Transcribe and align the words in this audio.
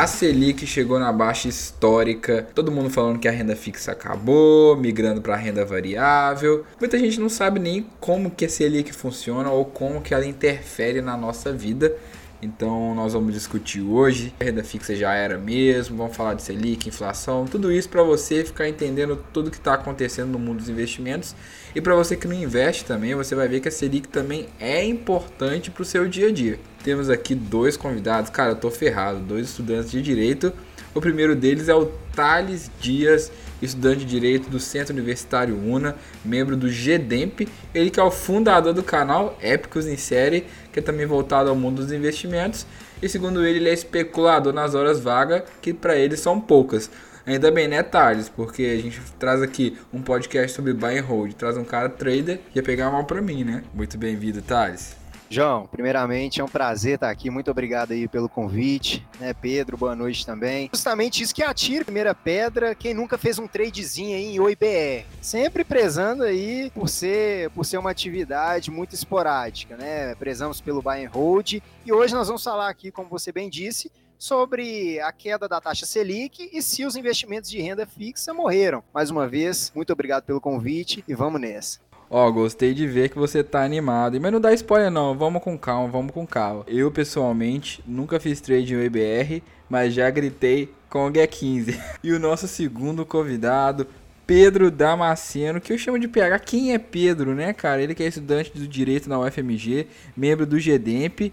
A 0.00 0.06
Selic 0.06 0.66
chegou 0.66 0.98
na 0.98 1.12
baixa 1.12 1.46
histórica, 1.46 2.48
todo 2.54 2.72
mundo 2.72 2.88
falando 2.88 3.18
que 3.18 3.28
a 3.28 3.30
renda 3.30 3.54
fixa 3.54 3.92
acabou, 3.92 4.74
migrando 4.74 5.20
para 5.20 5.34
a 5.34 5.36
renda 5.36 5.62
variável. 5.62 6.64
Muita 6.80 6.98
gente 6.98 7.20
não 7.20 7.28
sabe 7.28 7.60
nem 7.60 7.86
como 8.00 8.30
que 8.30 8.46
a 8.46 8.48
Selic 8.48 8.94
funciona 8.94 9.50
ou 9.50 9.62
como 9.66 10.00
que 10.00 10.14
ela 10.14 10.24
interfere 10.24 11.02
na 11.02 11.18
nossa 11.18 11.52
vida. 11.52 11.94
Então 12.42 12.94
nós 12.94 13.12
vamos 13.12 13.34
discutir 13.34 13.82
hoje. 13.82 14.32
A 14.40 14.44
renda 14.44 14.64
fixa 14.64 14.94
já 14.94 15.12
era 15.14 15.38
mesmo, 15.38 15.96
vamos 15.96 16.16
falar 16.16 16.34
de 16.34 16.42
Selic, 16.42 16.88
inflação, 16.88 17.46
tudo 17.46 17.70
isso 17.70 17.88
para 17.88 18.02
você 18.02 18.44
ficar 18.44 18.68
entendendo 18.68 19.22
tudo 19.32 19.50
que 19.50 19.58
está 19.58 19.74
acontecendo 19.74 20.30
no 20.30 20.38
mundo 20.38 20.58
dos 20.58 20.68
investimentos. 20.68 21.34
E 21.74 21.80
para 21.80 21.94
você 21.94 22.16
que 22.16 22.26
não 22.26 22.34
investe 22.34 22.84
também, 22.84 23.14
você 23.14 23.34
vai 23.34 23.46
ver 23.46 23.60
que 23.60 23.68
a 23.68 23.72
Selic 23.72 24.08
também 24.08 24.48
é 24.58 24.84
importante 24.84 25.70
para 25.70 25.82
o 25.82 25.84
seu 25.84 26.08
dia 26.08 26.28
a 26.28 26.32
dia. 26.32 26.58
Temos 26.82 27.10
aqui 27.10 27.34
dois 27.34 27.76
convidados, 27.76 28.30
cara, 28.30 28.52
eu 28.52 28.56
tô 28.56 28.70
ferrado, 28.70 29.20
dois 29.20 29.48
estudantes 29.50 29.90
de 29.90 30.00
direito. 30.00 30.52
O 30.94 31.00
primeiro 31.00 31.36
deles 31.36 31.68
é 31.68 31.74
o 31.74 31.86
Thales 32.14 32.70
Dias, 32.80 33.30
estudante 33.62 34.00
de 34.00 34.06
Direito 34.06 34.50
do 34.50 34.58
Centro 34.58 34.92
Universitário 34.92 35.56
UNA, 35.56 35.94
membro 36.24 36.56
do 36.56 36.68
GDEMP, 36.68 37.48
ele 37.72 37.90
que 37.90 38.00
é 38.00 38.02
o 38.02 38.10
fundador 38.10 38.72
do 38.72 38.82
canal 38.82 39.38
Épicos 39.40 39.86
em 39.86 39.96
Série, 39.96 40.46
que 40.72 40.80
é 40.80 40.82
também 40.82 41.06
voltado 41.06 41.48
ao 41.48 41.54
mundo 41.54 41.82
dos 41.82 41.92
investimentos, 41.92 42.66
e 43.00 43.08
segundo 43.08 43.46
ele, 43.46 43.58
ele 43.58 43.68
é 43.68 43.72
especulador 43.72 44.52
nas 44.52 44.74
horas 44.74 44.98
vagas, 44.98 45.44
que 45.62 45.72
para 45.72 45.96
ele 45.96 46.16
são 46.16 46.40
poucas. 46.40 46.90
Ainda 47.24 47.50
bem, 47.50 47.68
né, 47.68 47.82
Thales? 47.82 48.28
Porque 48.28 48.64
a 48.64 48.82
gente 48.82 49.00
traz 49.18 49.42
aqui 49.42 49.78
um 49.92 50.02
podcast 50.02 50.56
sobre 50.56 50.72
buy 50.72 50.98
and 50.98 51.02
hold, 51.02 51.32
traz 51.34 51.56
um 51.56 51.64
cara 51.64 51.88
trader, 51.88 52.40
ia 52.54 52.62
pegar 52.62 52.90
mal 52.90 53.04
para 53.04 53.22
mim, 53.22 53.44
né? 53.44 53.62
Muito 53.72 53.96
bem-vindo, 53.96 54.42
Thales. 54.42 54.99
João, 55.32 55.64
primeiramente 55.64 56.40
é 56.40 56.44
um 56.44 56.48
prazer 56.48 56.94
estar 56.96 57.08
aqui. 57.08 57.30
Muito 57.30 57.52
obrigado 57.52 57.92
aí 57.92 58.08
pelo 58.08 58.28
convite, 58.28 59.06
né, 59.20 59.32
Pedro? 59.32 59.76
Boa 59.76 59.94
noite 59.94 60.26
também. 60.26 60.68
Justamente 60.72 61.22
isso 61.22 61.32
que 61.32 61.40
atira 61.40 61.82
a 61.82 61.84
primeira 61.84 62.12
pedra, 62.12 62.74
quem 62.74 62.92
nunca 62.92 63.16
fez 63.16 63.38
um 63.38 63.46
tradezinho 63.46 64.16
aí 64.16 64.34
em 64.34 64.40
OIBR. 64.40 65.06
Sempre 65.22 65.62
prezando 65.62 66.24
aí 66.24 66.68
por 66.74 66.88
ser, 66.88 67.48
por 67.50 67.64
ser 67.64 67.78
uma 67.78 67.92
atividade 67.92 68.72
muito 68.72 68.92
esporádica, 68.92 69.76
né? 69.76 70.16
Prezamos 70.16 70.60
pelo 70.60 70.82
buy 70.82 71.04
and 71.04 71.10
hold 71.10 71.62
e 71.86 71.92
hoje 71.92 72.12
nós 72.12 72.26
vamos 72.26 72.42
falar 72.42 72.68
aqui, 72.68 72.90
como 72.90 73.08
você 73.08 73.30
bem 73.30 73.48
disse, 73.48 73.88
sobre 74.18 74.98
a 74.98 75.12
queda 75.12 75.48
da 75.48 75.60
taxa 75.60 75.86
Selic 75.86 76.50
e 76.52 76.60
se 76.60 76.84
os 76.84 76.96
investimentos 76.96 77.48
de 77.48 77.60
renda 77.62 77.86
fixa 77.86 78.34
morreram. 78.34 78.82
Mais 78.92 79.10
uma 79.10 79.28
vez, 79.28 79.70
muito 79.76 79.92
obrigado 79.92 80.24
pelo 80.24 80.40
convite 80.40 81.04
e 81.06 81.14
vamos 81.14 81.40
nessa. 81.40 81.78
Ó, 82.12 82.28
gostei 82.32 82.74
de 82.74 82.88
ver 82.88 83.08
que 83.08 83.16
você 83.16 83.44
tá 83.44 83.62
animado. 83.62 84.20
Mas 84.20 84.32
não 84.32 84.40
dá 84.40 84.52
spoiler 84.52 84.90
não, 84.90 85.16
vamos 85.16 85.40
com 85.40 85.56
calma, 85.56 85.88
vamos 85.88 86.12
com 86.12 86.26
calma. 86.26 86.64
Eu, 86.66 86.90
pessoalmente, 86.90 87.80
nunca 87.86 88.18
fiz 88.18 88.40
trade 88.40 88.74
em 88.74 88.82
IBR, 88.82 89.40
mas 89.68 89.94
já 89.94 90.10
gritei 90.10 90.74
com 90.88 91.06
o 91.06 91.12
G15. 91.12 91.78
E 92.02 92.12
o 92.12 92.18
nosso 92.18 92.48
segundo 92.48 93.06
convidado, 93.06 93.86
Pedro 94.26 94.72
Damasceno, 94.72 95.60
que 95.60 95.72
eu 95.72 95.78
chamo 95.78 96.00
de 96.00 96.08
PH. 96.08 96.40
Quem 96.40 96.74
é 96.74 96.78
Pedro, 96.78 97.32
né, 97.32 97.52
cara? 97.52 97.80
Ele 97.80 97.94
que 97.94 98.02
é 98.02 98.08
estudante 98.08 98.50
do 98.58 98.66
Direito 98.66 99.08
na 99.08 99.20
UFMG, 99.20 99.86
membro 100.16 100.44
do 100.44 100.58
GDEMP. 100.58 101.32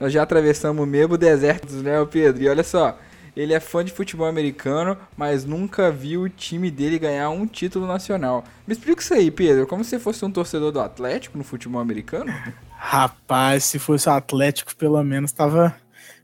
Nós 0.00 0.12
já 0.12 0.24
atravessamos 0.24 0.88
mesmo 0.88 1.16
desertos, 1.16 1.82
né, 1.82 2.04
Pedro? 2.10 2.42
E 2.42 2.48
olha 2.48 2.64
só, 2.64 2.98
ele 3.36 3.52
é 3.52 3.60
fã 3.60 3.84
de 3.84 3.92
futebol 3.92 4.26
americano, 4.26 4.96
mas 5.14 5.44
nunca 5.44 5.92
viu 5.92 6.22
o 6.22 6.28
time 6.28 6.70
dele 6.70 6.98
ganhar 6.98 7.28
um 7.28 7.46
título 7.46 7.86
nacional. 7.86 8.42
Me 8.66 8.72
explica 8.72 9.02
isso 9.02 9.12
aí, 9.12 9.30
Pedro. 9.30 9.66
Como 9.66 9.84
se 9.84 9.98
fosse 9.98 10.24
um 10.24 10.30
torcedor 10.30 10.72
do 10.72 10.80
Atlético 10.80 11.36
no 11.36 11.44
futebol 11.44 11.80
americano? 11.80 12.32
Rapaz, 12.70 13.64
se 13.64 13.78
fosse 13.78 14.08
o 14.08 14.12
Atlético, 14.12 14.74
pelo 14.74 15.02
menos 15.04 15.32
tava, 15.32 15.76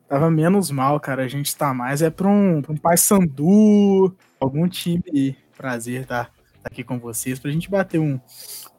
tava 0.09 0.31
menos 0.31 0.71
mal, 0.71 0.99
cara. 0.99 1.23
A 1.23 1.29
gente 1.29 1.55
tá 1.55 1.75
mais 1.75 2.01
é 2.01 2.09
pra 2.09 2.29
um, 2.29 2.63
pra 2.63 2.73
um 2.73 2.79
Pai 2.79 2.97
Sandu, 2.97 4.17
algum 4.41 4.67
time. 4.67 5.37
Prazer 5.55 6.07
tá, 6.07 6.25
tá 6.25 6.31
aqui 6.65 6.83
com 6.83 6.99
vocês 6.99 7.39
pra 7.39 7.51
gente 7.51 7.71
bater 7.71 7.99
um, 8.01 8.19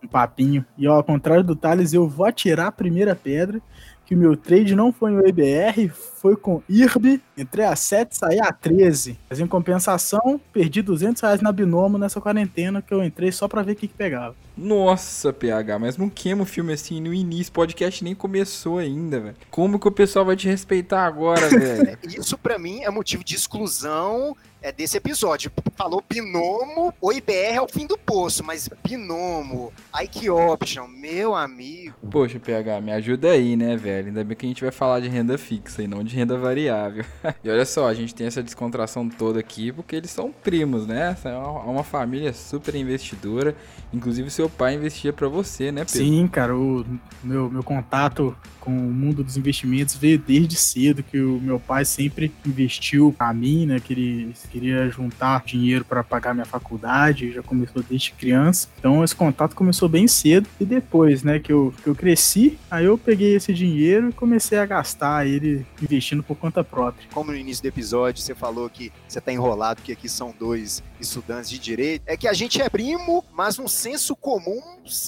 um 0.03 0.07
papinho. 0.07 0.65
E 0.75 0.87
ó, 0.87 0.95
ao 0.95 1.03
contrário 1.03 1.43
do 1.43 1.55
Thales, 1.55 1.93
eu 1.93 2.07
vou 2.09 2.25
atirar 2.25 2.67
a 2.67 2.71
primeira 2.71 3.15
pedra 3.15 3.61
que 4.05 4.15
o 4.15 4.17
meu 4.17 4.35
trade 4.35 4.75
não 4.75 4.91
foi 4.91 5.11
no 5.11 5.25
EBR, 5.25 5.91
foi 6.23 6.37
com 6.37 6.63
IRB, 6.69 7.19
entrei 7.37 7.65
a 7.65 7.75
7, 7.75 8.15
saí 8.15 8.39
a 8.39 8.49
13. 8.49 9.19
Mas 9.29 9.41
em 9.41 9.45
compensação, 9.45 10.39
perdi 10.53 10.81
200 10.81 11.21
reais 11.21 11.41
na 11.41 11.51
Binomo 11.51 11.97
nessa 11.97 12.21
quarentena 12.21 12.81
que 12.81 12.93
eu 12.93 13.03
entrei 13.03 13.29
só 13.29 13.45
pra 13.45 13.61
ver 13.61 13.73
o 13.73 13.75
que, 13.75 13.89
que 13.89 13.93
pegava. 13.93 14.33
Nossa, 14.55 15.33
PH, 15.33 15.77
mas 15.79 15.97
não 15.97 16.09
queima 16.09 16.43
o 16.43 16.45
filme 16.45 16.71
assim 16.71 17.01
no 17.01 17.13
início, 17.13 17.51
o 17.51 17.55
podcast 17.55 18.01
nem 18.05 18.15
começou 18.15 18.77
ainda, 18.77 19.19
velho. 19.19 19.35
Como 19.51 19.77
que 19.77 19.87
o 19.87 19.91
pessoal 19.91 20.23
vai 20.23 20.37
te 20.37 20.47
respeitar 20.47 21.05
agora, 21.05 21.49
velho? 21.51 21.97
Isso 22.07 22.37
para 22.37 22.57
mim 22.57 22.83
é 22.83 22.89
motivo 22.89 23.21
de 23.21 23.35
exclusão 23.35 24.33
é 24.63 24.71
desse 24.71 24.95
episódio. 24.95 25.51
Falou 25.75 26.01
binomo, 26.07 26.93
o 27.01 27.11
IBR 27.11 27.55
é 27.55 27.61
o 27.61 27.67
fim 27.67 27.85
do 27.85 27.97
poço, 27.97 28.43
mas 28.43 28.69
binomo, 28.81 29.73
Ike 30.01 30.29
Option, 30.29 30.87
meu 30.87 31.35
amigo. 31.35 31.95
Poxa, 32.09 32.39
PH, 32.39 32.79
me 32.79 32.93
ajuda 32.93 33.31
aí, 33.31 33.57
né, 33.57 33.75
velho? 33.75 34.07
Ainda 34.07 34.23
bem 34.23 34.37
que 34.37 34.45
a 34.45 34.49
gente 34.49 34.63
vai 34.63 34.71
falar 34.71 35.01
de 35.01 35.09
renda 35.09 35.37
fixa 35.37 35.83
e 35.83 35.87
não 35.87 36.03
de 36.03 36.12
renda 36.13 36.37
variável. 36.37 37.03
e 37.43 37.49
olha 37.49 37.65
só, 37.65 37.87
a 37.87 37.93
gente 37.93 38.13
tem 38.13 38.27
essa 38.27 38.43
descontração 38.43 39.09
toda 39.09 39.39
aqui 39.39 39.71
porque 39.71 39.95
eles 39.95 40.11
são 40.11 40.31
primos, 40.31 40.85
né? 40.87 41.15
É 41.23 41.35
uma 41.35 41.83
família 41.83 42.33
super 42.33 42.75
investidora. 42.75 43.55
Inclusive, 43.91 44.29
seu 44.29 44.49
pai 44.49 44.75
investia 44.75 45.13
para 45.13 45.27
você, 45.27 45.71
né, 45.71 45.85
Pedro? 45.85 45.99
Sim, 45.99 46.27
cara. 46.27 46.55
O 46.55 46.85
meu, 47.23 47.49
meu 47.49 47.63
contato 47.63 48.35
com 48.59 48.71
o 48.71 48.93
mundo 48.93 49.23
dos 49.23 49.35
investimentos 49.35 49.95
veio 49.95 50.17
desde 50.17 50.55
cedo, 50.55 51.03
que 51.03 51.19
o 51.19 51.37
meu 51.41 51.59
pai 51.59 51.83
sempre 51.83 52.31
investiu 52.45 53.13
a 53.19 53.33
mim, 53.33 53.65
né? 53.65 53.79
Que 53.79 53.91
ele 53.93 54.33
queria 54.49 54.89
juntar 54.89 55.43
dinheiro 55.45 55.83
para 55.83 56.01
pagar 56.01 56.33
minha 56.33 56.45
faculdade, 56.45 57.33
já 57.33 57.43
começou 57.43 57.83
desde 57.83 58.13
criança. 58.13 58.69
Então 58.79 59.03
esse 59.03 59.15
contato 59.15 59.53
começou 59.53 59.89
bem 59.89 60.07
cedo 60.07 60.47
e 60.61 60.65
depois, 60.65 61.23
né, 61.23 61.39
que 61.39 61.51
eu, 61.51 61.73
que 61.83 61.89
eu 61.89 61.95
cresci, 61.95 62.57
aí 62.71 62.85
eu 62.85 62.97
peguei 62.97 63.35
esse 63.35 63.53
dinheiro 63.53 64.09
e 64.09 64.13
comecei 64.13 64.57
a 64.57 64.65
gastar 64.65 65.27
ele 65.27 65.65
investindo 65.81 66.02
por 66.23 66.35
conta 66.35 66.63
própria. 66.63 67.07
Como 67.13 67.31
no 67.31 67.37
início 67.37 67.63
do 67.63 67.67
episódio 67.67 68.21
você 68.21 68.35
falou 68.35 68.69
que 68.69 68.91
você 69.07 69.21
tá 69.21 69.31
enrolado, 69.31 69.81
que 69.81 69.91
aqui 69.91 70.09
são 70.09 70.33
dois 70.37 70.83
estudantes 70.99 71.49
de 71.49 71.59
direito, 71.59 72.03
é 72.05 72.17
que 72.17 72.27
a 72.27 72.33
gente 72.33 72.61
é 72.61 72.67
primo, 72.67 73.23
mas 73.31 73.57
no 73.57 73.69
senso 73.69 74.15
comum 74.15 74.61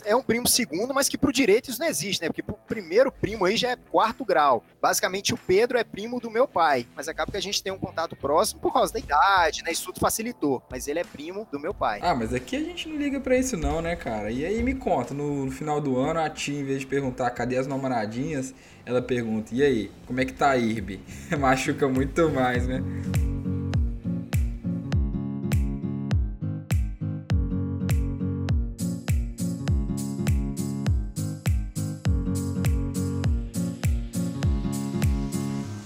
é 0.06 0.16
um 0.16 0.22
primo 0.22 0.48
segundo, 0.48 0.94
mas 0.94 1.10
que 1.10 1.18
pro 1.18 1.34
direito 1.34 1.70
isso 1.70 1.80
não 1.80 1.88
existe, 1.88 2.22
né? 2.22 2.30
Porque 2.30 2.44
pro 2.44 2.56
primeiro 2.56 3.12
primo 3.12 3.46
aí 3.46 3.58
já 3.58 3.72
é 3.72 3.76
quarto 3.76 4.24
grau. 4.24 4.64
Basicamente 4.82 5.34
o 5.34 5.38
Pedro 5.38 5.78
é 5.78 5.84
primo 5.84 6.20
do 6.20 6.32
meu 6.32 6.48
pai, 6.48 6.88
mas 6.96 7.08
acaba 7.08 7.32
que 7.32 7.38
a 7.38 7.42
gente 7.42 7.62
tem 7.62 7.74
um 7.74 7.78
contato 7.78 8.16
próximo 8.16 8.62
por 8.62 8.72
causa 8.72 8.94
da 8.94 9.00
idade 9.00 9.26
né? 9.64 9.72
Isso 9.72 9.86
tudo 9.86 10.00
facilitou. 10.00 10.62
Mas 10.70 10.88
ele 10.88 11.00
é 11.00 11.04
primo 11.04 11.48
do 11.52 11.60
meu 11.60 11.74
pai. 11.74 12.00
Ah, 12.02 12.16
mas 12.16 12.34
aqui 12.34 12.56
a 12.56 12.60
gente 12.60 12.88
não 12.88 12.98
liga 12.98 13.20
para 13.20 13.38
isso 13.38 13.58
não, 13.58 13.82
né, 13.82 13.96
cara? 13.96 14.32
E 14.32 14.46
aí 14.46 14.62
me 14.64 14.76
conta, 14.76 15.14
no, 15.14 15.46
no, 15.46 15.52
final 15.52 15.82
do 15.82 15.98
ano, 15.98 16.20
a 16.20 16.30
tia, 16.30 16.60
em 16.60 16.64
vez 16.64 16.82
de 16.82 16.88
perguntar 16.88 17.30
cadê 17.32 17.58
as 17.58 17.68
namoradinhas, 17.68 18.54
ela 18.86 19.02
pergunta, 19.02 19.54
e 19.54 19.64
aí, 19.64 19.92
como 20.06 20.22
é 20.22 20.26
que 20.26 20.34
tá 20.34 20.52
a 20.52 20.58
Irby? 20.58 21.00
Machuca 21.40 21.88
muito 21.88 22.30
mais, 22.30 22.68
né? 22.68 22.84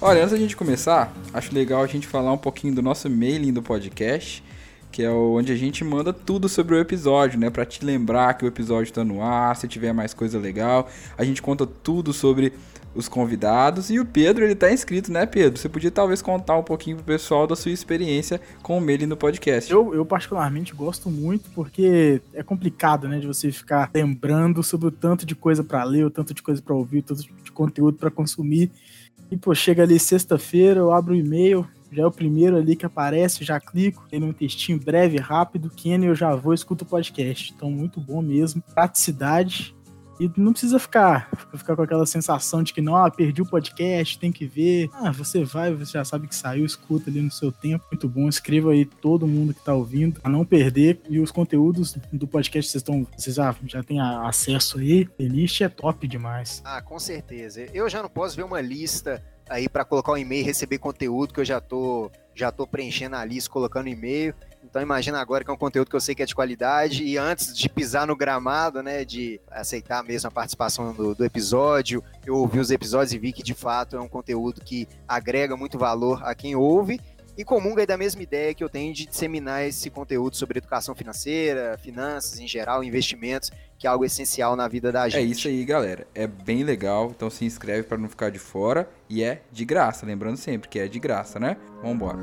Olha, 0.02 0.22
antes 0.22 0.32
da 0.32 0.38
gente 0.38 0.56
começar, 0.56 1.14
acho 1.34 1.54
legal 1.54 1.84
a 1.84 1.88
gente 1.88 2.08
falar 2.08 2.34
um 2.34 2.38
pouquinho 2.38 2.74
do 2.74 2.82
nosso 2.82 3.10
mailing 3.10 3.54
do 3.54 3.62
podcast, 3.62 4.44
que 4.92 5.04
é 5.04 5.10
onde 5.10 5.52
a 5.52 5.56
gente 5.56 5.84
manda 5.84 6.12
tudo 6.12 6.50
sobre 6.50 6.76
o 6.76 6.80
episódio, 6.80 7.40
né? 7.40 7.50
Pra 7.50 7.66
te 7.66 7.84
lembrar 7.86 8.34
que 8.34 8.46
o 8.46 8.48
episódio 8.48 8.92
tá 8.92 9.04
no 9.04 9.22
ar, 9.22 9.56
se 9.56 9.68
tiver 9.68 9.94
mais 9.94 10.14
coisa 10.14 10.40
legal. 10.40 10.90
A 11.18 11.24
gente 11.24 11.42
conta 11.42 11.66
tudo 11.66 12.12
sobre 12.12 12.54
os 12.94 13.08
convidados. 13.08 13.90
E 13.90 14.00
o 14.00 14.06
Pedro, 14.06 14.44
ele 14.44 14.56
tá 14.56 14.72
inscrito, 14.72 15.12
né, 15.12 15.26
Pedro? 15.26 15.60
Você 15.60 15.70
podia 15.70 15.92
talvez 15.92 16.22
contar 16.22 16.58
um 16.58 16.64
pouquinho 16.64 16.98
pro 16.98 17.06
pessoal 17.06 17.46
da 17.46 17.56
sua 17.56 17.72
experiência 17.72 18.42
com 18.62 18.78
o 18.78 18.82
mailing 18.82 19.06
no 19.06 19.18
podcast. 19.18 19.72
Eu, 19.72 19.94
eu 19.94 20.06
particularmente 20.06 20.74
gosto 20.74 21.10
muito 21.10 21.50
porque 21.52 22.22
é 22.34 22.44
complicado, 22.44 23.08
né, 23.08 23.20
de 23.20 23.28
você 23.28 23.52
ficar 23.52 23.90
lembrando 23.94 24.64
sobre 24.64 24.88
o 24.88 24.92
tanto 24.92 25.26
de 25.26 25.36
coisa 25.36 25.64
para 25.64 25.84
ler, 25.84 26.06
o 26.06 26.10
tanto 26.10 26.34
de 26.34 26.42
coisa 26.42 26.62
para 26.62 26.76
ouvir, 26.76 27.00
o 27.00 27.04
tanto 27.04 27.22
de 27.22 27.52
conteúdo 27.52 27.98
para 27.98 28.10
consumir. 28.10 28.72
E, 29.32 29.38
pô, 29.38 29.54
chega 29.54 29.84
ali 29.84 30.00
sexta-feira, 30.00 30.80
eu 30.80 30.92
abro 30.92 31.14
o 31.14 31.18
e-mail, 31.18 31.68
já 31.92 32.04
é 32.04 32.06
o 32.06 32.12
primeiro 32.12 32.58
ali 32.58 32.76
que 32.76 32.86
aparece, 32.86 33.44
já 33.44 33.60
clico, 33.60 34.08
tem 34.10 34.24
um 34.24 34.34
textinho 34.34 34.80
breve, 34.80 35.18
rápido, 35.18 35.70
Kenny, 35.70 36.08
eu 36.08 36.16
já 36.16 36.36
vou, 36.36 36.54
escuto 36.54 36.84
o 36.84 36.88
podcast. 36.88 37.54
Então, 37.56 37.72
muito 37.72 38.00
bom 38.00 38.22
mesmo. 38.22 38.62
Praticidade. 38.74 39.76
E 40.20 40.30
não 40.36 40.52
precisa 40.52 40.78
ficar, 40.78 41.30
ficar 41.56 41.78
com 41.78 41.82
aquela 41.82 42.06
sensação 42.06 42.62
de 42.62 42.74
que, 42.74 42.82
não, 42.82 42.94
ah, 42.94 43.10
perdi 43.10 43.42
o 43.42 43.46
podcast, 43.46 44.20
tem 44.20 44.34
que 44.34 44.46
ver. 44.46 44.90
Ah, 44.92 45.12
você 45.12 45.46
vai, 45.46 45.74
você 45.74 45.94
já 45.94 46.04
sabe 46.04 46.28
que 46.28 46.36
saiu, 46.36 46.66
escuta 46.66 47.10
ali 47.10 47.22
no 47.22 47.32
seu 47.32 47.54
tempo. 47.54 47.86
Muito 47.90 48.10
bom. 48.10 48.28
Escreva 48.28 48.72
aí 48.72 48.84
todo 48.84 49.26
mundo 49.26 49.54
que 49.54 49.64
tá 49.64 49.74
ouvindo, 49.74 50.20
a 50.22 50.28
não 50.28 50.44
perder. 50.44 51.00
E 51.08 51.20
os 51.20 51.32
conteúdos 51.32 51.96
do 52.12 52.28
podcast 52.28 52.70
vocês 52.70 52.82
estão, 52.82 53.08
vocês 53.18 53.38
já, 53.38 53.56
já 53.66 53.82
têm 53.82 54.02
acesso 54.02 54.78
aí. 54.80 55.06
Playlist 55.06 55.62
é 55.62 55.70
top 55.70 56.06
demais. 56.06 56.62
Ah, 56.66 56.82
com 56.82 57.00
certeza. 57.00 57.68
Eu 57.74 57.90
já 57.90 58.04
não 58.04 58.10
posso 58.10 58.36
ver 58.36 58.44
uma 58.44 58.60
lista 58.60 59.24
aí 59.50 59.68
para 59.68 59.84
colocar 59.84 60.12
um 60.12 60.18
e-mail 60.18 60.42
e 60.42 60.46
receber 60.46 60.78
conteúdo 60.78 61.34
que 61.34 61.40
eu 61.40 61.46
já 61.46 61.60
tô 61.60 62.12
já 62.36 62.54
tô 62.54 62.66
preenchendo 62.66 63.18
a 63.18 63.26
lista, 63.26 63.50
colocando 63.50 63.90
e-mail. 63.90 64.34
Então 64.64 64.82
imagina 64.82 65.20
agora 65.20 65.44
que 65.44 65.50
é 65.50 65.54
um 65.54 65.58
conteúdo 65.58 65.90
que 65.90 65.96
eu 65.96 66.00
sei 66.00 66.16
que 66.16 66.24
é 66.24 66.26
de 66.26 66.34
qualidade 66.34 67.04
e 67.04 67.18
antes 67.18 67.58
de 67.58 67.68
pisar 67.68 68.08
no 68.08 68.16
gramado, 68.16 68.82
né, 68.82 69.04
de 69.04 69.42
aceitar 69.52 70.04
mesmo 70.04 70.28
a 70.30 70.32
participação 70.32 70.94
do, 70.94 71.14
do 71.14 71.26
episódio, 71.26 72.02
eu 72.26 72.36
ouvi 72.36 72.60
os 72.60 72.72
episódios 72.72 73.12
e 73.12 73.18
vi 73.18 73.34
que 73.34 73.44
de 73.44 73.54
fato 73.54 73.98
é 73.98 74.00
um 74.00 74.08
conteúdo 74.08 74.62
que 74.62 74.88
agrega 75.06 75.58
muito 75.58 75.78
valor 75.78 76.22
a 76.24 76.34
quem 76.34 76.56
ouve 76.56 77.02
e 77.40 77.46
comunga 77.46 77.88
da 77.88 77.96
mesma 77.96 78.22
ideia 78.22 78.54
que 78.54 78.62
eu 78.62 78.68
tenho 78.68 78.94
de 78.94 79.06
disseminar 79.06 79.66
esse 79.66 79.90
conteúdo 79.90 80.36
sobre 80.36 80.58
educação 80.58 80.94
financeira, 80.94 81.78
finanças 81.82 82.38
em 82.38 82.46
geral, 82.46 82.84
investimentos, 82.84 83.50
que 83.78 83.88
é 83.88 83.90
algo 83.90 84.04
essencial 84.04 84.58
na 84.58 84.68
vida 84.68 84.92
da 84.92 85.08
é 85.08 85.10
gente. 85.10 85.22
É 85.22 85.26
isso 85.26 85.48
aí, 85.48 85.64
galera. 85.64 86.06
É 86.14 86.28
bem 86.28 86.64
legal, 86.64 87.14
então 87.16 87.30
se 87.30 87.46
inscreve 87.46 87.84
para 87.84 87.98
não 87.98 88.10
ficar 88.10 88.30
de 88.30 88.40
fora 88.40 88.90
e 89.08 89.24
é 89.24 89.42
de 89.54 89.64
graça, 89.64 90.06
lembrando 90.06 90.36
sempre 90.36 90.68
que 90.68 90.80
é 90.80 90.88
de 90.90 91.00
graça, 91.00 91.40
né? 91.40 91.56
Vamos 91.82 91.96
embora. 91.96 92.20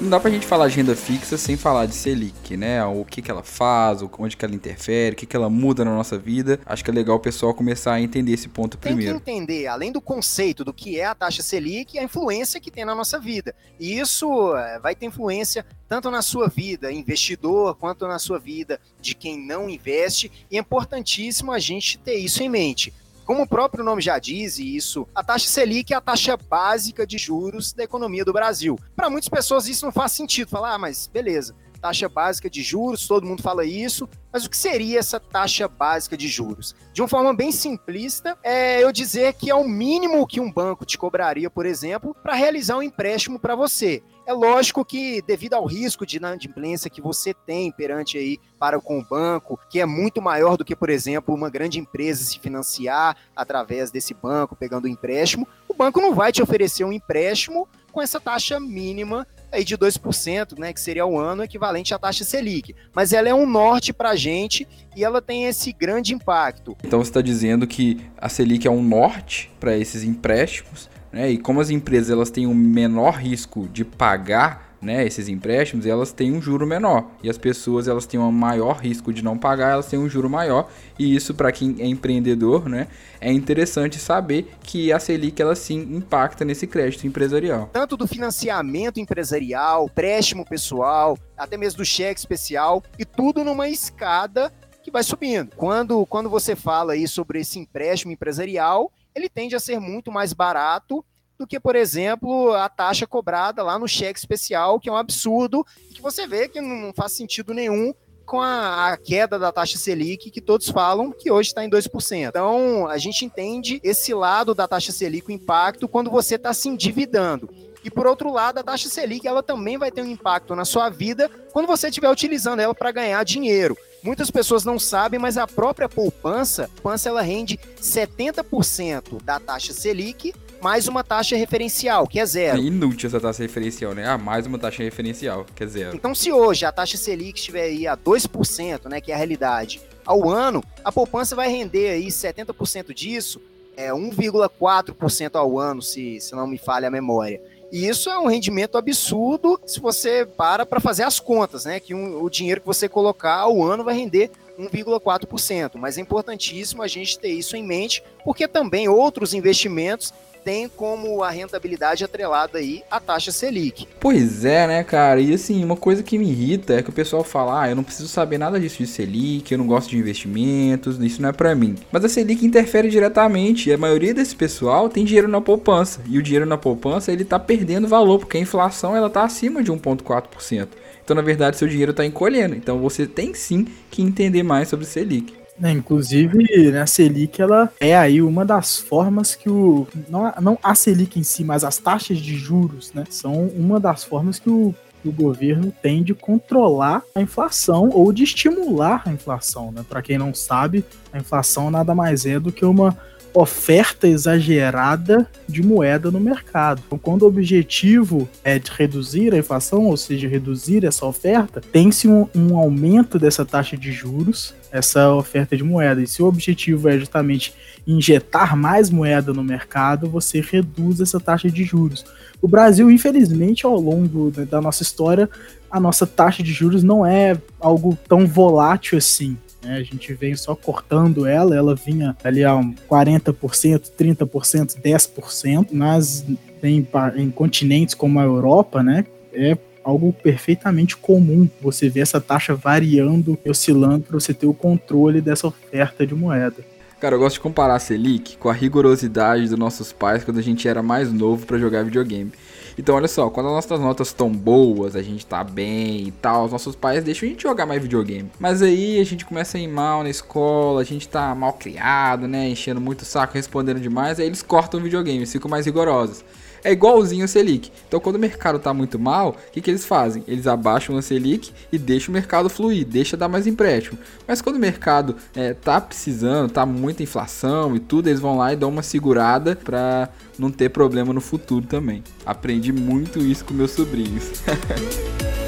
Não 0.00 0.08
dá 0.08 0.18
pra 0.18 0.30
gente 0.30 0.46
falar 0.46 0.68
de 0.68 0.76
renda 0.76 0.96
fixa 0.96 1.36
sem 1.36 1.56
falar 1.56 1.86
de 1.86 1.94
Selic, 1.94 2.56
né? 2.56 2.82
O 2.84 3.04
que, 3.04 3.20
que 3.20 3.30
ela 3.30 3.42
faz, 3.42 4.00
onde 4.18 4.36
que 4.36 4.44
ela 4.44 4.54
interfere, 4.54 5.14
o 5.14 5.16
que, 5.16 5.26
que 5.26 5.36
ela 5.36 5.50
muda 5.50 5.84
na 5.84 5.94
nossa 5.94 6.18
vida. 6.18 6.58
Acho 6.64 6.82
que 6.82 6.90
é 6.90 6.94
legal 6.94 7.16
o 7.16 7.20
pessoal 7.20 7.52
começar 7.52 7.92
a 7.92 8.00
entender 8.00 8.32
esse 8.32 8.48
ponto 8.48 8.78
tem 8.78 8.92
primeiro. 8.92 9.20
Tem 9.20 9.24
que 9.24 9.30
entender, 9.30 9.66
além 9.66 9.92
do 9.92 10.00
conceito 10.00 10.64
do 10.64 10.72
que 10.72 10.98
é 10.98 11.04
a 11.04 11.14
taxa 11.14 11.42
Selic, 11.42 11.98
a 11.98 12.02
influência 12.02 12.60
que 12.60 12.70
tem 12.70 12.84
na 12.84 12.94
nossa 12.94 13.18
vida. 13.18 13.54
E 13.78 13.98
isso 13.98 14.56
eh, 14.56 14.78
vai 14.80 14.94
ter 14.94 15.06
influência 15.06 15.66
tanto 15.88 16.10
na 16.10 16.22
sua 16.22 16.48
vida 16.48 16.92
investidor, 16.92 17.74
quanto 17.74 18.06
na 18.06 18.18
sua 18.18 18.38
vida 18.38 18.80
de 19.00 19.14
quem 19.14 19.38
não 19.44 19.68
investe. 19.68 20.30
E 20.50 20.56
é 20.56 20.60
importantíssimo 20.60 21.52
a 21.52 21.58
gente 21.58 21.98
ter 21.98 22.14
isso 22.14 22.42
em 22.42 22.48
mente. 22.48 22.94
Como 23.30 23.42
o 23.42 23.46
próprio 23.46 23.84
nome 23.84 24.02
já 24.02 24.18
diz, 24.18 24.58
e 24.58 24.74
isso, 24.74 25.06
a 25.14 25.22
taxa 25.22 25.46
Selic 25.46 25.92
é 25.92 25.96
a 25.96 26.00
taxa 26.00 26.36
básica 26.36 27.06
de 27.06 27.16
juros 27.16 27.72
da 27.72 27.84
economia 27.84 28.24
do 28.24 28.32
Brasil. 28.32 28.76
Para 28.96 29.08
muitas 29.08 29.28
pessoas 29.28 29.68
isso 29.68 29.84
não 29.84 29.92
faz 29.92 30.10
sentido. 30.10 30.50
Falar, 30.50 30.74
ah, 30.74 30.78
mas 30.78 31.06
beleza, 31.06 31.54
taxa 31.80 32.08
básica 32.08 32.50
de 32.50 32.60
juros, 32.60 33.06
todo 33.06 33.24
mundo 33.24 33.40
fala 33.40 33.64
isso, 33.64 34.08
mas 34.32 34.44
o 34.44 34.50
que 34.50 34.56
seria 34.56 34.98
essa 34.98 35.20
taxa 35.20 35.68
básica 35.68 36.16
de 36.16 36.26
juros? 36.26 36.74
De 36.92 37.00
uma 37.00 37.06
forma 37.06 37.32
bem 37.32 37.52
simplista, 37.52 38.36
é 38.42 38.82
eu 38.82 38.90
dizer 38.90 39.34
que 39.34 39.48
é 39.48 39.54
o 39.54 39.62
mínimo 39.62 40.26
que 40.26 40.40
um 40.40 40.52
banco 40.52 40.84
te 40.84 40.98
cobraria, 40.98 41.48
por 41.48 41.66
exemplo, 41.66 42.16
para 42.22 42.34
realizar 42.34 42.78
um 42.78 42.82
empréstimo 42.82 43.38
para 43.38 43.54
você. 43.54 44.02
É 44.30 44.32
lógico 44.32 44.84
que, 44.84 45.20
devido 45.22 45.54
ao 45.54 45.66
risco 45.66 46.06
de 46.06 46.18
inadimplência 46.18 46.88
que 46.88 47.00
você 47.00 47.34
tem 47.34 47.72
perante 47.72 48.16
aí 48.16 48.38
para 48.60 48.80
com 48.80 49.00
o 49.00 49.04
banco, 49.04 49.58
que 49.68 49.80
é 49.80 49.84
muito 49.84 50.22
maior 50.22 50.56
do 50.56 50.64
que, 50.64 50.76
por 50.76 50.88
exemplo, 50.88 51.34
uma 51.34 51.50
grande 51.50 51.80
empresa 51.80 52.22
se 52.22 52.38
financiar 52.38 53.16
através 53.34 53.90
desse 53.90 54.14
banco, 54.14 54.54
pegando 54.54 54.84
um 54.84 54.88
empréstimo, 54.88 55.48
o 55.68 55.74
banco 55.74 56.00
não 56.00 56.14
vai 56.14 56.30
te 56.30 56.40
oferecer 56.40 56.84
um 56.84 56.92
empréstimo 56.92 57.66
com 57.90 58.00
essa 58.00 58.20
taxa 58.20 58.60
mínima 58.60 59.26
aí 59.50 59.64
de 59.64 59.76
2%, 59.76 60.56
né, 60.58 60.72
que 60.72 60.80
seria 60.80 61.04
o 61.04 61.18
ano 61.18 61.42
equivalente 61.42 61.92
à 61.92 61.98
taxa 61.98 62.22
Selic. 62.22 62.72
Mas 62.94 63.12
ela 63.12 63.28
é 63.28 63.34
um 63.34 63.48
norte 63.48 63.92
para 63.92 64.10
a 64.10 64.16
gente 64.16 64.64
e 64.94 65.02
ela 65.02 65.20
tem 65.20 65.46
esse 65.46 65.72
grande 65.72 66.14
impacto. 66.14 66.76
Então 66.84 67.02
você 67.02 67.10
está 67.10 67.20
dizendo 67.20 67.66
que 67.66 68.00
a 68.16 68.28
Selic 68.28 68.64
é 68.64 68.70
um 68.70 68.82
norte 68.82 69.50
para 69.58 69.76
esses 69.76 70.04
empréstimos 70.04 70.88
né? 71.12 71.30
E 71.30 71.38
como 71.38 71.60
as 71.60 71.70
empresas 71.70 72.10
elas 72.10 72.30
têm 72.30 72.46
um 72.46 72.54
menor 72.54 73.14
risco 73.14 73.68
de 73.68 73.84
pagar 73.84 74.70
né, 74.80 75.06
esses 75.06 75.28
empréstimos, 75.28 75.84
elas 75.84 76.12
têm 76.12 76.32
um 76.32 76.40
juro 76.40 76.66
menor. 76.66 77.10
E 77.22 77.28
as 77.28 77.36
pessoas 77.36 77.86
elas 77.86 78.06
têm 78.06 78.18
um 78.18 78.32
maior 78.32 78.78
risco 78.78 79.12
de 79.12 79.22
não 79.22 79.36
pagar, 79.36 79.72
elas 79.72 79.86
têm 79.86 79.98
um 79.98 80.08
juro 80.08 80.30
maior. 80.30 80.70
E 80.98 81.14
isso 81.14 81.34
para 81.34 81.52
quem 81.52 81.76
é 81.80 81.86
empreendedor, 81.86 82.68
né, 82.68 82.88
é 83.20 83.30
interessante 83.30 83.98
saber 83.98 84.50
que 84.62 84.92
a 84.92 84.98
Selic 84.98 85.40
ela 85.40 85.54
sim 85.54 85.80
impacta 85.80 86.44
nesse 86.44 86.66
crédito 86.66 87.06
empresarial. 87.06 87.68
Tanto 87.72 87.96
do 87.96 88.06
financiamento 88.06 88.98
empresarial, 88.98 89.86
empréstimo 89.86 90.44
pessoal, 90.44 91.18
até 91.36 91.56
mesmo 91.56 91.78
do 91.78 91.84
cheque 91.84 92.18
especial 92.18 92.82
e 92.98 93.04
tudo 93.04 93.44
numa 93.44 93.68
escada 93.68 94.52
que 94.82 94.90
vai 94.90 95.02
subindo. 95.02 95.54
Quando, 95.56 96.06
quando 96.06 96.30
você 96.30 96.56
fala 96.56 96.94
aí 96.94 97.06
sobre 97.06 97.40
esse 97.40 97.58
empréstimo 97.58 98.12
empresarial, 98.12 98.90
ele 99.14 99.28
tende 99.28 99.54
a 99.56 99.60
ser 99.60 99.80
muito 99.80 100.10
mais 100.10 100.32
barato 100.32 101.04
do 101.38 101.46
que, 101.46 101.58
por 101.58 101.74
exemplo, 101.74 102.52
a 102.52 102.68
taxa 102.68 103.06
cobrada 103.06 103.62
lá 103.62 103.78
no 103.78 103.88
cheque 103.88 104.18
especial, 104.18 104.78
que 104.78 104.88
é 104.88 104.92
um 104.92 104.96
absurdo, 104.96 105.64
e 105.90 105.94
que 105.94 106.02
você 106.02 106.26
vê 106.26 106.48
que 106.48 106.60
não 106.60 106.92
faz 106.92 107.12
sentido 107.12 107.54
nenhum 107.54 107.94
com 108.26 108.40
a, 108.40 108.92
a, 108.92 108.96
queda 108.96 109.38
da 109.38 109.50
taxa 109.50 109.76
Selic, 109.76 110.30
que 110.30 110.40
todos 110.40 110.68
falam 110.68 111.10
que 111.10 111.32
hoje 111.32 111.48
está 111.48 111.64
em 111.64 111.70
2%. 111.70 112.28
Então, 112.28 112.86
a 112.86 112.96
gente 112.98 113.24
entende 113.24 113.80
esse 113.82 114.14
lado 114.14 114.54
da 114.54 114.68
taxa 114.68 114.92
Selic, 114.92 115.28
o 115.28 115.32
impacto, 115.32 115.88
quando 115.88 116.10
você 116.10 116.36
está 116.36 116.52
se 116.52 116.68
endividando. 116.68 117.48
E 117.82 117.90
por 117.90 118.06
outro 118.06 118.30
lado, 118.30 118.58
a 118.58 118.62
taxa 118.62 118.88
Selic 118.88 119.26
ela 119.26 119.42
também 119.42 119.78
vai 119.78 119.90
ter 119.90 120.02
um 120.02 120.06
impacto 120.06 120.54
na 120.54 120.64
sua 120.64 120.90
vida 120.90 121.28
quando 121.52 121.66
você 121.66 121.88
estiver 121.88 122.10
utilizando 122.10 122.60
ela 122.60 122.74
para 122.74 122.92
ganhar 122.92 123.24
dinheiro. 123.24 123.76
Muitas 124.02 124.30
pessoas 124.30 124.64
não 124.64 124.78
sabem, 124.78 125.20
mas 125.20 125.36
a 125.36 125.46
própria 125.46 125.88
poupança, 125.88 126.68
poupança 126.74 127.08
ela 127.08 127.20
rende 127.20 127.58
70% 127.80 129.22
da 129.22 129.38
taxa 129.38 129.74
Selic 129.74 130.32
mais 130.60 130.88
uma 130.88 131.02
taxa 131.02 131.36
referencial, 131.36 132.06
que 132.06 132.20
é 132.20 132.26
zero. 132.26 132.58
É 132.58 132.60
inútil 132.60 133.08
essa 133.08 133.20
taxa 133.20 133.42
referencial, 133.42 133.94
né? 133.94 134.06
Ah, 134.06 134.18
mais 134.18 134.46
uma 134.46 134.58
taxa 134.58 134.82
referencial, 134.82 135.46
que 135.54 135.64
é 135.64 135.66
zero. 135.66 135.96
Então, 135.96 136.14
se 136.14 136.30
hoje 136.30 136.64
a 136.64 136.72
taxa 136.72 136.96
Selic 136.96 137.38
estiver 137.38 137.62
aí 137.62 137.86
a 137.86 137.96
2%, 137.96 138.88
né, 138.88 139.00
que 139.00 139.10
é 139.10 139.14
a 139.14 139.18
realidade, 139.18 139.80
ao 140.04 140.28
ano, 140.28 140.62
a 140.84 140.92
poupança 140.92 141.34
vai 141.34 141.48
render 141.48 141.90
aí 141.90 142.08
70% 142.08 142.92
disso, 142.94 143.40
é 143.76 143.90
1,4% 143.90 145.36
ao 145.36 145.58
ano, 145.58 145.80
se, 145.80 146.20
se 146.20 146.34
não 146.34 146.46
me 146.46 146.58
falha 146.58 146.88
a 146.88 146.90
memória. 146.90 147.40
E 147.72 147.86
isso 147.86 148.10
é 148.10 148.18
um 148.18 148.26
rendimento 148.26 148.76
absurdo 148.76 149.60
se 149.64 149.78
você 149.78 150.26
para 150.26 150.66
para 150.66 150.80
fazer 150.80 151.04
as 151.04 151.20
contas, 151.20 151.64
né? 151.64 151.78
Que 151.78 151.94
um, 151.94 152.22
o 152.22 152.28
dinheiro 152.28 152.60
que 152.60 152.66
você 152.66 152.88
colocar 152.88 153.36
ao 153.36 153.62
ano 153.62 153.84
vai 153.84 153.94
render 153.94 154.30
1,4%. 154.58 155.72
Mas 155.76 155.96
é 155.96 156.00
importantíssimo 156.00 156.82
a 156.82 156.88
gente 156.88 157.18
ter 157.18 157.30
isso 157.30 157.56
em 157.56 157.62
mente, 157.62 158.02
porque 158.24 158.48
também 158.48 158.88
outros 158.88 159.32
investimentos 159.32 160.12
tem 160.44 160.68
como 160.68 161.22
a 161.22 161.30
rentabilidade 161.30 162.04
atrelada 162.04 162.58
aí 162.58 162.82
a 162.90 162.98
taxa 162.98 163.32
Selic. 163.32 163.86
Pois 163.98 164.44
é, 164.44 164.66
né, 164.66 164.84
cara? 164.84 165.20
E 165.20 165.34
assim, 165.34 165.62
uma 165.64 165.76
coisa 165.76 166.02
que 166.02 166.18
me 166.18 166.28
irrita 166.28 166.74
é 166.74 166.82
que 166.82 166.90
o 166.90 166.92
pessoal 166.92 167.22
fala: 167.22 167.62
"Ah, 167.62 167.68
eu 167.70 167.76
não 167.76 167.84
preciso 167.84 168.08
saber 168.08 168.38
nada 168.38 168.58
disso 168.58 168.78
de 168.78 168.86
Selic, 168.86 169.52
eu 169.52 169.58
não 169.58 169.66
gosto 169.66 169.90
de 169.90 169.98
investimentos, 169.98 170.98
isso 171.00 171.22
não 171.22 171.28
é 171.28 171.32
para 171.32 171.54
mim". 171.54 171.76
Mas 171.92 172.04
a 172.04 172.08
Selic 172.08 172.44
interfere 172.44 172.88
diretamente 172.88 173.68
e 173.68 173.72
a 173.72 173.78
maioria 173.78 174.14
desse 174.14 174.34
pessoal 174.34 174.88
tem 174.88 175.04
dinheiro 175.04 175.28
na 175.28 175.40
poupança. 175.40 176.00
E 176.08 176.18
o 176.18 176.22
dinheiro 176.22 176.46
na 176.46 176.58
poupança, 176.58 177.12
ele 177.12 177.24
tá 177.24 177.38
perdendo 177.38 177.88
valor, 177.88 178.18
porque 178.18 178.36
a 178.36 178.40
inflação 178.40 178.96
ela 178.96 179.10
tá 179.10 179.24
acima 179.24 179.62
de 179.62 179.70
1.4%. 179.70 180.68
Então, 181.04 181.16
na 181.16 181.22
verdade, 181.22 181.56
seu 181.56 181.66
dinheiro 181.66 181.90
está 181.90 182.04
encolhendo. 182.04 182.54
Então, 182.54 182.78
você 182.78 183.06
tem 183.06 183.34
sim 183.34 183.66
que 183.90 184.02
entender 184.02 184.42
mais 184.42 184.68
sobre 184.68 184.86
Selic. 184.86 185.39
É, 185.62 185.70
inclusive, 185.70 186.70
né, 186.70 186.80
a 186.80 186.86
Selic 186.86 187.40
ela 187.40 187.70
é 187.78 187.96
aí 187.96 188.22
uma 188.22 188.44
das 188.44 188.78
formas 188.78 189.34
que 189.34 189.50
o. 189.50 189.86
Não, 190.08 190.32
não 190.40 190.58
a 190.62 190.74
Selic 190.74 191.18
em 191.18 191.22
si, 191.22 191.44
mas 191.44 191.64
as 191.64 191.76
taxas 191.76 192.18
de 192.18 192.34
juros, 192.34 192.92
né? 192.94 193.04
São 193.10 193.46
uma 193.48 193.78
das 193.78 194.02
formas 194.02 194.38
que 194.38 194.48
o, 194.48 194.74
que 195.02 195.08
o 195.08 195.12
governo 195.12 195.72
tem 195.82 196.02
de 196.02 196.14
controlar 196.14 197.02
a 197.14 197.20
inflação 197.20 197.90
ou 197.90 198.12
de 198.12 198.24
estimular 198.24 199.02
a 199.06 199.12
inflação. 199.12 199.70
Né? 199.70 199.84
Para 199.88 200.02
quem 200.02 200.16
não 200.16 200.32
sabe, 200.32 200.84
a 201.12 201.18
inflação 201.18 201.70
nada 201.70 201.94
mais 201.94 202.24
é 202.24 202.38
do 202.38 202.52
que 202.52 202.64
uma 202.64 202.96
oferta 203.32 204.08
exagerada 204.08 205.28
de 205.48 205.62
moeda 205.62 206.10
no 206.10 206.20
mercado. 206.20 206.82
Então, 206.86 206.98
quando 206.98 207.22
o 207.22 207.26
objetivo 207.26 208.28
é 208.42 208.58
de 208.58 208.70
reduzir 208.70 209.34
a 209.34 209.38
inflação, 209.38 209.86
ou 209.86 209.96
seja, 209.96 210.28
reduzir 210.28 210.84
essa 210.84 211.06
oferta, 211.06 211.60
tem-se 211.60 212.08
um, 212.08 212.26
um 212.34 212.56
aumento 212.56 213.18
dessa 213.18 213.44
taxa 213.44 213.76
de 213.76 213.92
juros, 213.92 214.54
essa 214.72 215.12
oferta 215.12 215.56
de 215.56 215.62
moeda. 215.62 216.02
E 216.02 216.06
se 216.06 216.22
o 216.22 216.26
objetivo 216.26 216.88
é 216.88 216.98
justamente 216.98 217.54
injetar 217.86 218.56
mais 218.56 218.90
moeda 218.90 219.32
no 219.32 219.42
mercado, 219.42 220.08
você 220.08 220.40
reduz 220.40 221.00
essa 221.00 221.18
taxa 221.20 221.50
de 221.50 221.64
juros. 221.64 222.04
O 222.42 222.48
Brasil, 222.48 222.90
infelizmente, 222.90 223.66
ao 223.66 223.78
longo 223.78 224.30
da 224.30 224.60
nossa 224.60 224.82
história, 224.82 225.28
a 225.70 225.78
nossa 225.78 226.06
taxa 226.06 226.42
de 226.42 226.52
juros 226.52 226.82
não 226.82 227.04
é 227.06 227.36
algo 227.60 227.96
tão 228.08 228.26
volátil 228.26 228.98
assim. 228.98 229.36
Né? 229.62 229.76
A 229.76 229.82
gente 229.82 230.12
vem 230.14 230.34
só 230.34 230.54
cortando 230.54 231.26
ela, 231.26 231.54
ela 231.54 231.74
vinha 231.74 232.16
ali 232.22 232.44
a 232.44 232.54
um 232.56 232.74
40%, 232.88 233.90
30%, 233.98 234.80
10%, 234.80 235.68
mas 235.72 236.24
em, 236.62 236.86
em 237.16 237.30
continentes 237.30 237.94
como 237.94 238.18
a 238.18 238.24
Europa, 238.24 238.82
né, 238.82 239.04
é 239.32 239.56
algo 239.82 240.12
perfeitamente 240.12 240.96
comum 240.96 241.48
você 241.60 241.88
ver 241.88 242.00
essa 242.00 242.20
taxa 242.20 242.54
variando 242.54 243.38
e 243.44 243.50
oscilando 243.50 244.04
para 244.04 244.18
você 244.18 244.34
ter 244.34 244.46
o 244.46 244.54
controle 244.54 245.20
dessa 245.20 245.46
oferta 245.46 246.06
de 246.06 246.14
moeda. 246.14 246.64
Cara, 247.00 247.14
eu 247.14 247.18
gosto 247.18 247.36
de 247.36 247.40
comparar 247.40 247.76
a 247.76 247.78
Selic 247.78 248.36
com 248.36 248.50
a 248.50 248.52
rigorosidade 248.52 249.48
dos 249.48 249.58
nossos 249.58 249.90
pais 249.90 250.22
quando 250.22 250.38
a 250.38 250.42
gente 250.42 250.68
era 250.68 250.82
mais 250.82 251.10
novo 251.10 251.46
para 251.46 251.56
jogar 251.56 251.82
videogame. 251.82 252.30
Então, 252.78 252.94
olha 252.94 253.08
só, 253.08 253.28
quando 253.30 253.46
as 253.46 253.52
nossas 253.52 253.80
notas 253.80 254.08
estão 254.08 254.30
boas, 254.30 254.96
a 254.96 255.02
gente 255.02 255.26
tá 255.26 255.42
bem 255.44 256.08
e 256.08 256.10
tal, 256.12 256.44
os 256.44 256.52
nossos 256.52 256.74
pais 256.74 257.04
deixam 257.04 257.28
a 257.28 257.30
gente 257.30 257.42
jogar 257.42 257.66
mais 257.66 257.82
videogame. 257.82 258.30
Mas 258.38 258.62
aí 258.62 259.00
a 259.00 259.04
gente 259.04 259.24
começa 259.24 259.58
a 259.58 259.60
ir 259.60 259.68
mal 259.68 260.02
na 260.02 260.10
escola, 260.10 260.80
a 260.80 260.84
gente 260.84 261.08
tá 261.08 261.34
mal 261.34 261.52
criado, 261.52 262.26
né? 262.26 262.48
Enchendo 262.48 262.80
muito 262.80 263.02
o 263.02 263.04
saco, 263.04 263.34
respondendo 263.34 263.80
demais, 263.80 264.18
aí 264.18 264.26
eles 264.26 264.42
cortam 264.42 264.80
o 264.80 264.82
videogame, 264.82 265.24
ficam 265.26 265.50
mais 265.50 265.66
rigorosos 265.66 266.24
é 266.62 266.72
igualzinho 266.72 267.24
a 267.24 267.28
Selic. 267.28 267.70
Então, 267.86 268.00
quando 268.00 268.16
o 268.16 268.18
mercado 268.18 268.56
está 268.56 268.72
muito 268.72 268.98
mal, 268.98 269.30
o 269.30 269.52
que, 269.52 269.60
que 269.60 269.70
eles 269.70 269.84
fazem? 269.84 270.22
Eles 270.26 270.46
abaixam 270.46 270.96
a 270.96 271.02
Selic 271.02 271.52
e 271.72 271.78
deixam 271.78 272.10
o 272.10 272.14
mercado 272.14 272.48
fluir, 272.48 272.86
deixa 272.86 273.16
dar 273.16 273.28
mais 273.28 273.46
empréstimo. 273.46 273.98
Mas 274.26 274.40
quando 274.40 274.56
o 274.56 274.60
mercado 274.60 275.16
é, 275.34 275.54
precisando, 275.80 276.48
está 276.48 276.66
muita 276.66 277.02
inflação 277.02 277.74
e 277.74 277.80
tudo, 277.80 278.08
eles 278.08 278.20
vão 278.20 278.36
lá 278.36 278.52
e 278.52 278.56
dão 278.56 278.68
uma 278.68 278.82
segurada 278.82 279.56
para 279.56 280.08
não 280.38 280.50
ter 280.50 280.70
problema 280.70 281.12
no 281.12 281.20
futuro 281.20 281.66
também. 281.66 282.02
Aprendi 282.24 282.72
muito 282.72 283.20
isso 283.20 283.44
com 283.44 283.54
meus 283.54 283.72
sobrinhos. 283.72 284.30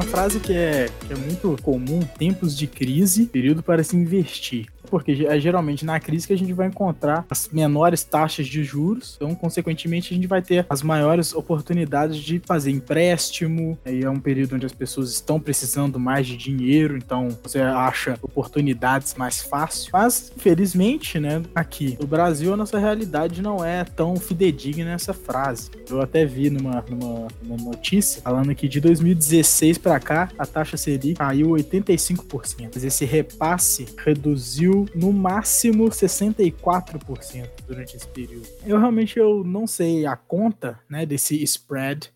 Uma 0.00 0.08
frase 0.08 0.40
que 0.40 0.54
é, 0.54 0.88
que 1.06 1.12
é 1.12 1.16
muito 1.16 1.58
comum, 1.62 2.00
tempos 2.00 2.56
de 2.56 2.66
crise, 2.66 3.26
período 3.26 3.62
para 3.62 3.84
se 3.84 3.94
investir 3.94 4.66
porque 4.90 5.26
é 5.28 5.38
geralmente 5.38 5.84
na 5.84 5.98
crise 6.00 6.26
que 6.26 6.32
a 6.32 6.38
gente 6.38 6.52
vai 6.52 6.66
encontrar 6.66 7.24
as 7.30 7.48
menores 7.48 8.02
taxas 8.04 8.46
de 8.46 8.64
juros, 8.64 9.14
então, 9.16 9.34
consequentemente, 9.34 10.12
a 10.12 10.16
gente 10.16 10.26
vai 10.26 10.42
ter 10.42 10.66
as 10.68 10.82
maiores 10.82 11.34
oportunidades 11.34 12.16
de 12.18 12.40
fazer 12.44 12.70
empréstimo, 12.70 13.78
aí 13.84 14.02
é 14.02 14.10
um 14.10 14.18
período 14.18 14.56
onde 14.56 14.66
as 14.66 14.72
pessoas 14.72 15.10
estão 15.12 15.38
precisando 15.38 15.98
mais 15.98 16.26
de 16.26 16.36
dinheiro, 16.36 16.96
então 16.96 17.28
você 17.42 17.60
acha 17.60 18.18
oportunidades 18.22 19.14
mais 19.14 19.40
fácil. 19.40 19.90
Mas, 19.92 20.32
infelizmente, 20.36 21.18
né, 21.18 21.42
aqui 21.54 21.96
no 22.00 22.06
Brasil, 22.06 22.52
a 22.52 22.56
nossa 22.56 22.78
realidade 22.78 23.42
não 23.42 23.64
é 23.64 23.84
tão 23.84 24.16
fidedigna 24.16 24.90
nessa 24.90 25.14
frase. 25.14 25.70
Eu 25.88 26.00
até 26.00 26.24
vi 26.24 26.50
numa, 26.50 26.84
numa, 26.88 27.28
numa 27.42 27.56
notícia 27.56 28.22
falando 28.22 28.54
que 28.54 28.68
de 28.68 28.80
2016 28.80 29.78
para 29.78 30.00
cá, 30.00 30.28
a 30.38 30.46
taxa 30.46 30.76
Selic 30.76 31.14
caiu 31.14 31.48
85%. 31.50 32.70
Mas 32.74 32.84
esse 32.84 33.04
repasse 33.04 33.86
reduziu 33.98 34.79
no 34.94 35.12
máximo 35.12 35.88
64% 35.88 37.48
durante 37.66 37.96
esse 37.96 38.06
período. 38.06 38.46
Eu 38.64 38.78
realmente 38.78 39.18
eu 39.18 39.42
não 39.44 39.66
sei 39.66 40.06
a 40.06 40.16
conta, 40.16 40.78
né, 40.88 41.04
desse 41.06 41.42
spread, 41.42 42.12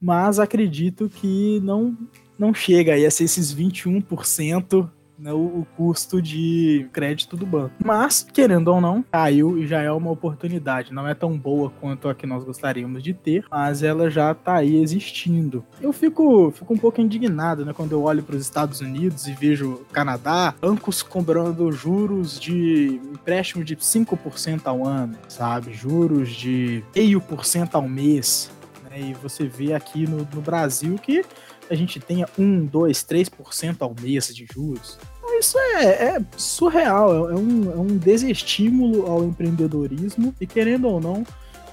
mas 0.00 0.38
acredito 0.38 1.08
que 1.08 1.60
não 1.60 1.96
não 2.36 2.52
chega 2.52 2.94
aí 2.94 3.06
a 3.06 3.10
ser 3.10 3.24
esses 3.24 3.54
21% 3.54 4.90
né, 5.24 5.32
o, 5.32 5.36
o, 5.38 5.66
custo 5.74 6.20
de 6.20 6.86
crédito 6.92 7.34
do 7.34 7.46
banco. 7.46 7.72
Mas, 7.82 8.26
querendo 8.30 8.68
ou 8.68 8.78
não, 8.78 9.02
caiu 9.02 9.58
e 9.58 9.66
já 9.66 9.80
é 9.80 9.90
uma 9.90 10.10
oportunidade. 10.10 10.92
Não 10.92 11.08
é 11.08 11.14
tão 11.14 11.36
boa 11.36 11.72
quanto 11.80 12.10
a 12.10 12.14
que 12.14 12.26
nós 12.26 12.44
gostaríamos 12.44 13.02
de 13.02 13.14
ter, 13.14 13.46
mas 13.50 13.82
ela 13.82 14.10
já 14.10 14.32
está 14.32 14.56
aí 14.56 14.76
existindo. 14.76 15.64
Eu 15.80 15.94
fico, 15.94 16.50
fico 16.50 16.74
um 16.74 16.76
pouco 16.76 17.00
indignado 17.00 17.64
né, 17.64 17.72
quando 17.72 17.92
eu 17.92 18.02
olho 18.02 18.22
para 18.22 18.36
os 18.36 18.42
Estados 18.42 18.82
Unidos 18.82 19.26
e 19.26 19.32
vejo 19.32 19.86
Canadá, 19.90 20.54
bancos 20.60 21.02
cobrando 21.02 21.72
juros 21.72 22.38
de 22.38 23.00
empréstimo 23.10 23.64
de 23.64 23.76
5% 23.76 24.60
ao 24.66 24.86
ano, 24.86 25.16
sabe? 25.26 25.72
Juros 25.72 26.30
de 26.30 26.84
0,5% 26.94 27.70
ao 27.72 27.88
mês. 27.88 28.50
Né, 28.90 29.00
e 29.00 29.14
você 29.14 29.46
vê 29.46 29.72
aqui 29.72 30.06
no, 30.06 30.18
no 30.18 30.42
Brasil 30.42 30.96
que 30.96 31.24
a 31.70 31.74
gente 31.74 31.98
tenha 31.98 32.28
1, 32.38 32.66
2, 32.66 32.98
3% 32.98 33.76
ao 33.80 33.94
mês 33.98 34.34
de 34.34 34.46
juros. 34.52 34.98
Isso 35.38 35.58
é, 35.58 35.84
é 35.84 36.22
surreal, 36.36 37.30
é 37.30 37.34
um, 37.34 37.72
é 37.72 37.76
um 37.76 37.96
desestímulo 37.96 39.10
ao 39.10 39.24
empreendedorismo 39.24 40.34
e, 40.40 40.46
querendo 40.46 40.88
ou 40.88 41.00
não, 41.00 41.24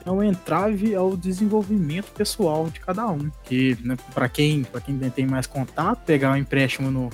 é 0.05 0.11
um 0.11 0.23
entrave 0.23 0.95
ao 0.95 1.15
desenvolvimento 1.15 2.11
pessoal 2.11 2.67
de 2.69 2.79
cada 2.79 3.07
um. 3.07 3.29
Que, 3.43 3.77
né, 3.83 3.95
para 4.13 4.27
quem, 4.27 4.65
quem 4.85 4.97
tem 5.09 5.25
mais 5.25 5.45
contato, 5.45 6.03
pegar 6.05 6.31
um 6.31 6.35
empréstimo 6.35 6.89
no, 6.89 7.09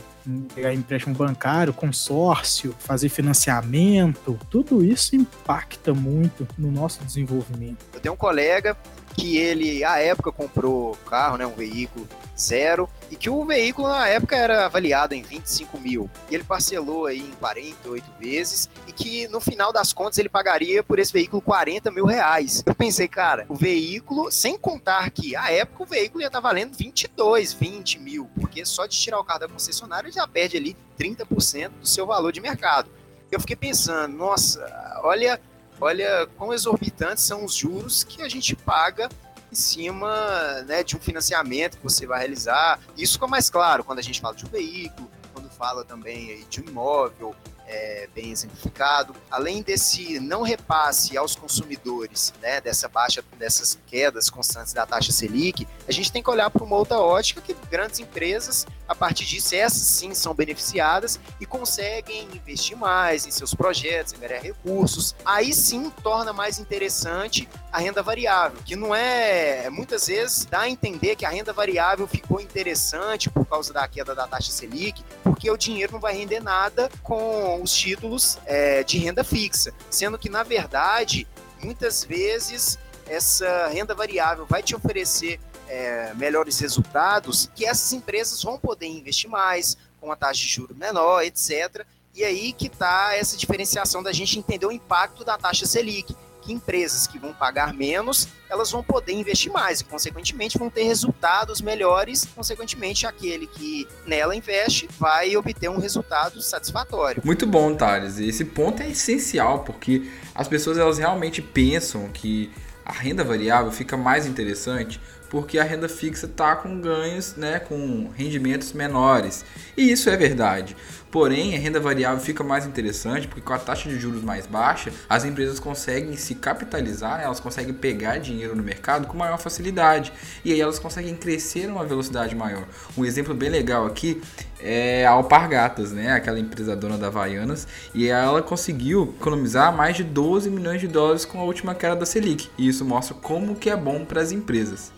pegar 0.54 0.74
empréstimo 0.74 1.16
bancário, 1.16 1.74
consórcio, 1.74 2.74
fazer 2.80 3.10
financiamento, 3.10 4.39
tudo 4.50 4.84
isso 4.84 5.16
impacta 5.16 5.94
muito 5.94 6.48
no 6.58 6.72
nosso 6.72 7.04
desenvolvimento. 7.04 7.86
Eu 7.94 8.00
tenho 8.00 8.13
um 8.13 8.18
colega 8.18 8.75
que 9.18 9.36
ele, 9.36 9.84
à 9.84 9.98
época, 9.98 10.32
comprou 10.32 10.96
carro, 11.10 11.38
né, 11.38 11.46
um 11.48 11.56
veículo 11.56 12.08
zero, 12.38 12.88
e 13.10 13.16
que 13.16 13.32
o 13.32 13.44
veículo 13.44 13.88
na 13.88 14.08
época 14.08 14.36
era 14.36 14.68
avaliado 14.68 15.16
em 15.16 15.24
25 15.24 15.80
mil. 15.80 16.08
E 16.30 16.36
ele 16.36 16.44
parcelou 16.44 17.08
aí 17.08 17.20
em 17.20 17.32
48 17.40 18.06
vezes, 18.20 18.70
e 18.88 18.92
que 18.92 19.28
no 19.30 19.40
final 19.42 19.74
das 19.74 19.92
contas 19.92 20.20
ele 20.20 20.30
pagaria 20.30 20.84
por 20.84 21.00
esse 21.00 21.12
veículo 21.12 21.42
40 21.42 21.90
mil 21.90 22.06
reais. 22.06 22.62
Eu 22.64 22.76
pensei, 22.76 23.08
cara, 23.08 23.48
o 23.50 23.56
veículo, 23.56 24.32
sem 24.32 24.56
contar 24.56 25.10
que 25.10 25.36
à 25.36 25.52
época 25.52 25.84
o 25.84 25.88
veículo 25.88 26.22
ia 26.22 26.28
estar 26.28 26.40
tá 26.40 26.48
valendo 26.48 26.78
22, 26.78 27.54
20 27.54 28.00
mil, 28.00 28.30
porque 28.40 28.64
só 28.66 28.86
de 28.86 28.96
tirar 28.96 29.20
o 29.20 29.24
carro 29.24 29.40
da 29.40 29.48
concessionária 29.48 30.12
já 30.12 30.28
perde 30.28 30.58
ali 30.58 30.78
30% 31.00 31.70
do 31.82 31.88
seu 31.88 32.06
valor 32.06 32.32
de 32.32 32.40
mercado. 32.40 32.92
Eu 33.32 33.40
fiquei 33.40 33.56
pensando, 33.56 34.16
nossa, 34.16 34.64
olha 35.04 35.42
olha 35.79 36.27
quão 36.38 36.53
exorbitantes 36.53 37.24
são 37.24 37.46
os 37.46 37.53
juros 37.53 38.03
que 38.03 38.22
a 38.22 38.29
gente 38.29 38.55
paga 38.55 39.10
em 39.51 39.55
cima 39.55 40.62
né, 40.67 40.84
de 40.84 40.96
um 40.96 41.00
financiamento 41.00 41.77
que 41.77 41.84
você 41.84 42.05
vai 42.05 42.19
realizar. 42.19 42.79
Isso 42.98 43.13
fica 43.13 43.27
mais 43.27 43.50
claro 43.50 43.84
quando 43.84 44.00
a 44.00 44.01
gente 44.01 44.19
fala 44.19 44.36
de 44.36 44.46
um 44.46 44.50
veículo, 44.50 45.10
quando 45.34 45.50
fala 45.50 45.84
também 45.84 46.46
de 46.50 46.62
um 46.62 46.65
imóvel, 46.65 47.36
é, 47.67 48.07
bem 48.15 48.31
exemplificado. 48.31 49.13
Além 49.29 49.62
desse 49.62 50.19
não 50.19 50.41
repasse 50.41 51.17
aos 51.17 51.36
consumidores, 51.36 52.34
né, 52.41 52.62
dessa 52.62 52.88
baixa, 52.88 53.24
dessas 53.38 53.77
quedas 53.86 54.29
constantes 54.29 54.74
da 54.74 54.86
taxa 54.86 55.12
Selic, 55.12 55.67
a 55.88 55.91
gente 55.91 56.12
tem 56.12 56.24
que 56.24 56.29
olhar 56.29 56.50
para 56.50 56.63
uma 56.63 56.75
outra 56.75 56.98
ótica 56.98 57.41
que 57.41 57.53
grandes 57.69 58.00
empresas, 58.00 58.65
a 58.88 58.96
partir 58.96 59.25
disso, 59.25 59.56
essas 59.56 59.82
sim 59.82 60.13
são 60.13 60.34
beneficiadas 60.34 61.20
e 61.39 61.46
conseguem 61.46 62.27
investir 62.34 62.77
mais 62.77 63.25
em 63.25 63.32
seus 63.32 63.53
projetos, 63.53 64.13
ganhar 64.13 64.41
recursos. 64.41 65.15
Aí 65.25 65.53
sim 65.53 65.89
torna 66.01 66.32
mais 66.32 66.60
interessante 66.60 67.48
a 67.72 67.79
renda 67.79 68.01
variável, 68.01 68.60
que 68.65 68.75
não 68.75 68.96
é, 68.96 69.70
muitas 69.70 70.08
vezes 70.08 70.46
dá 70.46 70.62
a 70.62 70.70
entender 70.70 71.15
que 71.15 71.25
a 71.25 71.29
renda 71.29 71.53
variável 71.53 72.08
ficou 72.08 72.39
interessante 72.39 73.29
por 73.29 73.46
causa 73.46 73.74
da 73.74 73.88
queda 73.88 74.15
da 74.15 74.27
taxa 74.27 74.51
Selic, 74.51 75.03
porque 75.24 75.50
o 75.51 75.58
dinheiro 75.58 75.94
não 75.94 76.00
vai 76.00 76.15
render 76.15 76.39
nada 76.39 76.89
com 77.03 77.62
os 77.62 77.74
títulos 77.74 78.38
é, 78.46 78.84
de 78.84 78.98
renda 78.98 79.24
fixa, 79.24 79.74
sendo 79.89 80.17
que, 80.17 80.29
na 80.29 80.44
verdade, 80.44 81.27
muitas 81.62 82.03
vezes 82.03 82.79
essa 83.10 83.67
renda 83.67 83.96
variável 83.96 84.46
vai 84.46 84.62
te 84.62 84.75
oferecer 84.75 85.39
é, 85.68 86.14
melhores 86.16 86.60
resultados 86.60 87.50
que 87.56 87.66
essas 87.66 87.94
empresas 87.94 88.42
vão 88.42 88.58
poder 88.58 88.88
investir 88.88 89.30
mais, 89.30 89.78
com 90.00 90.12
a 90.12 90.16
taxa 90.16 90.42
de 90.42 90.48
juros 90.48 90.78
menor, 90.78 91.24
etc. 91.24 91.86
E 92.16 92.24
aí 92.24 92.54
que 92.54 92.68
está 92.68 93.16
essa 93.16 93.38
diferenciação 93.38 94.02
da 94.02 94.12
gente 94.12 94.40
entender 94.40 94.66
o 94.66 94.72
impacto 94.72 95.24
da 95.24 95.38
taxa 95.38 95.66
Selic 95.66 96.16
que 96.48 96.54
empresas 96.54 97.06
que 97.06 97.20
vão 97.20 97.34
pagar 97.34 97.74
menos, 97.74 98.30
elas 98.50 98.72
vão 98.72 98.82
poder 98.82 99.12
investir 99.12 99.52
mais 99.52 99.82
e, 99.82 99.84
consequentemente, 99.84 100.58
vão 100.58 100.70
ter 100.70 100.84
resultados 100.84 101.60
melhores. 101.60 102.26
Consequentemente, 102.34 103.06
aquele 103.06 103.46
que 103.46 103.86
nela 104.06 104.34
investe 104.34 104.88
vai 104.98 105.36
obter 105.36 105.70
um 105.70 105.78
resultado 105.78 106.42
satisfatório. 106.42 107.22
Muito 107.26 107.46
bom, 107.46 107.76
Thales. 107.76 108.18
Esse 108.18 108.46
ponto 108.46 108.82
é 108.82 108.90
essencial 108.90 109.66
porque 109.66 110.10
as 110.34 110.48
pessoas 110.48 110.78
elas 110.78 110.98
realmente 110.98 111.42
pensam 111.42 112.08
que 112.10 112.50
a 112.86 112.94
renda 112.94 113.26
variável 113.26 113.70
fica 113.70 113.98
mais 113.98 114.26
interessante 114.26 115.02
porque 115.29 115.60
a 115.60 115.63
renda 115.63 115.89
fixa 115.89 116.25
está 116.25 116.55
com 116.55 116.79
ganhos, 116.79 117.36
né, 117.36 117.60
com 117.60 118.10
rendimentos 118.15 118.74
menores. 118.74 119.46
E 119.75 119.91
isso 119.91 120.10
é 120.10 120.17
verdade. 120.17 120.75
Porém, 121.10 121.55
a 121.55 121.60
renda 121.60 121.79
variável 121.79 122.19
fica 122.19 122.43
mais 122.43 122.65
interessante 122.65 123.27
porque 123.27 123.41
com 123.41 123.53
a 123.53 123.57
taxa 123.57 123.88
de 123.88 123.98
juros 123.98 124.22
mais 124.22 124.46
baixa, 124.46 124.91
as 125.07 125.24
empresas 125.24 125.57
conseguem 125.57 126.17
se 126.17 126.36
capitalizar, 126.36 127.17
né? 127.17 127.24
elas 127.24 127.39
conseguem 127.39 127.74
pegar 127.74 128.17
dinheiro 128.17 128.55
no 128.55 128.62
mercado 128.62 129.07
com 129.07 129.17
maior 129.17 129.38
facilidade 129.39 130.12
e 130.43 130.51
aí 130.51 130.60
elas 130.60 130.79
conseguem 130.79 131.15
crescer 131.15 131.69
a 131.69 131.72
uma 131.72 131.86
velocidade 131.86 132.36
maior. 132.36 132.67
Um 132.98 133.05
exemplo 133.05 133.34
bem 133.34 133.50
legal 133.50 133.86
aqui 133.86 134.22
é 134.60 135.05
a 135.05 135.12
Alpargatas, 135.12 135.91
né? 135.93 136.12
aquela 136.12 136.39
empresa 136.39 136.75
dona 136.75 136.98
da 136.98 137.07
Havaianas, 137.07 137.67
e 137.93 138.07
ela 138.07 138.41
conseguiu 138.41 139.15
economizar 139.19 139.74
mais 139.75 139.96
de 139.96 140.03
12 140.03 140.50
milhões 140.50 140.81
de 140.81 140.88
dólares 140.88 141.24
com 141.24 141.39
a 141.39 141.43
última 141.43 141.74
queda 141.74 141.96
da 141.96 142.05
Selic. 142.05 142.50
E 142.57 142.67
isso 142.67 142.84
mostra 142.84 143.15
como 143.15 143.55
que 143.55 143.69
é 143.69 143.77
bom 143.77 144.03
para 144.03 144.22
as 144.22 144.31
empresas 144.31 144.91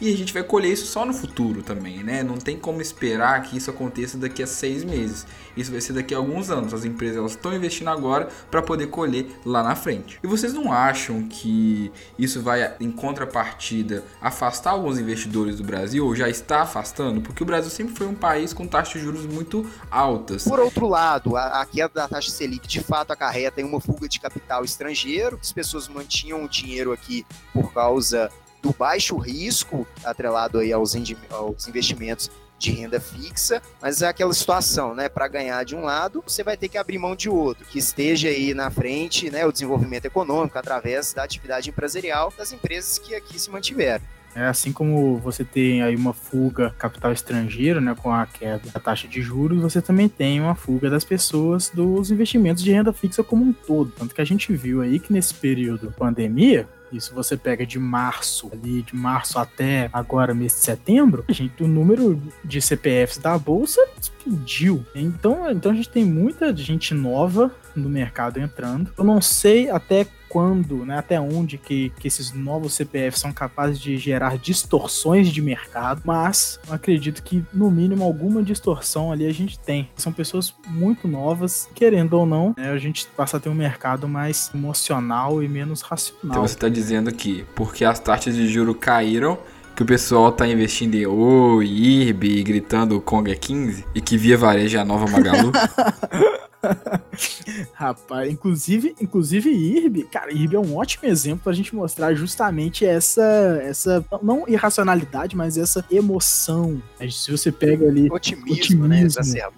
e 0.00 0.12
a 0.12 0.16
gente 0.16 0.32
vai 0.32 0.42
colher 0.42 0.72
isso 0.72 0.86
só 0.86 1.04
no 1.04 1.12
futuro 1.12 1.62
também, 1.62 2.02
né? 2.02 2.22
Não 2.22 2.36
tem 2.36 2.56
como 2.58 2.80
esperar 2.80 3.42
que 3.42 3.56
isso 3.56 3.70
aconteça 3.70 4.16
daqui 4.16 4.42
a 4.42 4.46
seis 4.46 4.84
meses. 4.84 5.26
Isso 5.56 5.72
vai 5.72 5.80
ser 5.80 5.92
daqui 5.92 6.14
a 6.14 6.18
alguns 6.18 6.50
anos. 6.50 6.72
As 6.72 6.84
empresas 6.84 7.16
elas 7.16 7.32
estão 7.32 7.52
investindo 7.52 7.88
agora 7.88 8.28
para 8.50 8.62
poder 8.62 8.86
colher 8.88 9.26
lá 9.44 9.62
na 9.62 9.74
frente. 9.74 10.18
E 10.22 10.26
vocês 10.26 10.52
não 10.54 10.72
acham 10.72 11.26
que 11.28 11.90
isso 12.18 12.40
vai, 12.40 12.76
em 12.78 12.90
contrapartida, 12.90 14.04
afastar 14.20 14.70
alguns 14.70 14.98
investidores 14.98 15.56
do 15.56 15.64
Brasil 15.64 16.06
ou 16.06 16.14
já 16.14 16.28
está 16.28 16.62
afastando? 16.62 17.20
Porque 17.20 17.42
o 17.42 17.46
Brasil 17.46 17.70
sempre 17.70 17.94
foi 17.94 18.06
um 18.06 18.14
país 18.14 18.52
com 18.52 18.66
taxas 18.66 18.94
de 18.94 19.00
juros 19.00 19.26
muito 19.26 19.68
altas. 19.90 20.44
Por 20.44 20.60
outro 20.60 20.86
lado, 20.86 21.36
a, 21.36 21.60
a 21.60 21.66
queda 21.66 21.90
da 21.94 22.08
taxa 22.08 22.30
Selic 22.30 22.68
de 22.68 22.80
fato 22.80 23.12
acarreta 23.12 23.60
em 23.60 23.64
uma 23.64 23.80
fuga 23.80 24.08
de 24.08 24.20
capital 24.20 24.64
estrangeiro. 24.64 25.38
As 25.40 25.52
pessoas 25.52 25.88
mantinham 25.88 26.44
o 26.44 26.48
dinheiro 26.48 26.92
aqui 26.92 27.26
por 27.52 27.72
causa 27.72 28.30
do 28.62 28.72
baixo 28.72 29.16
risco 29.16 29.86
atrelado 30.04 30.58
aí 30.58 30.72
aos, 30.72 30.94
aos 31.30 31.68
investimentos 31.68 32.30
de 32.58 32.72
renda 32.72 32.98
fixa, 32.98 33.62
mas 33.80 34.02
é 34.02 34.08
aquela 34.08 34.34
situação, 34.34 34.94
né? 34.94 35.08
Para 35.08 35.28
ganhar 35.28 35.64
de 35.64 35.76
um 35.76 35.82
lado, 35.82 36.22
você 36.26 36.42
vai 36.42 36.56
ter 36.56 36.68
que 36.68 36.76
abrir 36.76 36.98
mão 36.98 37.14
de 37.14 37.28
outro, 37.28 37.64
que 37.64 37.78
esteja 37.78 38.28
aí 38.28 38.52
na 38.52 38.70
frente, 38.70 39.30
né? 39.30 39.46
O 39.46 39.52
desenvolvimento 39.52 40.06
econômico 40.06 40.58
através 40.58 41.12
da 41.12 41.22
atividade 41.22 41.70
empresarial 41.70 42.32
das 42.36 42.52
empresas 42.52 42.98
que 42.98 43.14
aqui 43.14 43.38
se 43.38 43.50
mantiveram. 43.50 44.02
É 44.34 44.44
assim 44.44 44.72
como 44.72 45.18
você 45.18 45.42
tem 45.42 45.82
aí 45.82 45.96
uma 45.96 46.12
fuga 46.12 46.74
capital 46.78 47.12
estrangeiro, 47.12 47.80
né, 47.80 47.96
com 48.00 48.12
a 48.12 48.26
queda 48.26 48.70
da 48.72 48.78
taxa 48.78 49.08
de 49.08 49.22
juros, 49.22 49.60
você 49.60 49.80
também 49.80 50.08
tem 50.08 50.40
uma 50.40 50.54
fuga 50.54 50.90
das 50.90 51.02
pessoas 51.02 51.70
dos 51.70 52.10
investimentos 52.10 52.62
de 52.62 52.70
renda 52.70 52.92
fixa 52.92 53.24
como 53.24 53.44
um 53.44 53.52
todo. 53.52 53.90
Tanto 53.90 54.14
que 54.14 54.20
a 54.20 54.24
gente 54.24 54.54
viu 54.54 54.82
aí 54.82 55.00
que 55.00 55.12
nesse 55.12 55.34
período 55.34 55.92
pandemia, 55.96 56.68
e 56.92 57.00
se 57.00 57.12
você 57.12 57.36
pega 57.36 57.66
de 57.66 57.78
março, 57.78 58.48
ali 58.52 58.82
de 58.82 58.94
março 58.94 59.38
até 59.38 59.88
agora, 59.92 60.34
mês 60.34 60.54
de 60.54 60.60
setembro, 60.60 61.24
a 61.28 61.32
gente, 61.32 61.62
o 61.62 61.68
número 61.68 62.20
de 62.44 62.60
CPFs 62.60 63.18
da 63.18 63.38
bolsa 63.38 63.80
explodiu. 64.00 64.84
Então, 64.94 65.50
então 65.50 65.72
a 65.72 65.74
gente 65.74 65.88
tem 65.88 66.04
muita 66.04 66.54
gente 66.54 66.94
nova 66.94 67.50
no 67.74 67.88
mercado 67.88 68.38
entrando. 68.38 68.92
Eu 68.96 69.04
não 69.04 69.20
sei 69.20 69.70
até 69.70 70.06
quando, 70.28 70.84
né, 70.84 70.98
até 70.98 71.20
onde 71.20 71.58
que, 71.58 71.90
que 71.98 72.08
esses 72.08 72.32
novos 72.32 72.74
CPFs 72.74 73.20
são 73.20 73.32
capazes 73.32 73.78
de 73.78 73.96
gerar 73.96 74.38
distorções 74.38 75.28
de 75.28 75.40
mercado, 75.40 76.02
mas 76.04 76.60
eu 76.66 76.74
acredito 76.74 77.22
que 77.22 77.44
no 77.52 77.70
mínimo 77.70 78.04
alguma 78.04 78.42
distorção 78.42 79.10
ali 79.10 79.26
a 79.26 79.32
gente 79.32 79.58
tem. 79.58 79.88
São 79.96 80.12
pessoas 80.12 80.54
muito 80.66 81.08
novas, 81.08 81.68
querendo 81.74 82.14
ou 82.14 82.26
não, 82.26 82.54
né, 82.56 82.70
a 82.70 82.78
gente 82.78 83.06
passa 83.16 83.36
a 83.36 83.40
ter 83.40 83.48
um 83.48 83.54
mercado 83.54 84.08
mais 84.08 84.50
emocional 84.54 85.42
e 85.42 85.48
menos 85.48 85.82
racional. 85.82 86.18
Então 86.24 86.42
você 86.46 86.54
está 86.54 86.68
dizendo 86.68 87.12
que 87.12 87.44
porque 87.54 87.84
as 87.84 87.98
taxas 87.98 88.34
de 88.34 88.46
juro 88.48 88.74
caíram, 88.74 89.38
que 89.74 89.82
o 89.82 89.86
pessoal 89.86 90.32
tá 90.32 90.46
investindo 90.46 90.96
em 90.96 91.06
Oi, 91.06 91.66
IRB, 91.66 92.42
gritando 92.42 93.00
Kong 93.00 93.30
é 93.30 93.36
15 93.36 93.84
e 93.94 94.00
que 94.00 94.16
via 94.16 94.36
varejo 94.36 94.76
é 94.76 94.80
a 94.80 94.84
nova 94.84 95.06
Magalu? 95.06 95.52
Rapaz, 97.72 98.30
inclusive, 98.30 98.94
inclusive 99.00 99.50
IRB, 99.50 100.04
cara, 100.04 100.32
IRB 100.32 100.56
é 100.56 100.58
um 100.58 100.76
ótimo 100.76 101.08
exemplo 101.08 101.40
pra 101.44 101.52
gente 101.52 101.74
mostrar 101.74 102.14
justamente 102.14 102.84
essa, 102.84 103.60
essa 103.62 104.04
não 104.22 104.44
irracionalidade, 104.48 105.36
mas 105.36 105.56
essa 105.56 105.84
emoção. 105.90 106.82
Se 107.10 107.30
você 107.30 107.52
pega 107.52 107.86
ali. 107.86 108.10
Otimismo, 108.10 108.52
otimismo 108.52 108.88
né? 108.88 109.02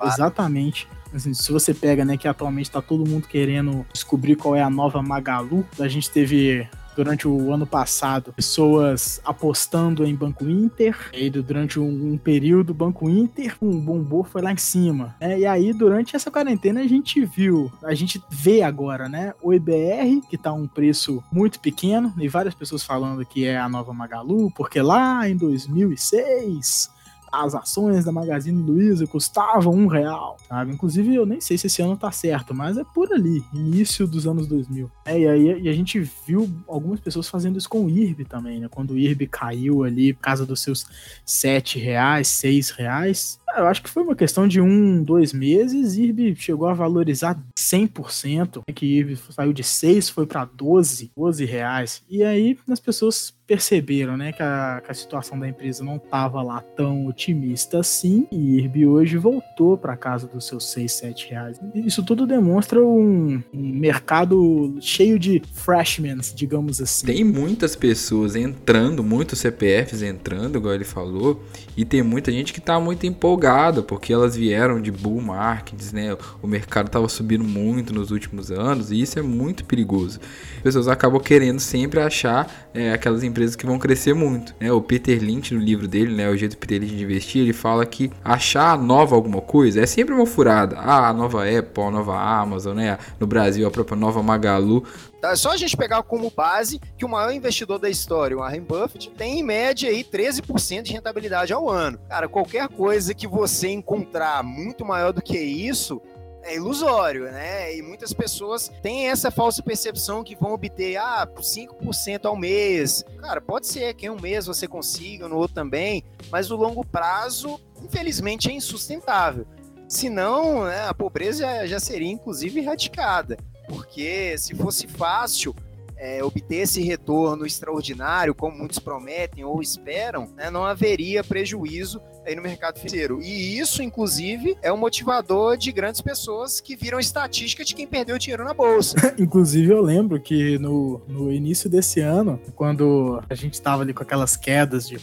Exatamente. 0.04 0.88
Assim, 1.12 1.34
se 1.34 1.50
você 1.50 1.74
pega, 1.74 2.04
né, 2.04 2.16
que 2.16 2.28
atualmente 2.28 2.70
tá 2.70 2.80
todo 2.80 3.08
mundo 3.08 3.26
querendo 3.26 3.84
descobrir 3.92 4.36
qual 4.36 4.54
é 4.54 4.62
a 4.62 4.70
nova 4.70 5.02
Magalu, 5.02 5.66
a 5.78 5.88
gente 5.88 6.08
teve 6.08 6.68
durante 7.00 7.26
o 7.26 7.50
ano 7.50 7.66
passado 7.66 8.30
pessoas 8.30 9.22
apostando 9.24 10.04
em 10.04 10.14
Banco 10.14 10.44
Inter. 10.44 10.94
E 11.14 11.30
durante 11.30 11.80
um, 11.80 12.12
um 12.12 12.18
período, 12.18 12.74
Banco 12.74 13.08
Inter, 13.08 13.56
um 13.62 13.80
bombou, 13.80 14.22
foi 14.22 14.42
lá 14.42 14.52
em 14.52 14.58
cima. 14.58 15.16
Né? 15.18 15.40
E 15.40 15.46
aí, 15.46 15.72
durante 15.72 16.14
essa 16.14 16.30
quarentena, 16.30 16.80
a 16.80 16.86
gente 16.86 17.24
viu, 17.24 17.72
a 17.82 17.94
gente 17.94 18.22
vê 18.28 18.60
agora, 18.60 19.08
né? 19.08 19.32
O 19.40 19.54
IBR, 19.54 20.20
que 20.28 20.36
tá 20.36 20.52
um 20.52 20.68
preço 20.68 21.24
muito 21.32 21.58
pequeno, 21.58 22.12
e 22.18 22.28
várias 22.28 22.54
pessoas 22.54 22.82
falando 22.82 23.24
que 23.24 23.46
é 23.46 23.56
a 23.56 23.68
nova 23.68 23.94
Magalu, 23.94 24.50
porque 24.50 24.82
lá 24.82 25.26
em 25.26 25.36
2006 25.36 26.99
as 27.32 27.54
ações 27.54 28.04
da 28.04 28.12
Magazine 28.12 28.62
Luiza 28.62 29.06
custavam 29.06 29.72
um 29.72 29.86
real, 29.86 30.36
sabe? 30.48 30.72
Inclusive, 30.72 31.14
eu 31.14 31.26
nem 31.26 31.40
sei 31.40 31.56
se 31.56 31.66
esse 31.66 31.82
ano 31.82 31.96
tá 31.96 32.10
certo, 32.12 32.54
mas 32.54 32.76
é 32.76 32.84
por 32.84 33.12
ali, 33.12 33.42
início 33.52 34.06
dos 34.06 34.26
anos 34.26 34.46
2000. 34.46 34.90
É, 35.04 35.18
e 35.18 35.28
aí 35.28 35.62
e 35.62 35.68
a 35.68 35.72
gente 35.72 36.00
viu 36.26 36.50
algumas 36.68 37.00
pessoas 37.00 37.28
fazendo 37.28 37.58
isso 37.58 37.68
com 37.68 37.84
o 37.84 37.90
IRB 37.90 38.24
também, 38.24 38.60
né? 38.60 38.68
Quando 38.68 38.92
o 38.92 38.98
IRB 38.98 39.26
caiu 39.26 39.82
ali 39.84 40.12
por 40.12 40.22
causa 40.22 40.46
dos 40.46 40.60
seus 40.60 40.86
sete 41.24 41.78
reais, 41.78 42.28
seis 42.28 42.70
reais, 42.70 43.39
eu 43.56 43.66
acho 43.66 43.82
que 43.82 43.90
foi 43.90 44.02
uma 44.02 44.14
questão 44.14 44.46
de 44.46 44.60
um, 44.60 45.02
dois 45.02 45.32
meses, 45.32 45.96
IRB 45.96 46.34
chegou 46.36 46.68
a 46.68 46.74
valorizar 46.74 47.38
100%, 47.58 48.62
que 48.74 48.86
IRB 48.86 49.16
saiu 49.30 49.52
de 49.52 49.62
6, 49.64 50.08
foi 50.08 50.26
para 50.26 50.44
12, 50.44 51.10
12 51.16 51.44
reais. 51.44 52.02
E 52.08 52.22
aí 52.22 52.56
as 52.68 52.80
pessoas 52.80 53.34
perceberam, 53.46 54.16
né, 54.16 54.32
que 54.32 54.42
a, 54.42 54.80
que 54.84 54.92
a 54.92 54.94
situação 54.94 55.36
da 55.36 55.48
empresa 55.48 55.82
não 55.82 55.96
estava 55.96 56.40
lá 56.40 56.60
tão 56.60 57.06
otimista 57.06 57.80
assim, 57.80 58.24
e 58.30 58.58
IRB 58.58 58.86
hoje 58.86 59.16
voltou 59.16 59.76
para 59.76 59.96
casa 59.96 60.28
dos 60.28 60.46
seus 60.46 60.70
6, 60.70 60.92
7 60.92 61.30
reais. 61.30 61.60
Isso 61.74 62.04
tudo 62.04 62.28
demonstra 62.28 62.80
um, 62.80 63.42
um 63.52 63.72
mercado 63.72 64.76
cheio 64.80 65.18
de 65.18 65.42
freshmen, 65.52 66.18
digamos 66.34 66.80
assim. 66.80 67.06
Tem 67.06 67.24
muitas 67.24 67.74
pessoas 67.74 68.36
entrando, 68.36 69.02
muitos 69.02 69.40
CPFs 69.40 70.02
entrando, 70.02 70.56
igual 70.56 70.74
ele 70.74 70.84
falou, 70.84 71.42
e 71.76 71.84
tem 71.84 72.02
muita 72.02 72.30
gente 72.30 72.52
que 72.52 72.60
está 72.60 72.78
muito 72.78 73.04
empolgada 73.04 73.39
empolgada, 73.40 73.82
porque 73.82 74.12
elas 74.12 74.36
vieram 74.36 74.80
de 74.80 74.92
bull 74.92 75.20
markets, 75.20 75.92
né? 75.92 76.16
O 76.42 76.46
mercado 76.46 76.86
estava 76.86 77.08
subindo 77.08 77.42
muito 77.42 77.94
nos 77.94 78.10
últimos 78.10 78.50
anos 78.50 78.90
e 78.90 79.00
isso 79.00 79.18
é 79.18 79.22
muito 79.22 79.64
perigoso. 79.64 80.20
As 80.58 80.62
pessoas 80.62 80.88
acabam 80.88 81.20
querendo 81.20 81.58
sempre 81.58 82.00
achar 82.00 82.68
é, 82.74 82.92
aquelas 82.92 83.22
empresas 83.22 83.56
que 83.56 83.64
vão 83.64 83.78
crescer 83.78 84.14
muito. 84.14 84.54
Né? 84.60 84.70
O 84.70 84.82
Peter 84.82 85.18
Lynch, 85.18 85.54
no 85.54 85.60
livro 85.60 85.88
dele, 85.88 86.14
né, 86.14 86.28
O 86.28 86.36
Jeito 86.36 86.58
Peter 86.58 86.78
Lynch 86.80 86.94
de 86.94 87.02
Investir, 87.02 87.42
ele 87.42 87.52
fala 87.54 87.86
que 87.86 88.10
achar 88.22 88.78
nova 88.78 89.16
alguma 89.16 89.40
coisa 89.40 89.80
é 89.80 89.86
sempre 89.86 90.14
uma 90.14 90.26
furada. 90.26 90.76
Ah, 90.78 91.08
a 91.08 91.14
nova 91.14 91.44
Apple, 91.44 91.82
a 91.82 91.90
nova 91.90 92.20
Amazon, 92.20 92.76
né? 92.76 92.98
No 93.18 93.26
Brasil, 93.26 93.66
a 93.66 93.70
própria 93.70 93.96
nova 93.96 94.22
Magalu. 94.22 94.84
Tá, 95.20 95.32
é 95.32 95.36
só 95.36 95.50
a 95.50 95.56
gente 95.56 95.76
pegar 95.76 96.02
como 96.02 96.30
base 96.30 96.80
que 96.96 97.04
o 97.04 97.08
maior 97.08 97.32
investidor 97.32 97.78
da 97.78 97.90
história, 97.90 98.36
o 98.36 98.40
Warren 98.40 98.62
Buffett, 98.62 99.10
tem 99.10 99.40
em 99.40 99.42
média 99.42 99.90
aí 99.90 100.02
13% 100.02 100.82
de 100.82 100.92
rentabilidade 100.92 101.52
ao 101.52 101.68
ano. 101.68 101.98
Cara, 102.08 102.28
qualquer 102.28 102.68
coisa 102.68 103.14
que 103.14 103.26
você 103.26 103.68
encontrar 103.68 104.42
muito 104.42 104.84
maior 104.84 105.12
do 105.12 105.20
que 105.20 105.38
isso, 105.38 106.00
é 106.42 106.56
ilusório, 106.56 107.24
né? 107.24 107.76
E 107.76 107.82
muitas 107.82 108.14
pessoas 108.14 108.70
têm 108.82 109.08
essa 109.08 109.30
falsa 109.30 109.62
percepção 109.62 110.24
que 110.24 110.34
vão 110.34 110.52
obter 110.52 110.96
ah, 110.96 111.28
5% 111.36 112.24
ao 112.24 112.34
mês. 112.34 113.04
Cara, 113.20 113.42
pode 113.42 113.66
ser 113.66 113.92
que 113.94 114.06
em 114.06 114.10
um 114.10 114.18
mês 114.18 114.46
você 114.46 114.66
consiga, 114.66 115.28
no 115.28 115.36
outro 115.36 115.54
também, 115.54 116.02
mas 116.30 116.48
no 116.48 116.56
longo 116.56 116.84
prazo, 116.84 117.60
infelizmente, 117.82 118.48
é 118.48 118.52
insustentável. 118.52 119.46
Senão, 119.86 120.64
né, 120.64 120.88
a 120.88 120.94
pobreza 120.94 121.40
já, 121.40 121.66
já 121.66 121.80
seria 121.80 122.10
inclusive 122.10 122.60
erradicada 122.60 123.36
porque 123.70 124.36
se 124.36 124.54
fosse 124.54 124.88
fácil 124.88 125.54
é, 125.96 126.24
obter 126.24 126.62
esse 126.62 126.82
retorno 126.82 127.46
extraordinário, 127.46 128.34
como 128.34 128.58
muitos 128.58 128.80
prometem 128.80 129.44
ou 129.44 129.62
esperam, 129.62 130.28
né, 130.34 130.50
não 130.50 130.64
haveria 130.64 131.22
prejuízo 131.22 132.02
aí 132.26 132.34
no 132.34 132.42
mercado 132.42 132.78
financeiro. 132.78 133.20
E 133.22 133.58
isso, 133.58 133.82
inclusive, 133.82 134.56
é 134.62 134.72
um 134.72 134.76
motivador 134.76 135.56
de 135.56 135.70
grandes 135.72 136.00
pessoas 136.00 136.60
que 136.60 136.76
viram 136.76 136.98
estatística 136.98 137.64
de 137.64 137.74
quem 137.74 137.86
perdeu 137.86 138.18
dinheiro 138.18 138.44
na 138.44 138.54
bolsa. 138.54 138.96
inclusive, 139.18 139.72
eu 139.72 139.80
lembro 139.80 140.20
que 140.20 140.58
no, 140.58 141.00
no 141.06 141.32
início 141.32 141.68
desse 141.68 142.00
ano, 142.00 142.40
quando 142.54 143.22
a 143.28 143.34
gente 143.34 143.54
estava 143.54 143.82
ali 143.82 143.92
com 143.92 144.02
aquelas 144.02 144.36
quedas 144.36 144.88
de, 144.88 144.96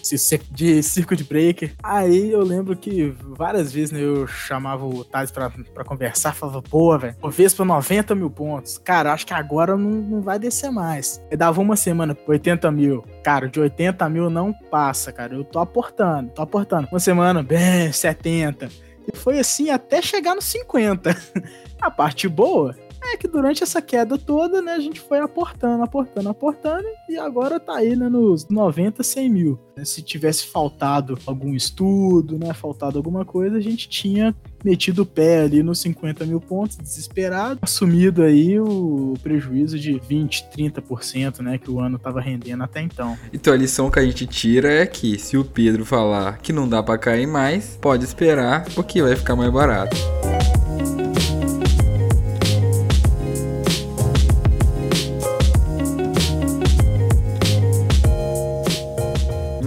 de 0.51 0.83
circuit 0.83 1.23
breaker, 1.23 1.73
aí 1.81 2.31
eu 2.31 2.43
lembro 2.43 2.75
que 2.75 3.13
várias 3.37 3.71
vezes 3.71 3.91
né, 3.91 4.01
eu 4.01 4.27
chamava 4.27 4.85
o 4.85 5.03
Thales 5.03 5.31
pra 5.31 5.51
conversar, 5.85 6.33
falava, 6.33 6.61
pô, 6.61 6.97
velho, 6.97 7.15
vez 7.29 7.53
para 7.53 7.65
90 7.65 8.15
mil 8.15 8.29
pontos. 8.29 8.77
Cara, 8.77 9.13
acho 9.13 9.25
que 9.25 9.33
agora 9.33 9.77
não, 9.77 9.89
não 9.89 10.21
vai 10.21 10.39
descer 10.39 10.71
mais 10.71 10.97
mais. 10.97 11.21
Eu 11.29 11.37
dava 11.37 11.61
uma 11.61 11.75
semana, 11.75 12.17
80 12.27 12.71
mil. 12.71 13.03
Cara, 13.27 13.49
de 13.49 13.59
80 13.59 14.07
mil 14.07 14.29
não 14.29 14.53
passa, 14.53 15.11
cara. 15.11 15.35
Eu 15.35 15.43
tô 15.43 15.59
aportando, 15.59 16.31
tô 16.31 16.41
aportando. 16.41 16.87
Uma 16.89 16.97
semana, 16.97 17.43
bem, 17.43 17.91
70. 17.91 18.69
E 19.05 19.17
foi 19.17 19.37
assim 19.37 19.69
até 19.69 20.01
chegar 20.01 20.33
nos 20.33 20.45
50. 20.45 21.13
A 21.81 21.91
parte 21.91 22.29
boa 22.29 22.73
é 23.01 23.17
que 23.17 23.27
durante 23.27 23.63
essa 23.63 23.81
queda 23.81 24.17
toda, 24.17 24.61
né, 24.61 24.73
a 24.73 24.79
gente 24.79 24.99
foi 24.99 25.19
aportando, 25.19 25.83
aportando, 25.83 26.29
aportando, 26.29 26.85
e 27.09 27.17
agora 27.17 27.59
tá 27.59 27.77
aí, 27.77 27.95
né, 27.95 28.09
nos 28.09 28.47
90, 28.49 29.03
100 29.03 29.29
mil. 29.29 29.59
Se 29.83 30.01
tivesse 30.01 30.47
faltado 30.47 31.17
algum 31.25 31.53
estudo, 31.53 32.37
né, 32.37 32.53
faltado 32.53 32.97
alguma 32.97 33.23
coisa, 33.23 33.57
a 33.57 33.61
gente 33.61 33.87
tinha 33.87 34.35
metido 34.63 35.03
o 35.03 35.05
pé 35.05 35.41
ali 35.41 35.61
nos 35.61 35.79
50 35.79 36.25
mil 36.25 36.41
pontos, 36.41 36.77
desesperado, 36.77 37.59
assumido 37.61 38.23
aí 38.23 38.59
o 38.59 39.13
prejuízo 39.21 39.77
de 39.77 39.99
20, 39.99 40.49
30%, 40.55 41.39
né, 41.41 41.57
que 41.57 41.69
o 41.69 41.79
ano 41.79 41.99
tava 41.99 42.19
rendendo 42.19 42.63
até 42.63 42.81
então. 42.81 43.17
Então 43.31 43.53
a 43.53 43.57
lição 43.57 43.91
que 43.91 43.99
a 43.99 44.05
gente 44.05 44.25
tira 44.25 44.71
é 44.71 44.85
que 44.85 45.17
se 45.19 45.37
o 45.37 45.45
Pedro 45.45 45.85
falar 45.85 46.39
que 46.39 46.51
não 46.51 46.67
dá 46.67 46.81
para 46.81 46.97
cair 46.97 47.27
mais, 47.27 47.77
pode 47.79 48.03
esperar, 48.03 48.65
porque 48.73 49.01
vai 49.01 49.15
ficar 49.15 49.35
mais 49.35 49.51
barato. 49.51 49.95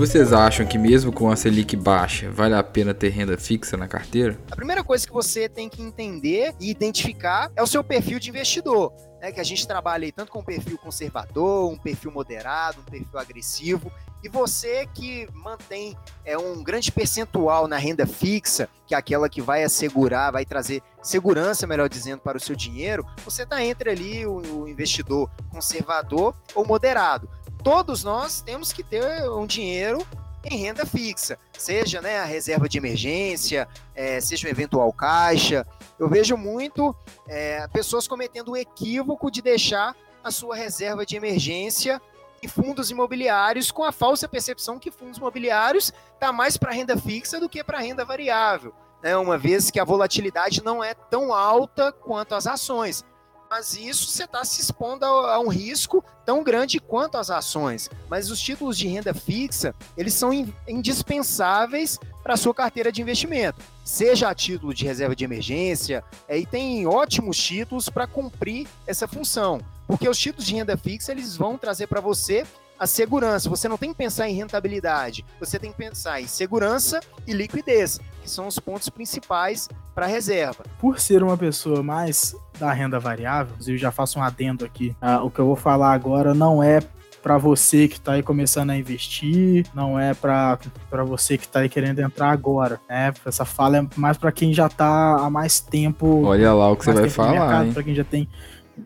Vocês 0.00 0.32
acham 0.32 0.64
que 0.64 0.78
mesmo 0.78 1.12
com 1.12 1.30
a 1.30 1.36
Selic 1.36 1.76
baixa, 1.76 2.30
vale 2.30 2.54
a 2.54 2.62
pena 2.62 2.94
ter 2.94 3.10
renda 3.10 3.36
fixa 3.36 3.76
na 3.76 3.86
carteira? 3.86 4.38
A 4.50 4.56
primeira 4.56 4.82
coisa 4.82 5.06
que 5.06 5.12
você 5.12 5.46
tem 5.46 5.68
que 5.68 5.82
entender 5.82 6.54
e 6.58 6.70
identificar 6.70 7.52
é 7.54 7.62
o 7.62 7.66
seu 7.66 7.84
perfil 7.84 8.18
de 8.18 8.30
investidor. 8.30 8.94
Né, 9.20 9.30
que 9.30 9.38
a 9.38 9.44
gente 9.44 9.66
trabalha 9.66 10.06
aí 10.06 10.12
tanto 10.12 10.32
com 10.32 10.38
um 10.38 10.42
perfil 10.42 10.78
conservador, 10.78 11.70
um 11.70 11.76
perfil 11.76 12.10
moderado, 12.10 12.80
um 12.80 12.90
perfil 12.90 13.18
agressivo. 13.18 13.92
E 14.22 14.28
você 14.28 14.86
que 14.92 15.28
mantém 15.32 15.96
é, 16.24 16.36
um 16.36 16.62
grande 16.62 16.92
percentual 16.92 17.66
na 17.66 17.78
renda 17.78 18.06
fixa, 18.06 18.68
que 18.86 18.94
é 18.94 18.98
aquela 18.98 19.28
que 19.28 19.40
vai 19.40 19.64
assegurar, 19.64 20.32
vai 20.32 20.44
trazer 20.44 20.82
segurança, 21.02 21.66
melhor 21.66 21.88
dizendo, 21.88 22.20
para 22.20 22.36
o 22.36 22.40
seu 22.40 22.54
dinheiro, 22.54 23.06
você 23.24 23.44
está 23.44 23.64
entre 23.64 23.90
ali 23.90 24.26
o, 24.26 24.62
o 24.62 24.68
investidor 24.68 25.30
conservador 25.50 26.34
ou 26.54 26.66
moderado 26.66 27.28
todos 27.62 28.02
nós 28.02 28.40
temos 28.40 28.72
que 28.72 28.82
ter 28.82 29.28
um 29.30 29.46
dinheiro 29.46 30.06
em 30.44 30.56
renda 30.56 30.86
fixa, 30.86 31.38
seja 31.52 32.00
né, 32.00 32.18
a 32.18 32.24
reserva 32.24 32.66
de 32.66 32.78
emergência, 32.78 33.68
é, 33.94 34.20
seja 34.20 34.46
um 34.46 34.50
eventual 34.50 34.90
caixa. 34.92 35.66
Eu 35.98 36.08
vejo 36.08 36.34
muito 36.36 36.96
é, 37.28 37.68
pessoas 37.68 38.08
cometendo 38.08 38.52
o 38.52 38.56
equívoco 38.56 39.30
de 39.30 39.42
deixar 39.42 39.94
a 40.24 40.30
sua 40.30 40.56
reserva 40.56 41.04
de 41.04 41.14
emergência 41.14 42.00
em 42.42 42.48
fundos 42.48 42.90
imobiliários 42.90 43.70
com 43.70 43.84
a 43.84 43.92
falsa 43.92 44.28
percepção 44.28 44.78
que 44.78 44.90
fundos 44.90 45.18
imobiliários 45.18 45.92
está 46.14 46.32
mais 46.32 46.56
para 46.56 46.72
renda 46.72 46.96
fixa 46.96 47.38
do 47.38 47.48
que 47.48 47.62
para 47.62 47.78
renda 47.78 48.04
variável. 48.04 48.74
Né, 49.02 49.16
uma 49.16 49.38
vez 49.38 49.70
que 49.70 49.80
a 49.80 49.84
volatilidade 49.84 50.62
não 50.62 50.84
é 50.84 50.92
tão 50.92 51.32
alta 51.32 51.90
quanto 51.90 52.34
as 52.34 52.46
ações 52.46 53.04
mas 53.50 53.74
isso 53.74 54.06
você 54.06 54.24
está 54.24 54.44
se 54.44 54.60
expondo 54.60 55.04
a, 55.04 55.34
a, 55.34 55.40
um 55.40 55.48
risco 55.48 56.04
tão 56.24 56.44
grande 56.44 56.78
quanto 56.78 57.18
as 57.18 57.30
ações. 57.30 57.90
Mas 58.08 58.30
os 58.30 58.40
títulos 58.40 58.78
de 58.78 58.86
renda 58.86 59.12
fixa, 59.12 59.74
eles 59.96 60.14
são 60.14 60.30
indispensáveis 60.68 61.98
para 62.30 62.36
a 62.36 62.38
sua 62.38 62.54
carteira 62.54 62.92
de 62.92 63.02
investimento, 63.02 63.60
seja 63.82 64.28
a 64.28 64.34
título 64.36 64.72
de 64.72 64.84
reserva 64.84 65.16
de 65.16 65.24
emergência, 65.24 66.04
é, 66.28 66.38
e 66.38 66.46
tem 66.46 66.86
ótimos 66.86 67.36
títulos 67.36 67.88
para 67.88 68.06
cumprir 68.06 68.68
essa 68.86 69.08
função, 69.08 69.60
porque 69.84 70.08
os 70.08 70.16
títulos 70.16 70.46
de 70.46 70.54
renda 70.54 70.76
fixa 70.76 71.10
eles 71.10 71.36
vão 71.36 71.58
trazer 71.58 71.88
para 71.88 72.00
você 72.00 72.46
a 72.78 72.86
segurança. 72.86 73.50
Você 73.50 73.68
não 73.68 73.76
tem 73.76 73.90
que 73.90 73.96
pensar 73.96 74.28
em 74.28 74.34
rentabilidade, 74.36 75.26
você 75.40 75.58
tem 75.58 75.72
que 75.72 75.76
pensar 75.76 76.20
em 76.20 76.28
segurança 76.28 77.00
e 77.26 77.32
liquidez, 77.32 77.98
que 78.22 78.30
são 78.30 78.46
os 78.46 78.60
pontos 78.60 78.88
principais 78.88 79.68
para 79.92 80.06
reserva. 80.06 80.62
Por 80.78 81.00
ser 81.00 81.24
uma 81.24 81.36
pessoa 81.36 81.82
mais 81.82 82.32
da 82.60 82.72
renda 82.72 83.00
variável, 83.00 83.56
eu 83.66 83.76
já 83.76 83.90
faço 83.90 84.20
um 84.20 84.22
adendo 84.22 84.64
aqui. 84.64 84.94
Ah, 85.00 85.20
o 85.20 85.32
que 85.32 85.40
eu 85.40 85.46
vou 85.46 85.56
falar 85.56 85.92
agora 85.92 86.32
não 86.32 86.62
é 86.62 86.80
para 87.22 87.36
você 87.38 87.86
que 87.86 87.96
está 87.96 88.12
aí 88.12 88.22
começando 88.22 88.70
a 88.70 88.76
investir, 88.76 89.66
não 89.74 89.98
é 89.98 90.14
para 90.14 90.58
você 91.06 91.36
que 91.36 91.44
está 91.44 91.60
aí 91.60 91.68
querendo 91.68 91.98
entrar 92.00 92.30
agora, 92.30 92.80
né? 92.88 93.12
Essa 93.24 93.44
fala 93.44 93.78
é 93.78 93.86
mais 93.96 94.16
para 94.16 94.32
quem 94.32 94.52
já 94.52 94.66
está 94.66 95.16
há 95.16 95.30
mais 95.30 95.60
tempo. 95.60 96.24
Olha 96.24 96.52
lá 96.52 96.70
o 96.70 96.76
que 96.76 96.84
você 96.84 96.92
vai 96.92 97.10
falar, 97.10 97.66
para 97.72 97.82
quem 97.82 97.94
já 97.94 98.04
tem 98.04 98.28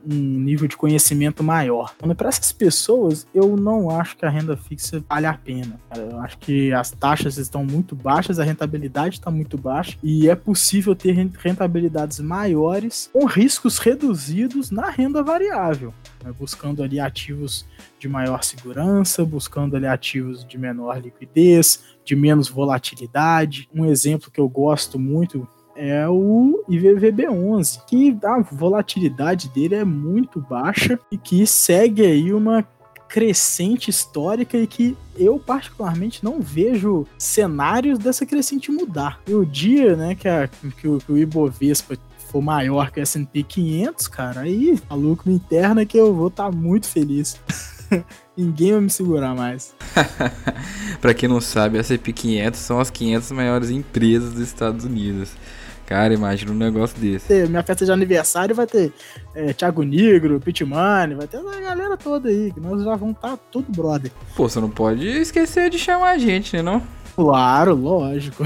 um 0.05 0.41
nível 0.41 0.67
de 0.67 0.77
conhecimento 0.77 1.45
maior. 1.45 1.95
Para 2.17 2.29
essas 2.29 2.51
pessoas, 2.51 3.29
eu 3.33 3.57
não 3.57 3.89
acho 3.91 4.17
que 4.17 4.27
a 4.27 4.29
renda 4.29 4.57
fixa 4.57 5.01
vale 5.09 5.27
a 5.27 5.35
pena. 5.35 5.79
Eu 5.97 6.19
acho 6.19 6.37
que 6.39 6.73
as 6.73 6.91
taxas 6.91 7.39
estão 7.39 7.65
muito 7.65 7.95
baixas, 7.95 8.41
a 8.41 8.45
rentabilidade 8.45 9.17
está 9.17 9.31
muito 9.31 9.57
baixa 9.57 9.97
e 10.03 10.29
é 10.29 10.35
possível 10.35 10.97
ter 10.97 11.13
rentabilidades 11.13 12.19
maiores 12.19 13.09
com 13.13 13.25
riscos 13.25 13.79
reduzidos 13.79 14.73
na 14.73 14.91
renda 14.91 15.23
variável. 15.23 15.95
Né? 16.25 16.33
Buscando 16.37 16.83
ali 16.83 16.99
ativos 16.99 17.67
de 17.99 18.09
maior 18.09 18.43
segurança, 18.43 19.25
buscando 19.25 19.77
ali 19.77 19.87
ativos 19.87 20.45
de 20.45 20.57
menor 20.57 21.01
liquidez, 21.01 21.85
de 22.05 22.17
menos 22.17 22.49
volatilidade. 22.49 23.69
Um 23.73 23.85
exemplo 23.85 24.31
que 24.31 24.41
eu 24.41 24.49
gosto 24.49 24.99
muito 24.99 25.47
é 25.77 26.09
o 26.09 26.65
IVVB11, 26.69 27.85
que 27.87 28.17
a 28.25 28.41
volatilidade 28.41 29.49
dele 29.51 29.75
é 29.75 29.85
muito 29.85 30.41
baixa 30.41 30.99
e 31.11 31.19
que 31.19 31.47
segue 31.47 32.07
aí 32.07 32.33
uma 32.33 32.65
crescente 33.09 33.91
histórica 33.91 34.57
e 34.57 34.67
que 34.67 34.97
eu 35.17 35.39
particularmente 35.39 36.25
não 36.25 36.41
vejo 36.41 37.07
cenários 37.19 37.99
dessa 37.99 38.25
crescente 38.25 38.73
mudar. 38.73 39.21
E 39.27 39.35
o 39.35 39.45
dia, 39.45 39.95
né, 39.95 40.15
que, 40.15 40.27
a, 40.27 40.49
que, 40.49 40.89
o, 40.89 40.99
que 40.99 41.13
o 41.13 41.19
Ibovespa 41.19 41.97
for 42.35 42.43
maior 42.43 42.91
que 42.91 42.99
o 42.99 43.03
S&P 43.03 43.45
500, 43.45 44.09
cara, 44.09 44.41
aí 44.41 44.77
a 44.91 44.95
lucro 44.97 45.31
interna 45.31 45.87
que 45.87 45.97
eu 45.97 46.13
vou 46.13 46.27
estar 46.27 46.47
tá 46.47 46.51
muito 46.51 46.89
feliz. 46.89 47.41
Ninguém 48.37 48.73
vai 48.73 48.81
me 48.81 48.91
segurar 48.91 49.37
mais. 49.37 49.73
para 51.01 51.15
quem 51.15 51.29
não 51.29 51.41
sabe, 51.41 51.77
a 51.79 51.81
S&P 51.81 52.13
500 52.13 52.59
são 52.59 52.81
as 52.81 52.91
500 52.91 53.31
maiores 53.31 53.71
empresas 53.71 54.33
dos 54.33 54.43
Estados 54.43 54.85
Unidos. 54.85 55.31
Cara, 55.87 56.13
imagina 56.13 56.51
um 56.51 56.57
negócio 56.57 56.99
desse. 56.99 57.47
Minha 57.47 57.63
festa 57.63 57.85
de 57.85 57.93
aniversário 57.93 58.53
vai 58.53 58.67
ter 58.67 58.93
é, 59.33 59.53
Thiago 59.53 59.85
Negro, 59.85 60.41
Pitmani, 60.41 61.15
vai 61.15 61.29
ter 61.29 61.37
a 61.37 61.61
galera 61.61 61.97
toda 61.97 62.29
aí, 62.29 62.51
que 62.51 62.59
nós 62.59 62.83
já 62.83 62.97
vamos 62.97 63.15
estar 63.15 63.37
tá 63.37 63.39
tudo 63.53 63.71
brother. 63.71 64.11
Pô, 64.35 64.49
você 64.49 64.59
não 64.59 64.71
pode 64.71 65.07
esquecer 65.07 65.71
de 65.71 65.79
chamar 65.79 66.11
a 66.11 66.19
gente, 66.19 66.57
né 66.57 66.63
não? 66.63 66.83
Claro, 67.15 67.75
lógico. 67.75 68.45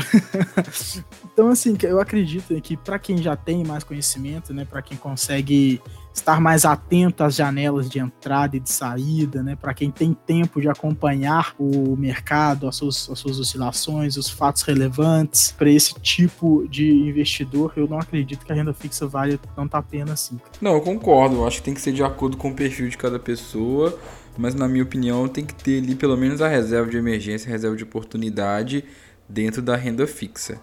então, 1.33 1.49
assim, 1.49 1.77
eu 1.83 2.01
acredito 2.01 2.61
que 2.61 2.77
para 2.77 2.99
quem 2.99 3.19
já 3.19 3.35
tem 3.35 3.65
mais 3.65 3.83
conhecimento, 3.83 4.53
né, 4.53 4.67
para 4.69 4.83
quem 4.83 4.97
consegue 4.97 5.81
estar 6.19 6.41
mais 6.41 6.65
atento 6.65 7.25
às 7.25 7.35
janelas 7.35 7.89
de 7.89 7.99
entrada 7.99 8.57
e 8.57 8.61
de 8.61 8.71
saída, 8.71 9.43
né? 9.43 9.57
Para 9.57 9.73
quem 9.73 9.91
tem 9.91 10.13
tempo 10.13 10.61
de 10.61 10.69
acompanhar 10.69 11.55
o 11.59 11.97
mercado, 11.97 12.69
as 12.69 12.77
suas, 12.77 13.09
as 13.11 13.19
suas 13.19 13.39
oscilações, 13.39 14.17
os 14.17 14.29
fatos 14.29 14.63
relevantes, 14.63 15.53
para 15.57 15.71
esse 15.71 15.95
tipo 15.95 16.67
de 16.69 16.91
investidor, 16.91 17.73
eu 17.77 17.87
não 17.87 17.99
acredito 17.99 18.45
que 18.45 18.53
a 18.53 18.55
renda 18.55 18.75
fixa 18.75 19.07
vale 19.07 19.39
tanto 19.55 19.75
a 19.77 19.83
pena 19.83 20.13
assim. 20.13 20.39
Não, 20.61 20.73
eu 20.73 20.81
concordo. 20.81 21.37
Eu 21.37 21.47
acho 21.47 21.59
que 21.59 21.63
tem 21.63 21.75
que 21.75 21.81
ser 21.81 21.93
de 21.93 22.03
acordo 22.03 22.37
com 22.37 22.51
o 22.51 22.55
perfil 22.55 22.89
de 22.89 22.99
cada 22.99 23.19
pessoa. 23.19 23.97
Mas 24.39 24.55
na 24.55 24.69
minha 24.69 24.85
opinião, 24.85 25.27
tem 25.27 25.45
que 25.45 25.53
ter 25.53 25.83
ali 25.83 25.97
pelo 25.97 26.17
menos 26.17 26.41
a 26.41 26.47
reserva 26.47 26.89
de 26.89 26.97
emergência, 26.97 27.49
a 27.49 27.51
reserva 27.51 27.77
de 27.77 27.83
oportunidade 27.83 28.85
dentro 29.29 29.61
da 29.61 29.75
renda 29.75 30.07
fixa. 30.07 30.61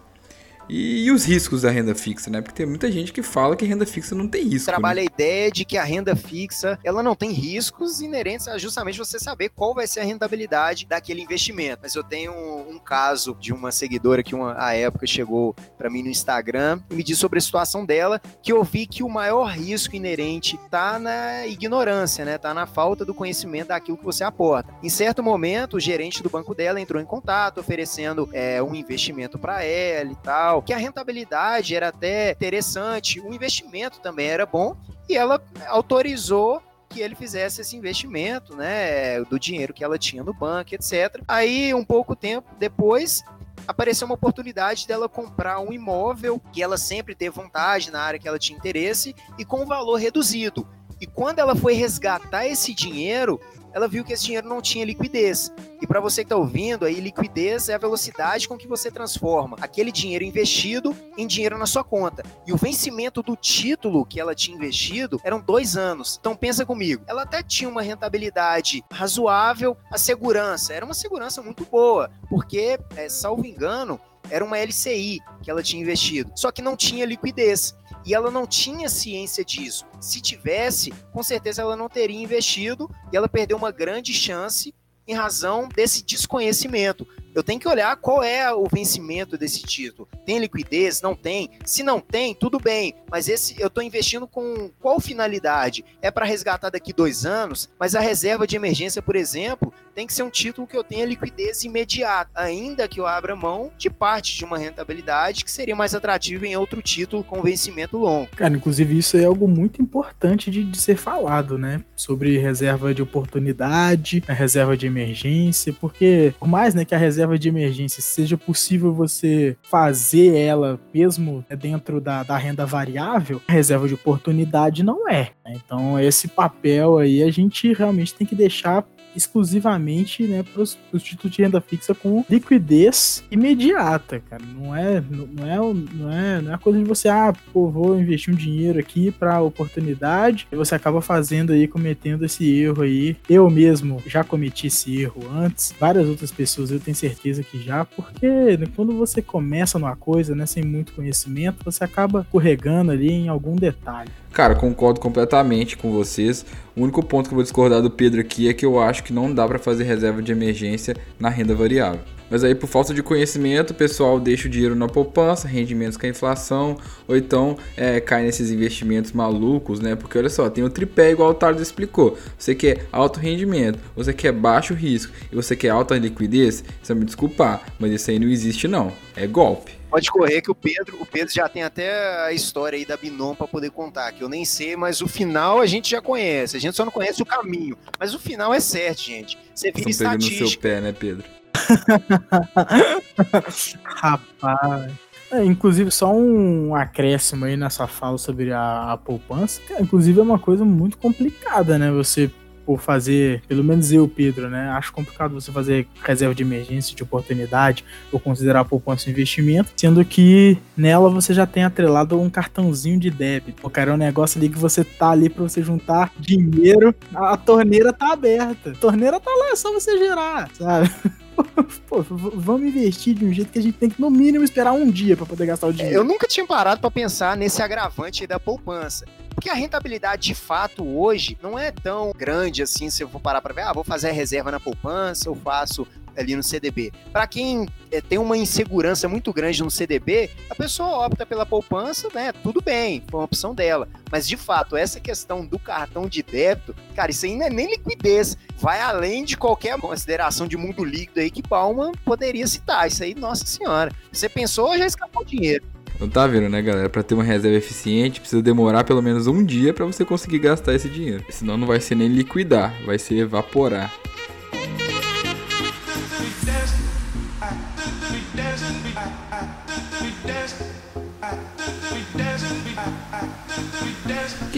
E, 0.68 1.10
os 1.10 1.24
riscos 1.24 1.62
da 1.62 1.70
renda 1.70 1.94
fixa, 1.94 2.30
né? 2.30 2.40
Porque 2.40 2.56
tem 2.56 2.66
muita 2.66 2.90
gente 2.90 3.12
que 3.12 3.22
fala 3.22 3.56
que 3.56 3.64
renda 3.64 3.86
fixa 3.86 4.14
não 4.14 4.28
tem 4.28 4.44
risco. 4.44 4.70
Trabalha 4.70 4.96
né? 4.96 5.02
a 5.02 5.04
ideia 5.04 5.50
de 5.50 5.64
que 5.64 5.76
a 5.76 5.84
renda 5.84 6.16
fixa 6.16 6.78
ela 6.82 7.02
não 7.02 7.14
tem 7.14 7.30
riscos 7.30 8.00
inerentes 8.00 8.48
a 8.48 8.58
justamente 8.58 8.98
você 8.98 9.18
saber 9.18 9.50
qual 9.50 9.74
vai 9.74 9.86
ser 9.86 10.00
a 10.00 10.04
rentabilidade 10.04 10.86
daquele 10.86 11.22
investimento. 11.22 11.80
Mas 11.82 11.94
eu 11.94 12.02
tenho 12.02 12.32
um, 12.32 12.74
um 12.74 12.78
caso 12.78 13.36
de 13.40 13.52
uma 13.52 13.70
seguidora 13.70 14.22
que 14.22 14.34
uma 14.34 14.56
a 14.58 14.74
época 14.74 15.06
chegou 15.06 15.54
para 15.78 15.88
mim 15.88 16.02
no 16.02 16.08
Instagram 16.08 16.80
e 16.90 16.94
me 16.94 17.02
disse 17.02 17.20
sobre 17.20 17.38
a 17.38 17.42
situação 17.42 17.84
dela, 17.84 18.20
que 18.42 18.52
eu 18.52 18.62
vi 18.64 18.86
que 18.86 19.02
o 19.02 19.08
maior 19.08 19.46
risco 19.46 19.94
inerente 19.94 20.58
tá 20.70 20.98
na 20.98 21.46
ignorância, 21.46 22.24
né? 22.24 22.38
Tá 22.38 22.52
na 22.52 22.66
falta 22.66 23.04
do 23.04 23.14
conhecimento 23.14 23.68
daquilo 23.68 23.96
que 23.96 24.04
você 24.04 24.24
aporta. 24.24 24.74
Em 24.82 24.88
certo 24.88 25.22
momento, 25.22 25.76
o 25.76 25.80
gerente 25.80 26.22
do 26.22 26.30
banco 26.30 26.54
dela 26.54 26.80
entrou 26.80 27.00
em 27.00 27.06
contato 27.06 27.60
oferecendo 27.60 28.28
é, 28.32 28.62
um 28.62 28.74
investimento 28.74 29.38
para 29.38 29.62
ela 29.62 30.10
e 30.10 30.16
tal 30.16 30.55
que 30.62 30.72
a 30.72 30.76
rentabilidade 30.76 31.74
era 31.74 31.88
até 31.88 32.32
interessante, 32.32 33.20
o 33.20 33.32
investimento 33.32 34.00
também 34.00 34.26
era 34.26 34.46
bom, 34.46 34.76
e 35.08 35.16
ela 35.16 35.42
autorizou 35.68 36.62
que 36.88 37.00
ele 37.00 37.14
fizesse 37.14 37.60
esse 37.60 37.76
investimento, 37.76 38.56
né, 38.56 39.22
do 39.24 39.38
dinheiro 39.38 39.74
que 39.74 39.84
ela 39.84 39.98
tinha 39.98 40.22
no 40.22 40.32
banco, 40.32 40.74
etc. 40.74 41.20
Aí, 41.26 41.74
um 41.74 41.84
pouco 41.84 42.14
tempo 42.16 42.48
depois, 42.58 43.22
apareceu 43.66 44.06
uma 44.06 44.14
oportunidade 44.14 44.86
dela 44.86 45.08
comprar 45.08 45.58
um 45.60 45.72
imóvel 45.72 46.40
que 46.52 46.62
ela 46.62 46.78
sempre 46.78 47.14
teve 47.14 47.34
vontade 47.34 47.90
na 47.90 48.00
área 48.00 48.18
que 48.18 48.28
ela 48.28 48.38
tinha 48.38 48.56
interesse 48.56 49.14
e 49.38 49.44
com 49.44 49.62
um 49.62 49.66
valor 49.66 49.96
reduzido. 49.96 50.66
E 51.00 51.06
quando 51.06 51.38
ela 51.38 51.54
foi 51.54 51.74
resgatar 51.74 52.46
esse 52.46 52.74
dinheiro, 52.74 53.40
ela 53.76 53.86
viu 53.86 54.02
que 54.02 54.14
esse 54.14 54.24
dinheiro 54.24 54.48
não 54.48 54.62
tinha 54.62 54.86
liquidez. 54.86 55.52
E 55.82 55.86
para 55.86 56.00
você 56.00 56.22
que 56.22 56.26
está 56.26 56.36
ouvindo, 56.36 56.86
aí 56.86 56.98
liquidez 56.98 57.68
é 57.68 57.74
a 57.74 57.78
velocidade 57.78 58.48
com 58.48 58.56
que 58.56 58.66
você 58.66 58.90
transforma 58.90 59.58
aquele 59.60 59.92
dinheiro 59.92 60.24
investido 60.24 60.96
em 61.18 61.26
dinheiro 61.26 61.58
na 61.58 61.66
sua 61.66 61.84
conta. 61.84 62.22
E 62.46 62.54
o 62.54 62.56
vencimento 62.56 63.22
do 63.22 63.36
título 63.36 64.06
que 64.06 64.18
ela 64.18 64.34
tinha 64.34 64.56
investido 64.56 65.20
eram 65.22 65.38
dois 65.38 65.76
anos. 65.76 66.16
Então 66.18 66.34
pensa 66.34 66.64
comigo, 66.64 67.04
ela 67.06 67.24
até 67.24 67.42
tinha 67.42 67.68
uma 67.68 67.82
rentabilidade 67.82 68.82
razoável, 68.90 69.76
a 69.92 69.98
segurança 69.98 70.72
era 70.72 70.84
uma 70.84 70.94
segurança 70.94 71.42
muito 71.42 71.66
boa, 71.66 72.10
porque, 72.30 72.78
é, 72.96 73.10
salvo 73.10 73.44
engano, 73.44 74.00
era 74.30 74.42
uma 74.42 74.58
LCI 74.58 75.20
que 75.42 75.50
ela 75.50 75.62
tinha 75.62 75.82
investido, 75.82 76.32
só 76.34 76.50
que 76.50 76.62
não 76.62 76.76
tinha 76.76 77.04
liquidez 77.04 77.74
e 78.06 78.14
ela 78.14 78.30
não 78.30 78.46
tinha 78.46 78.88
ciência 78.88 79.44
disso. 79.44 79.84
Se 80.00 80.20
tivesse, 80.20 80.92
com 81.12 81.22
certeza 81.22 81.62
ela 81.62 81.76
não 81.76 81.88
teria 81.88 82.22
investido 82.22 82.88
e 83.12 83.16
ela 83.16 83.28
perdeu 83.28 83.56
uma 83.56 83.72
grande 83.72 84.14
chance 84.14 84.72
em 85.08 85.14
razão 85.14 85.68
desse 85.68 86.04
desconhecimento. 86.04 87.06
Eu 87.34 87.42
tenho 87.42 87.60
que 87.60 87.68
olhar 87.68 87.94
qual 87.96 88.22
é 88.22 88.50
o 88.52 88.66
vencimento 88.66 89.36
desse 89.36 89.62
título. 89.62 90.08
Tem 90.24 90.38
liquidez? 90.38 91.02
Não 91.02 91.14
tem? 91.14 91.50
Se 91.64 91.82
não 91.82 92.00
tem, 92.00 92.34
tudo 92.34 92.58
bem. 92.58 92.94
Mas 93.10 93.28
esse 93.28 93.60
eu 93.60 93.66
estou 93.66 93.82
investindo 93.82 94.26
com 94.26 94.70
qual 94.80 94.98
finalidade? 94.98 95.84
É 96.00 96.10
para 96.10 96.24
resgatar 96.24 96.70
daqui 96.70 96.92
dois 96.92 97.26
anos, 97.26 97.68
mas 97.78 97.94
a 97.94 98.00
reserva 98.00 98.46
de 98.46 98.56
emergência, 98.56 99.02
por 99.02 99.14
exemplo, 99.14 99.72
tem 99.96 100.06
que 100.06 100.12
ser 100.12 100.22
um 100.22 100.30
título 100.30 100.66
que 100.66 100.76
eu 100.76 100.84
tenha 100.84 101.06
liquidez 101.06 101.64
imediata, 101.64 102.30
ainda 102.34 102.86
que 102.86 103.00
eu 103.00 103.06
abra 103.06 103.34
mão 103.34 103.70
de 103.78 103.88
parte 103.88 104.36
de 104.36 104.44
uma 104.44 104.58
rentabilidade 104.58 105.42
que 105.42 105.50
seria 105.50 105.74
mais 105.74 105.94
atrativa 105.94 106.46
em 106.46 106.54
outro 106.54 106.82
título 106.82 107.24
com 107.24 107.40
vencimento 107.40 107.96
longo. 107.96 108.28
Cara, 108.36 108.54
inclusive 108.54 108.98
isso 108.98 109.16
é 109.16 109.24
algo 109.24 109.48
muito 109.48 109.80
importante 109.80 110.50
de, 110.50 110.62
de 110.62 110.78
ser 110.78 110.98
falado, 110.98 111.56
né? 111.56 111.82
Sobre 111.96 112.36
reserva 112.36 112.92
de 112.92 113.00
oportunidade, 113.00 114.22
a 114.28 114.34
reserva 114.34 114.76
de 114.76 114.86
emergência, 114.86 115.72
porque 115.72 116.34
por 116.38 116.46
mais 116.46 116.74
né, 116.74 116.84
que 116.84 116.94
a 116.94 116.98
reserva 116.98 117.38
de 117.38 117.48
emergência 117.48 118.02
seja 118.02 118.36
possível 118.36 118.92
você 118.92 119.56
fazer 119.62 120.36
ela 120.36 120.78
mesmo 120.92 121.42
dentro 121.58 122.02
da, 122.02 122.22
da 122.22 122.36
renda 122.36 122.66
variável, 122.66 123.40
a 123.48 123.52
reserva 123.52 123.88
de 123.88 123.94
oportunidade 123.94 124.82
não 124.82 125.08
é. 125.08 125.30
Né? 125.42 125.54
Então 125.64 125.98
esse 125.98 126.28
papel 126.28 126.98
aí 126.98 127.22
a 127.22 127.30
gente 127.30 127.72
realmente 127.72 128.12
tem 128.12 128.26
que 128.26 128.34
deixar 128.34 128.84
exclusivamente 129.16 130.24
né, 130.24 130.42
para 130.42 130.62
os 130.62 130.76
títulos 130.98 131.34
de 131.34 131.42
renda 131.42 131.60
fixa 131.60 131.94
com 131.94 132.24
liquidez 132.28 133.24
imediata, 133.30 134.20
cara. 134.28 134.42
Não 134.44 134.76
é, 134.76 135.02
não 135.10 135.46
é, 135.46 135.74
não 135.94 136.12
é, 136.12 136.40
não 136.42 136.54
é 136.54 136.58
coisa 136.58 136.78
de 136.78 136.84
você, 136.84 137.08
ah, 137.08 137.32
pô, 137.52 137.68
vou 137.68 137.98
investir 137.98 138.32
um 138.32 138.36
dinheiro 138.36 138.78
aqui 138.78 139.10
para 139.10 139.40
oportunidade 139.40 140.46
e 140.50 140.56
você 140.56 140.74
acaba 140.74 141.00
fazendo 141.00 141.52
aí, 141.52 141.66
cometendo 141.66 142.24
esse 142.24 142.48
erro 142.60 142.82
aí. 142.82 143.16
Eu 143.28 143.48
mesmo 143.48 144.02
já 144.06 144.22
cometi 144.22 144.66
esse 144.66 145.02
erro 145.02 145.22
antes, 145.32 145.74
várias 145.78 146.08
outras 146.08 146.30
pessoas 146.30 146.70
eu 146.70 146.80
tenho 146.80 146.96
certeza 146.96 147.42
que 147.42 147.62
já, 147.62 147.84
porque 147.84 148.56
né, 148.56 148.66
quando 148.74 148.92
você 148.96 149.22
começa 149.22 149.78
numa 149.78 149.96
coisa, 149.96 150.34
né, 150.34 150.46
sem 150.46 150.64
muito 150.64 150.92
conhecimento, 150.92 151.64
você 151.64 151.84
acaba 151.84 152.26
corregando 152.30 152.92
ali 152.92 153.10
em 153.10 153.28
algum 153.28 153.56
detalhe. 153.56 154.10
Cara, 154.36 154.54
concordo 154.54 155.00
completamente 155.00 155.78
com 155.78 155.90
vocês. 155.90 156.44
O 156.76 156.82
único 156.82 157.02
ponto 157.02 157.26
que 157.26 157.32
eu 157.32 157.36
vou 157.36 157.42
discordar 157.42 157.80
do 157.80 157.90
Pedro 157.90 158.20
aqui 158.20 158.50
é 158.50 158.52
que 158.52 158.66
eu 158.66 158.78
acho 158.78 159.02
que 159.02 159.10
não 159.10 159.32
dá 159.32 159.48
para 159.48 159.58
fazer 159.58 159.84
reserva 159.84 160.20
de 160.20 160.30
emergência 160.30 160.94
na 161.18 161.30
renda 161.30 161.54
variável. 161.54 162.00
Mas 162.28 162.44
aí, 162.44 162.54
por 162.54 162.66
falta 162.66 162.92
de 162.92 163.02
conhecimento, 163.02 163.70
o 163.70 163.74
pessoal 163.74 164.20
deixa 164.20 164.46
o 164.46 164.50
dinheiro 164.50 164.76
na 164.76 164.88
poupança, 164.88 165.48
rendimentos 165.48 165.96
com 165.96 166.04
a 166.04 166.10
inflação, 166.10 166.76
ou 167.08 167.16
então 167.16 167.56
é, 167.78 167.98
cai 167.98 168.24
nesses 168.24 168.50
investimentos 168.50 169.12
malucos, 169.12 169.80
né? 169.80 169.96
Porque 169.96 170.18
olha 170.18 170.28
só, 170.28 170.50
tem 170.50 170.62
o 170.62 170.68
tripé, 170.68 171.12
igual 171.12 171.30
o 171.30 171.34
Tardo 171.34 171.62
explicou. 171.62 172.18
Você 172.36 172.54
quer 172.54 172.84
alto 172.92 173.18
rendimento, 173.18 173.78
você 173.96 174.12
quer 174.12 174.32
baixo 174.32 174.74
risco 174.74 175.14
e 175.32 175.34
você 175.34 175.56
quer 175.56 175.70
alta 175.70 175.96
liquidez, 175.96 176.62
você 176.82 176.94
me 176.94 177.06
desculpar, 177.06 177.62
mas 177.78 177.90
isso 177.90 178.10
aí 178.10 178.18
não 178.18 178.28
existe 178.28 178.68
não. 178.68 178.92
É 179.16 179.26
golpe. 179.26 179.75
Pode 179.90 180.10
correr 180.10 180.42
que 180.42 180.50
o 180.50 180.54
Pedro, 180.54 181.00
o 181.00 181.06
Pedro 181.06 181.32
já 181.32 181.48
tem 181.48 181.62
até 181.62 182.24
a 182.24 182.32
história 182.32 182.76
aí 182.76 182.84
da 182.84 182.96
Binom 182.96 183.34
para 183.34 183.46
poder 183.46 183.70
contar, 183.70 184.12
que 184.12 184.22
eu 184.22 184.28
nem 184.28 184.44
sei, 184.44 184.76
mas 184.76 185.00
o 185.00 185.08
final 185.08 185.60
a 185.60 185.66
gente 185.66 185.90
já 185.90 186.02
conhece. 186.02 186.56
A 186.56 186.60
gente 186.60 186.76
só 186.76 186.84
não 186.84 186.92
conhece 186.92 187.22
o 187.22 187.26
caminho. 187.26 187.76
Mas 187.98 188.14
o 188.14 188.18
final 188.18 188.52
é 188.52 188.60
certo, 188.60 189.02
gente. 189.02 189.38
Você 189.54 189.70
vira 189.70 189.90
Estão 189.90 190.12
estatística. 190.12 190.44
no 190.44 190.50
seu 190.50 190.60
pé, 190.60 190.80
né, 190.80 190.92
Pedro? 190.92 191.24
Rapaz. 193.84 194.92
É, 195.30 195.44
inclusive, 195.44 195.90
só 195.90 196.14
um 196.14 196.74
acréscimo 196.74 197.44
aí 197.44 197.56
nessa 197.56 197.86
fala 197.86 198.18
sobre 198.18 198.52
a, 198.52 198.92
a 198.92 198.96
poupança. 198.96 199.60
inclusive, 199.80 200.20
é 200.20 200.22
uma 200.22 200.38
coisa 200.38 200.64
muito 200.64 200.96
complicada, 200.98 201.78
né? 201.78 201.90
Você 201.90 202.30
por 202.66 202.80
fazer, 202.80 203.40
pelo 203.46 203.62
menos 203.62 203.92
eu, 203.92 204.08
Pedro, 204.08 204.50
né? 204.50 204.68
Acho 204.70 204.92
complicado 204.92 205.32
você 205.32 205.52
fazer 205.52 205.86
reserva 206.02 206.34
de 206.34 206.42
emergência, 206.42 206.96
de 206.96 207.02
oportunidade, 207.02 207.84
ou 208.10 208.18
considerar 208.18 208.60
a 208.60 208.64
poupança 208.64 209.08
um 209.08 209.12
investimento, 209.12 209.70
sendo 209.76 210.04
que 210.04 210.58
nela 210.76 211.08
você 211.08 211.32
já 211.32 211.46
tem 211.46 211.62
atrelado 211.62 212.20
um 212.20 212.28
cartãozinho 212.28 212.98
de 212.98 213.10
débito. 213.10 213.64
O 213.64 213.70
cara, 213.70 213.92
é 213.92 213.94
um 213.94 213.98
negócio 213.98 214.38
ali 214.38 214.48
que 214.48 214.58
você 214.58 214.82
tá 214.82 215.10
ali 215.10 215.30
para 215.30 215.44
você 215.44 215.62
juntar 215.62 216.12
dinheiro, 216.18 216.94
a 217.14 217.36
torneira 217.36 217.92
tá 217.92 218.12
aberta. 218.12 218.70
A 218.70 218.74
torneira 218.74 219.20
tá 219.20 219.30
lá, 219.30 219.52
é 219.52 219.56
só 219.56 219.72
você 219.72 219.96
gerar, 219.96 220.50
sabe? 220.52 220.90
Pô, 221.88 222.02
vamos 222.02 222.68
investir 222.68 223.14
de 223.14 223.24
um 223.24 223.32
jeito 223.32 223.50
que 223.50 223.58
a 223.58 223.62
gente 223.62 223.76
tem 223.76 223.88
que, 223.88 224.00
no 224.00 224.10
mínimo, 224.10 224.44
esperar 224.44 224.72
um 224.72 224.90
dia 224.90 225.16
para 225.16 225.26
poder 225.26 225.46
gastar 225.46 225.68
o 225.68 225.72
dinheiro. 225.72 225.96
Eu 225.96 226.04
nunca 226.04 226.26
tinha 226.26 226.46
parado 226.46 226.80
para 226.80 226.90
pensar 226.90 227.36
nesse 227.36 227.62
agravante 227.62 228.26
da 228.26 228.40
poupança. 228.40 229.06
Porque 229.34 229.50
a 229.50 229.54
rentabilidade 229.54 230.22
de 230.22 230.34
fato 230.34 230.82
hoje 230.82 231.36
não 231.42 231.58
é 231.58 231.70
tão 231.70 232.12
grande 232.16 232.62
assim, 232.62 232.88
se 232.88 233.02
eu 233.02 233.08
for 233.08 233.20
parar 233.20 233.42
para 233.42 233.52
ver, 233.52 233.62
ah, 233.62 233.72
vou 233.72 233.84
fazer 233.84 234.08
a 234.08 234.12
reserva 234.12 234.50
na 234.50 234.58
poupança, 234.58 235.28
eu 235.28 235.34
faço 235.34 235.86
ali 236.16 236.34
no 236.34 236.42
CDB. 236.42 236.92
Para 237.12 237.26
quem 237.26 237.66
é, 237.90 238.00
tem 238.00 238.18
uma 238.18 238.36
insegurança 238.36 239.08
muito 239.08 239.32
grande 239.32 239.62
no 239.62 239.70
CDB, 239.70 240.30
a 240.50 240.54
pessoa 240.54 241.06
opta 241.06 241.26
pela 241.26 241.46
poupança, 241.46 242.08
né? 242.14 242.32
Tudo 242.32 242.60
bem, 242.60 243.02
foi 243.10 243.20
uma 243.20 243.26
opção 243.26 243.54
dela. 243.54 243.88
Mas 244.10 244.26
de 244.26 244.36
fato, 244.36 244.76
essa 244.76 245.00
questão 245.00 245.44
do 245.44 245.58
cartão 245.58 246.08
de 246.08 246.22
débito, 246.22 246.74
cara, 246.94 247.10
isso 247.10 247.26
não 247.26 247.46
é 247.46 247.50
nem 247.50 247.70
liquidez, 247.70 248.36
vai 248.58 248.80
além 248.80 249.24
de 249.24 249.36
qualquer 249.36 249.78
consideração 249.78 250.46
de 250.46 250.56
mundo 250.56 250.84
líquido 250.84 251.20
aí 251.20 251.30
que 251.30 251.42
Palma 251.42 251.92
poderia 252.04 252.46
citar. 252.46 252.86
Isso 252.86 253.02
aí, 253.02 253.14
nossa 253.14 253.46
senhora. 253.46 253.92
Você 254.12 254.28
pensou, 254.28 254.76
já 254.78 254.86
escapou 254.86 255.22
o 255.22 255.26
dinheiro. 255.26 255.64
Não 255.98 256.08
tá 256.08 256.26
vendo, 256.26 256.48
né, 256.48 256.60
galera? 256.60 256.90
Para 256.90 257.02
ter 257.02 257.14
uma 257.14 257.24
reserva 257.24 257.56
eficiente, 257.56 258.20
precisa 258.20 258.42
demorar 258.42 258.84
pelo 258.84 259.02
menos 259.02 259.26
um 259.26 259.42
dia 259.42 259.72
para 259.72 259.86
você 259.86 260.04
conseguir 260.04 260.40
gastar 260.40 260.74
esse 260.74 260.88
dinheiro. 260.88 261.24
Senão 261.30 261.56
não 261.56 261.66
vai 261.66 261.80
ser 261.80 261.94
nem 261.94 262.08
liquidar, 262.08 262.74
vai 262.84 262.98
ser 262.98 263.16
evaporar. 263.16 263.92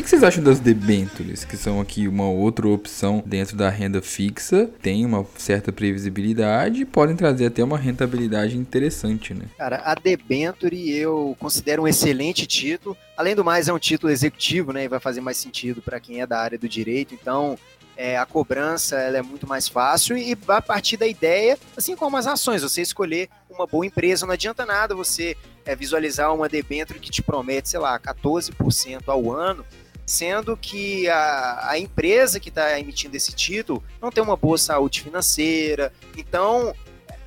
Que 0.03 0.11
vocês 0.11 0.23
acham 0.23 0.45
das 0.45 0.61
debentures, 0.61 1.45
que 1.45 1.57
são 1.57 1.81
aqui 1.81 2.07
uma 2.07 2.29
outra 2.29 2.69
opção 2.69 3.23
dentro 3.25 3.57
da 3.57 3.69
renda 3.69 4.03
fixa? 4.03 4.71
Tem 4.83 5.05
uma 5.05 5.27
certa 5.37 5.73
previsibilidade 5.73 6.83
e 6.83 6.85
podem 6.85 7.17
trazer 7.17 7.47
até 7.47 7.65
uma 7.65 7.79
rentabilidade 7.79 8.57
interessante, 8.57 9.35
né? 9.35 9.47
Cara, 9.57 9.83
a 9.85 9.95
debenture 9.95 10.91
eu 10.91 11.37
considero 11.39 11.83
um 11.83 11.89
excelente 11.89 12.47
título. 12.47 12.97
Além 13.17 13.35
do 13.35 13.45
mais, 13.45 13.69
é 13.69 13.73
um 13.73 13.79
título 13.79 14.13
executivo, 14.13 14.73
né? 14.73 14.85
E 14.85 14.89
vai 14.89 15.01
fazer 15.01 15.21
mais 15.21 15.37
sentido 15.37 15.83
para 15.83 15.99
quem 15.99 16.21
é 16.21 16.27
da 16.27 16.39
área 16.39 16.59
do 16.59 16.69
direito. 16.69 17.15
Então, 17.15 17.59
é, 17.99 18.17
a 18.17 18.25
cobrança 18.25 18.95
ela 18.97 19.19
é 19.19 19.23
muito 19.23 19.49
mais 19.49 19.69
fácil 19.69 20.17
e 20.17 20.37
vai 20.37 20.63
partir 20.63 20.97
da 20.97 21.07
ideia, 21.07 21.59
assim 21.77 21.97
como 21.97 22.17
as 22.17 22.29
ações, 22.29 22.63
você 22.63 22.81
escolher 22.81 23.29
uma 23.51 23.67
boa 23.67 23.85
empresa, 23.85 24.25
não 24.25 24.35
adianta 24.35 24.65
nada 24.65 24.95
você 24.95 25.37
é, 25.65 25.75
visualizar 25.75 26.33
uma 26.33 26.49
debênture 26.49 27.01
que 27.01 27.11
te 27.11 27.21
promete, 27.21 27.71
sei 27.71 27.81
lá, 27.81 27.99
14% 27.99 29.03
ao 29.09 29.33
ano, 29.33 29.67
sendo 30.09 30.57
que 30.57 31.07
a, 31.09 31.71
a 31.71 31.79
empresa 31.79 32.41
que 32.41 32.49
está 32.49 32.81
emitindo 32.81 33.15
esse 33.15 33.33
título 33.33 33.85
não 34.01 34.11
tem 34.11 34.25
uma 34.25 34.37
boa 34.37 34.57
saúde 34.57 35.03
financeira. 35.03 35.93
Então, 36.17 36.75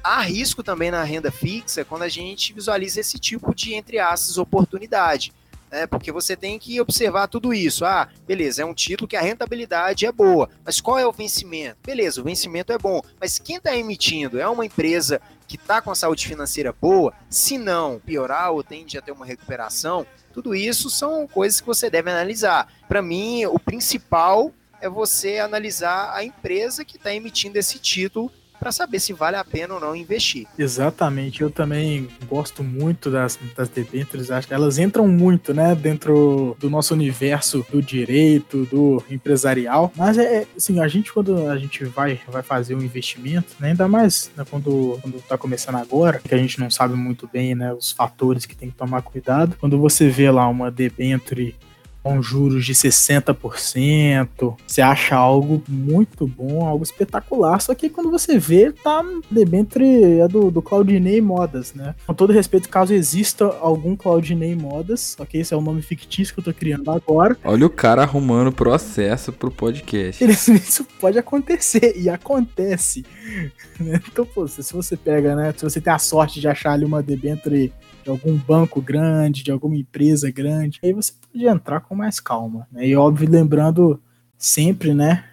há 0.04 0.20
risco 0.22 0.63
também 0.63 0.89
na 0.89 1.04
renda 1.04 1.32
fixa 1.32 1.86
quando 1.86 2.02
a 2.02 2.10
gente 2.10 2.54
visualiza 2.54 3.00
esse 3.00 3.20
tipo 3.20 3.54
de, 3.54 3.76
entre 3.76 4.00
aspas, 4.00 4.39
oportunidade. 4.39 5.32
Né? 5.70 5.86
Porque 5.86 6.12
você 6.12 6.36
tem 6.36 6.58
que 6.58 6.82
observar 6.82 7.28
tudo 7.28 7.54
isso. 7.54 7.86
Ah, 7.86 8.10
beleza, 8.28 8.63
é 8.63 8.65
um 8.65 8.74
título 8.74 9.08
que 9.08 9.15
a 9.15 9.22
rentabilidade 9.22 10.08
é 10.08 10.12
boa, 10.12 10.50
mas 10.65 10.82
qual 10.82 10.98
é 10.98 11.06
o 11.06 11.12
vencimento? 11.12 11.78
Beleza, 11.86 12.20
o 12.20 12.24
vencimento 12.24 12.74
é 12.74 12.80
bom, 12.80 13.00
mas 13.20 13.38
quem 13.38 13.58
está 13.58 13.78
emitindo 13.78 14.39
é 14.39 14.48
uma 14.48 14.65
empresa 14.65 15.22
que 15.52 15.58
está 15.58 15.82
com 15.82 15.92
a 15.92 15.96
saúde 15.96 16.26
financeira 16.26 16.72
boa? 16.72 17.14
Se 17.30 17.58
não 17.58 18.00
piorar 18.00 18.54
ou 18.54 18.64
tende 18.64 18.98
a 18.98 19.02
ter 19.02 19.12
uma 19.12 19.26
recuperação, 19.26 20.08
tudo 20.32 20.56
isso 20.56 20.90
são 20.90 21.28
coisas 21.28 21.60
que 21.60 21.68
você 21.68 21.90
deve 21.90 22.10
analisar. 22.10 22.72
Para 22.88 23.02
mim, 23.02 23.46
o 23.46 23.60
principal 23.60 24.54
é 24.80 24.88
você 24.88 25.40
analisar 25.40 26.16
a 26.16 26.24
empresa 26.24 26.86
que 26.86 26.96
está 26.96 27.14
emitindo 27.14 27.60
esse 27.60 27.80
título 27.80 28.32
para 28.62 28.71
saber 28.71 29.00
se 29.00 29.12
vale 29.12 29.36
a 29.36 29.43
pena 29.43 29.74
ou 29.74 29.80
não 29.80 29.95
investir. 29.95 30.45
Exatamente, 30.58 31.41
eu 31.41 31.50
também 31.50 32.08
gosto 32.30 32.63
muito 32.63 33.10
das, 33.10 33.39
das 33.58 33.67
debêntures, 33.67 34.30
acho 34.30 34.47
que 34.47 34.54
elas 34.54 34.78
entram 34.78 35.08
muito, 35.08 35.52
né, 35.52 35.74
dentro 35.74 36.56
do 36.60 36.69
nosso 36.69 36.93
universo 36.93 37.65
do 37.71 37.82
direito, 37.82 38.67
do 38.67 39.04
empresarial, 39.10 39.91
mas 39.97 40.15
é, 40.19 40.45
assim, 40.56 40.80
a 40.80 40.88
gente 40.88 41.12
quando 41.12 41.50
a 41.50 41.58
gente 41.58 41.84
vai, 41.86 42.21
vai 42.28 42.43
fazer 42.43 42.76
um 42.76 42.82
investimento, 42.84 43.56
né, 43.60 43.69
ainda 43.69 43.88
mais 43.88 44.30
né, 44.38 44.45
quando, 44.47 45.00
quando 45.02 45.19
tá 45.24 45.39
começando 45.39 45.78
agora, 45.78 46.19
que 46.19 46.36
a 46.36 46.38
gente 46.38 46.60
não 46.60 46.69
sabe 46.69 46.93
muito 46.93 47.28
bem, 47.28 47.56
né, 47.56 47.74
os 47.74 47.91
fatores 47.91 48.45
que 48.45 48.56
tem 48.56 48.69
que 48.69 48.76
tomar 48.76 49.02
cuidado, 49.02 49.58
quando 49.60 49.80
você 49.80 50.08
vê 50.08 50.30
lá 50.30 50.47
uma 50.47 50.69
debenture 50.69 51.56
com 52.04 52.22
juros 52.22 52.66
de 52.66 52.74
60%. 52.74 54.56
Você 54.66 54.82
acha 54.82 55.16
algo 55.16 55.64
muito 55.68 56.28
bom, 56.28 56.66
algo 56.66 56.84
espetacular. 56.84 57.62
Só 57.62 57.74
que 57.76 57.90
quando 57.90 58.10
você 58.10 58.38
vê, 58.38 58.72
tá 58.72 59.04
dentro 59.30 59.84
é 59.84 60.28
do, 60.28 60.52
do 60.52 60.62
Claudinei 60.62 61.22
Modas, 61.22 61.74
né? 61.74 61.96
Com 62.06 62.14
todo 62.14 62.34
respeito, 62.34 62.70
caso 62.70 62.94
exista 62.94 63.46
algum 63.62 63.96
Claudinei 63.96 64.56
Modas, 64.56 65.16
ok? 65.20 65.42
Esse 65.42 65.54
é 65.54 65.58
o 65.58 65.62
nome 65.62 65.82
fictício 65.82 66.34
que 66.34 66.40
eu 66.40 66.44
tô 66.44 66.54
criando 66.54 66.92
agora. 66.92 67.38
Olha 67.44 67.66
o 67.66 67.70
cara 67.70 68.04
arrumando 68.04 68.52
processo 68.52 69.32
pro 69.32 69.52
podcast. 69.52 70.24
Isso 70.26 70.86
pode 71.00 71.18
acontecer, 71.18 71.94
e 71.98 72.10
acontece. 72.10 73.06
Né? 73.80 74.00
Então, 74.12 74.24
pô, 74.26 74.48
se 74.48 74.62
você 74.74 74.96
pega, 74.96 75.36
né? 75.36 75.52
Se 75.58 75.64
você 75.64 75.82
tem 75.82 75.92
a 75.92 75.98
sorte 75.98 76.40
de 76.40 76.48
achar 76.48 76.74
ali 76.74 76.86
uma 76.86 77.02
debenture 77.02 77.74
de 78.04 78.10
algum 78.10 78.36
banco 78.36 78.82
grande, 78.82 79.44
de 79.44 79.52
alguma 79.52 79.76
empresa 79.76 80.30
grande, 80.32 80.80
aí 80.84 80.94
você 80.94 81.14
pode 81.14 81.46
entrar 81.46 81.82
com 81.82 81.90
mais 81.95 82.19
calma. 82.19 82.67
Né? 82.71 82.88
E 82.88 82.95
óbvio, 82.95 83.30
lembrando 83.30 84.01
sempre, 84.38 84.93
né? 84.93 85.25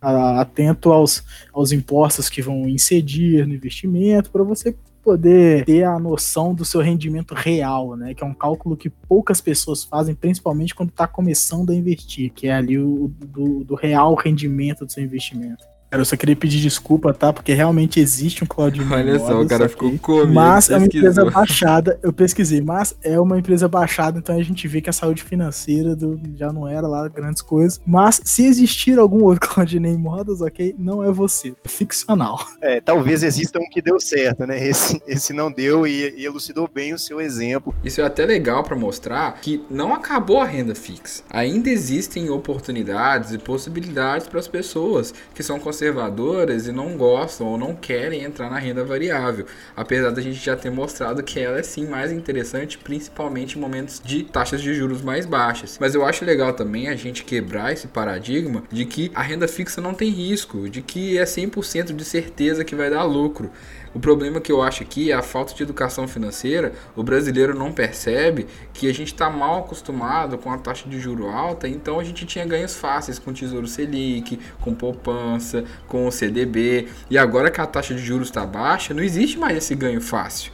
Atento 0.00 0.92
aos, 0.92 1.24
aos 1.52 1.72
impostos 1.72 2.28
que 2.28 2.42
vão 2.42 2.68
incidir 2.68 3.46
no 3.46 3.54
investimento, 3.54 4.30
para 4.30 4.42
você 4.42 4.76
poder 5.02 5.64
ter 5.64 5.84
a 5.84 5.98
noção 5.98 6.52
do 6.52 6.64
seu 6.64 6.80
rendimento 6.80 7.32
real, 7.32 7.96
né? 7.96 8.12
Que 8.12 8.24
é 8.24 8.26
um 8.26 8.34
cálculo 8.34 8.76
que 8.76 8.90
poucas 8.90 9.40
pessoas 9.40 9.84
fazem, 9.84 10.14
principalmente 10.14 10.74
quando 10.74 10.90
está 10.90 11.06
começando 11.06 11.70
a 11.70 11.74
investir, 11.74 12.32
que 12.32 12.48
é 12.48 12.54
ali 12.54 12.78
o 12.78 13.08
do, 13.08 13.62
do 13.62 13.74
real 13.74 14.14
rendimento 14.14 14.84
do 14.84 14.92
seu 14.92 15.04
investimento. 15.04 15.64
Cara, 15.90 16.00
eu 16.00 16.04
só 16.04 16.16
queria 16.16 16.34
pedir 16.34 16.60
desculpa, 16.60 17.14
tá? 17.14 17.32
Porque 17.32 17.54
realmente 17.54 18.00
existe 18.00 18.42
um 18.42 18.46
Cloud 18.46 18.80
Olha 18.90 19.18
só, 19.20 19.40
o 19.40 19.46
cara 19.46 19.68
ficou 19.68 19.96
comigo. 19.98 20.32
Mas 20.32 20.68
é 20.68 20.76
uma 20.76 20.86
empresa 20.86 21.30
baixada, 21.30 21.98
eu 22.02 22.12
pesquisei, 22.12 22.60
mas 22.60 22.96
é 23.02 23.20
uma 23.20 23.38
empresa 23.38 23.68
baixada, 23.68 24.18
então 24.18 24.36
a 24.36 24.42
gente 24.42 24.66
vê 24.66 24.80
que 24.80 24.90
a 24.90 24.92
saúde 24.92 25.22
financeira 25.22 25.94
do, 25.94 26.20
já 26.34 26.52
não 26.52 26.66
era 26.66 26.88
lá 26.88 27.06
grandes 27.08 27.40
coisas. 27.40 27.80
Mas 27.86 28.20
se 28.24 28.46
existir 28.46 28.98
algum 28.98 29.22
outro 29.22 29.46
Cloud 29.48 29.78
Name 29.78 29.96
Models, 29.96 30.40
ok, 30.40 30.74
não 30.76 31.04
é 31.04 31.12
você, 31.12 31.54
é 31.64 31.68
ficcional. 31.68 32.44
É, 32.60 32.80
talvez 32.80 33.22
exista 33.22 33.60
um 33.60 33.68
que 33.70 33.80
deu 33.80 34.00
certo, 34.00 34.44
né? 34.44 34.66
Esse, 34.66 35.00
esse 35.06 35.32
não 35.32 35.52
deu 35.52 35.86
e, 35.86 36.14
e 36.16 36.24
elucidou 36.24 36.68
bem 36.72 36.94
o 36.94 36.98
seu 36.98 37.20
exemplo. 37.20 37.72
Isso 37.84 38.00
é 38.00 38.04
até 38.04 38.26
legal 38.26 38.64
para 38.64 38.74
mostrar 38.74 39.40
que 39.40 39.64
não 39.70 39.94
acabou 39.94 40.40
a 40.40 40.46
renda 40.46 40.74
fixa. 40.74 41.22
Ainda 41.30 41.70
existem 41.70 42.28
oportunidades 42.28 43.32
e 43.32 43.38
possibilidades 43.38 44.26
para 44.26 44.40
as 44.40 44.48
pessoas 44.48 45.14
que 45.32 45.42
são 45.42 45.60
conservadoras 45.76 46.66
e 46.66 46.72
não 46.72 46.96
gostam 46.96 47.46
ou 47.48 47.58
não 47.58 47.74
querem 47.74 48.24
entrar 48.24 48.48
na 48.48 48.58
renda 48.58 48.82
variável, 48.82 49.44
apesar 49.76 50.10
da 50.10 50.22
gente 50.22 50.42
já 50.42 50.56
ter 50.56 50.70
mostrado 50.70 51.22
que 51.22 51.38
ela 51.38 51.58
é 51.58 51.62
sim 51.62 51.86
mais 51.86 52.10
interessante, 52.10 52.78
principalmente 52.78 53.58
em 53.58 53.60
momentos 53.60 54.00
de 54.02 54.24
taxas 54.24 54.62
de 54.62 54.72
juros 54.72 55.02
mais 55.02 55.26
baixas. 55.26 55.76
Mas 55.78 55.94
eu 55.94 56.04
acho 56.04 56.24
legal 56.24 56.54
também 56.54 56.88
a 56.88 56.96
gente 56.96 57.24
quebrar 57.24 57.72
esse 57.74 57.88
paradigma 57.88 58.62
de 58.72 58.86
que 58.86 59.12
a 59.14 59.20
renda 59.20 59.46
fixa 59.46 59.82
não 59.82 59.92
tem 59.92 60.08
risco, 60.08 60.66
de 60.68 60.80
que 60.80 61.18
é 61.18 61.24
100% 61.24 61.94
de 61.94 62.04
certeza 62.04 62.64
que 62.64 62.74
vai 62.74 62.88
dar 62.88 63.04
lucro. 63.04 63.50
O 63.96 63.98
problema 63.98 64.42
que 64.42 64.52
eu 64.52 64.60
acho 64.60 64.82
aqui 64.82 65.10
é 65.10 65.14
a 65.14 65.22
falta 65.22 65.54
de 65.54 65.62
educação 65.62 66.06
financeira. 66.06 66.74
O 66.94 67.02
brasileiro 67.02 67.58
não 67.58 67.72
percebe 67.72 68.46
que 68.74 68.90
a 68.90 68.92
gente 68.92 69.14
está 69.14 69.30
mal 69.30 69.60
acostumado 69.60 70.36
com 70.36 70.52
a 70.52 70.58
taxa 70.58 70.86
de 70.86 71.00
juro 71.00 71.28
alta, 71.28 71.66
então 71.66 71.98
a 71.98 72.04
gente 72.04 72.26
tinha 72.26 72.44
ganhos 72.44 72.76
fáceis 72.76 73.18
com 73.18 73.30
o 73.30 73.32
Tesouro 73.32 73.66
Selic, 73.66 74.38
com 74.60 74.74
poupança, 74.74 75.64
com 75.88 76.06
o 76.06 76.12
CDB. 76.12 76.88
E 77.08 77.16
agora 77.16 77.50
que 77.50 77.58
a 77.58 77.64
taxa 77.64 77.94
de 77.94 78.04
juros 78.04 78.28
está 78.28 78.44
baixa, 78.44 78.92
não 78.92 79.02
existe 79.02 79.38
mais 79.38 79.56
esse 79.56 79.74
ganho 79.74 80.02
fácil. 80.02 80.52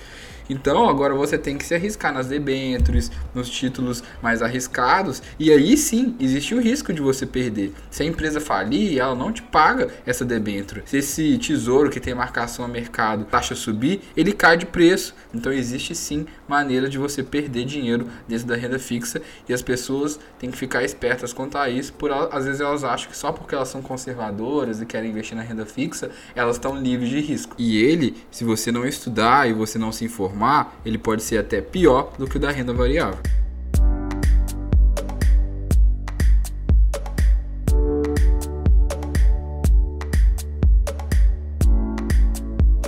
Então 0.52 0.86
agora 0.86 1.14
você 1.14 1.38
tem 1.38 1.56
que 1.56 1.64
se 1.64 1.74
arriscar 1.74 2.12
nas 2.12 2.26
debêntures, 2.26 3.10
nos 3.34 3.48
títulos 3.48 4.04
mais 4.20 4.42
arriscados, 4.42 5.22
e 5.38 5.50
aí 5.50 5.78
sim 5.78 6.14
existe 6.20 6.54
o 6.54 6.60
risco 6.60 6.92
de 6.92 7.00
você 7.00 7.24
perder. 7.24 7.72
Se 7.90 8.02
a 8.02 8.06
empresa 8.06 8.38
falir, 8.38 8.98
ela 8.98 9.14
não 9.14 9.32
te 9.32 9.42
paga 9.42 9.88
essa 10.04 10.26
debênture. 10.26 10.82
Se 10.84 10.98
esse 10.98 11.38
tesouro 11.38 11.88
que 11.88 11.98
tem 11.98 12.14
marcação 12.14 12.64
a 12.64 12.68
mercado, 12.68 13.24
taxa 13.24 13.54
subir, 13.54 14.02
ele 14.14 14.32
cai 14.32 14.58
de 14.58 14.66
preço. 14.66 15.14
Então 15.34 15.50
existe 15.50 15.94
sim 15.94 16.26
maneira 16.46 16.86
de 16.86 16.98
você 16.98 17.22
perder 17.22 17.64
dinheiro 17.64 18.06
dentro 18.28 18.46
da 18.46 18.54
renda 18.54 18.78
fixa 18.78 19.22
e 19.48 19.54
as 19.54 19.62
pessoas 19.62 20.20
têm 20.38 20.50
que 20.50 20.58
ficar 20.58 20.84
espertas 20.84 21.32
quanto 21.32 21.56
a 21.56 21.70
isso, 21.70 21.94
por 21.94 22.12
às 22.12 22.44
vezes 22.44 22.60
elas 22.60 22.84
acham 22.84 23.10
que 23.10 23.16
só 23.16 23.32
porque 23.32 23.54
elas 23.54 23.68
são 23.68 23.80
conservadoras 23.80 24.82
e 24.82 24.86
querem 24.86 25.10
investir 25.10 25.36
na 25.36 25.42
renda 25.42 25.64
fixa, 25.64 26.10
elas 26.34 26.56
estão 26.56 26.76
livres 26.76 27.08
de 27.08 27.20
risco. 27.20 27.54
E 27.58 27.82
ele, 27.82 28.16
se 28.30 28.44
você 28.44 28.70
não 28.70 28.86
estudar 28.86 29.48
e 29.48 29.54
você 29.54 29.78
não 29.78 29.90
se 29.90 30.04
informar, 30.04 30.41
transformar, 30.42 30.80
ele 30.84 30.98
pode 30.98 31.22
ser 31.22 31.38
até 31.38 31.60
pior 31.60 32.12
do 32.18 32.26
que 32.26 32.36
o 32.36 32.40
da 32.40 32.50
renda 32.50 32.72
variável. 32.72 33.18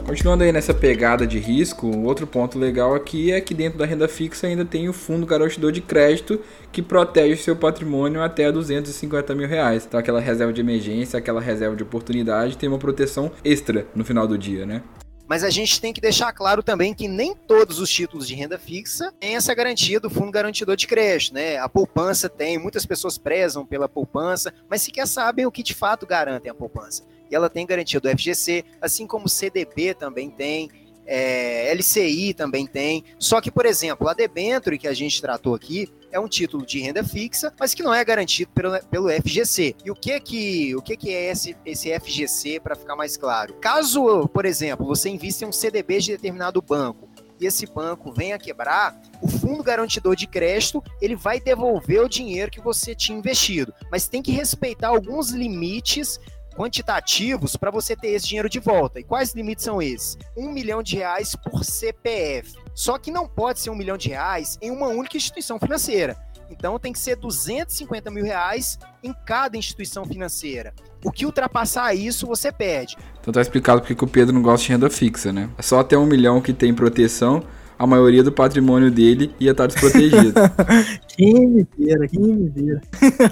Continuando 0.05 0.45
aí 0.45 0.53
nessa 0.53 0.73
pegada 0.73 1.27
de 1.27 1.39
risco, 1.39 1.89
um 1.89 2.05
outro 2.05 2.27
ponto 2.27 2.57
legal 2.57 2.95
aqui 2.95 3.33
é 3.33 3.41
que 3.41 3.53
dentro 3.53 3.79
da 3.79 3.85
renda 3.85 4.07
fixa 4.07 4.47
ainda 4.47 4.65
tem 4.65 4.89
o 4.89 4.93
fundo 4.93 5.27
garantidor 5.27 5.73
de 5.73 5.81
crédito 5.81 6.41
que 6.71 6.81
protege 6.81 7.43
seu 7.43 7.57
patrimônio 7.57 8.23
até 8.23 8.51
250 8.51 9.35
mil 9.35 9.49
reais. 9.49 9.85
Então 9.85 9.99
aquela 9.99 10.21
reserva 10.21 10.53
de 10.53 10.61
emergência, 10.61 11.19
aquela 11.19 11.41
reserva 11.41 11.75
de 11.75 11.83
oportunidade 11.83 12.57
tem 12.57 12.69
uma 12.69 12.79
proteção 12.79 13.33
extra 13.45 13.87
no 13.95 14.05
final 14.05 14.27
do 14.27 14.39
dia, 14.39 14.65
né? 14.65 14.83
Mas 15.27 15.43
a 15.43 15.51
gente 15.51 15.81
tem 15.81 15.93
que 15.93 16.01
deixar 16.01 16.33
claro 16.33 16.63
também 16.63 16.93
que 16.93 17.09
nem 17.09 17.35
todos 17.35 17.79
os 17.79 17.91
títulos 17.91 18.29
de 18.29 18.35
renda 18.35 18.59
fixa 18.59 19.13
têm 19.19 19.37
essa 19.37 19.55
garantia 19.55 19.99
do 19.99 20.11
fundo 20.11 20.31
garantidor 20.31 20.77
de 20.77 20.87
crédito, 20.87 21.35
né? 21.35 21.57
A 21.59 21.69
poupança 21.69 22.29
tem, 22.29 22.59
muitas 22.59 22.85
pessoas 22.85 23.17
prezam 23.17 23.65
pela 23.65 23.89
poupança, 23.89 24.53
mas 24.69 24.83
sequer 24.83 25.07
sabem 25.07 25.47
o 25.47 25.53
que 25.53 25.63
de 25.63 25.75
fato 25.75 26.07
garantem 26.07 26.51
a 26.51 26.55
poupança. 26.55 27.05
E 27.31 27.35
ela 27.35 27.49
tem 27.49 27.67
garantia 27.67 28.01
do 28.01 28.09
FGC, 28.09 28.65
assim 28.81 29.07
como 29.07 29.27
o 29.27 29.31
CDB 29.31 29.95
também 29.95 30.31
tem, 30.31 30.71
é, 31.07 31.73
LCI 31.75 32.35
também 32.35 32.67
tem. 32.67 33.05
Só 33.19 33.41
que, 33.41 33.51
por 33.51 33.67
exemplo, 33.67 34.09
a 34.09 34.15
debenture 34.15 34.79
que 34.79 34.89
a 34.89 34.95
gente 34.95 35.21
tratou 35.21 35.55
aqui 35.55 35.89
é 36.11 36.21
um 36.21 36.29
título 36.29 36.65
de 36.65 36.79
renda 36.81 37.03
fixa, 37.03 37.53
mas 37.59 37.75
que 37.75 37.83
não 37.83 37.93
é 37.93 38.05
garantido 38.05 38.51
pelo, 38.53 38.81
pelo 38.85 39.11
FGC. 39.11 39.75
E 39.85 39.91
o 39.91 39.95
que 39.95 40.21
que, 40.21 40.77
o 40.77 40.83
que, 40.83 40.97
que 40.97 41.11
é 41.11 41.31
esse, 41.31 41.57
esse 41.67 41.99
FGC, 41.99 42.61
para 42.61 42.77
ficar 42.77 42.95
mais 42.95 43.17
claro? 43.17 43.55
Caso, 43.55 44.29
por 44.29 44.45
exemplo, 44.45 44.87
você 44.87 45.09
invista 45.09 45.45
em 45.45 45.49
um 45.49 45.53
CDB 45.53 45.99
de 45.99 46.13
determinado 46.13 46.63
banco, 46.63 47.09
e 47.41 47.47
esse 47.47 47.67
banco 47.67 48.13
venha 48.13 48.39
quebrar, 48.39 49.01
o 49.21 49.29
fundo 49.29 49.63
garantidor 49.63 50.15
de 50.15 50.27
crédito 50.27 50.83
ele 51.01 51.17
vai 51.17 51.41
devolver 51.41 52.01
o 52.01 52.09
dinheiro 52.09 52.51
que 52.51 52.61
você 52.61 52.95
tinha 52.95 53.19
investido, 53.19 53.75
mas 53.91 54.09
tem 54.09 54.23
que 54.23 54.31
respeitar 54.31 54.89
alguns 54.89 55.31
limites 55.31 56.21
quantitativos 56.55 57.57
para 57.57 57.71
você 57.71 57.95
ter 57.97 58.09
esse 58.09 58.29
dinheiro 58.29 58.49
de 58.49 58.61
volta. 58.61 59.01
E 59.01 59.05
quais 59.05 59.35
limites 59.35 59.65
são 59.65 59.83
esses? 59.83 60.17
Um 60.37 60.53
milhão 60.53 60.83
de 60.83 60.97
reais 60.97 61.35
por 61.37 61.65
CPF. 61.65 62.55
Só 62.75 62.99
que 62.99 63.11
não 63.11 63.29
pode 63.29 63.61
ser 63.61 63.71
um 63.71 63.77
milhão 63.77 63.97
de 63.97 64.09
reais 64.09 64.59
em 64.63 64.71
uma 64.71 64.89
única 64.89 65.17
instituição 65.17 65.59
financeira. 65.59 66.17
Então 66.51 66.79
tem 66.79 66.93
que 66.93 66.99
ser 66.99 67.17
250 67.17 68.11
mil 68.11 68.25
reais 68.25 68.79
em 69.03 69.13
cada 69.27 69.57
instituição 69.57 70.05
financeira. 70.05 70.73
O 71.05 71.11
que 71.11 71.27
ultrapassar 71.27 71.95
isso, 71.95 72.27
você 72.27 72.53
perde. 72.53 72.97
Então 73.21 73.33
tá 73.33 73.41
explicado 73.41 73.81
porque 73.81 74.05
o 74.05 74.09
Pedro 74.09 74.35
não 74.35 74.43
gosta 74.43 74.67
de 74.67 74.73
renda 74.73 74.89
fixa, 74.89 75.33
né? 75.33 75.51
É 75.59 75.63
só 75.63 75.81
até 75.81 75.97
um 75.99 76.07
milhão 76.07 76.41
que 76.41 76.53
tem 76.53 76.73
proteção 76.73 77.43
a 77.85 77.87
maioria 77.87 78.23
do 78.23 78.33
patrimônio 78.33 78.91
dele 78.91 79.31
ia 79.39 79.53
estar 79.53 79.67
desprotegido. 79.67 80.33
quem 81.17 81.49
me 81.49 81.67
dera, 81.79 82.09
quem 82.09 82.21
me 82.21 82.49
dera. 82.49 82.81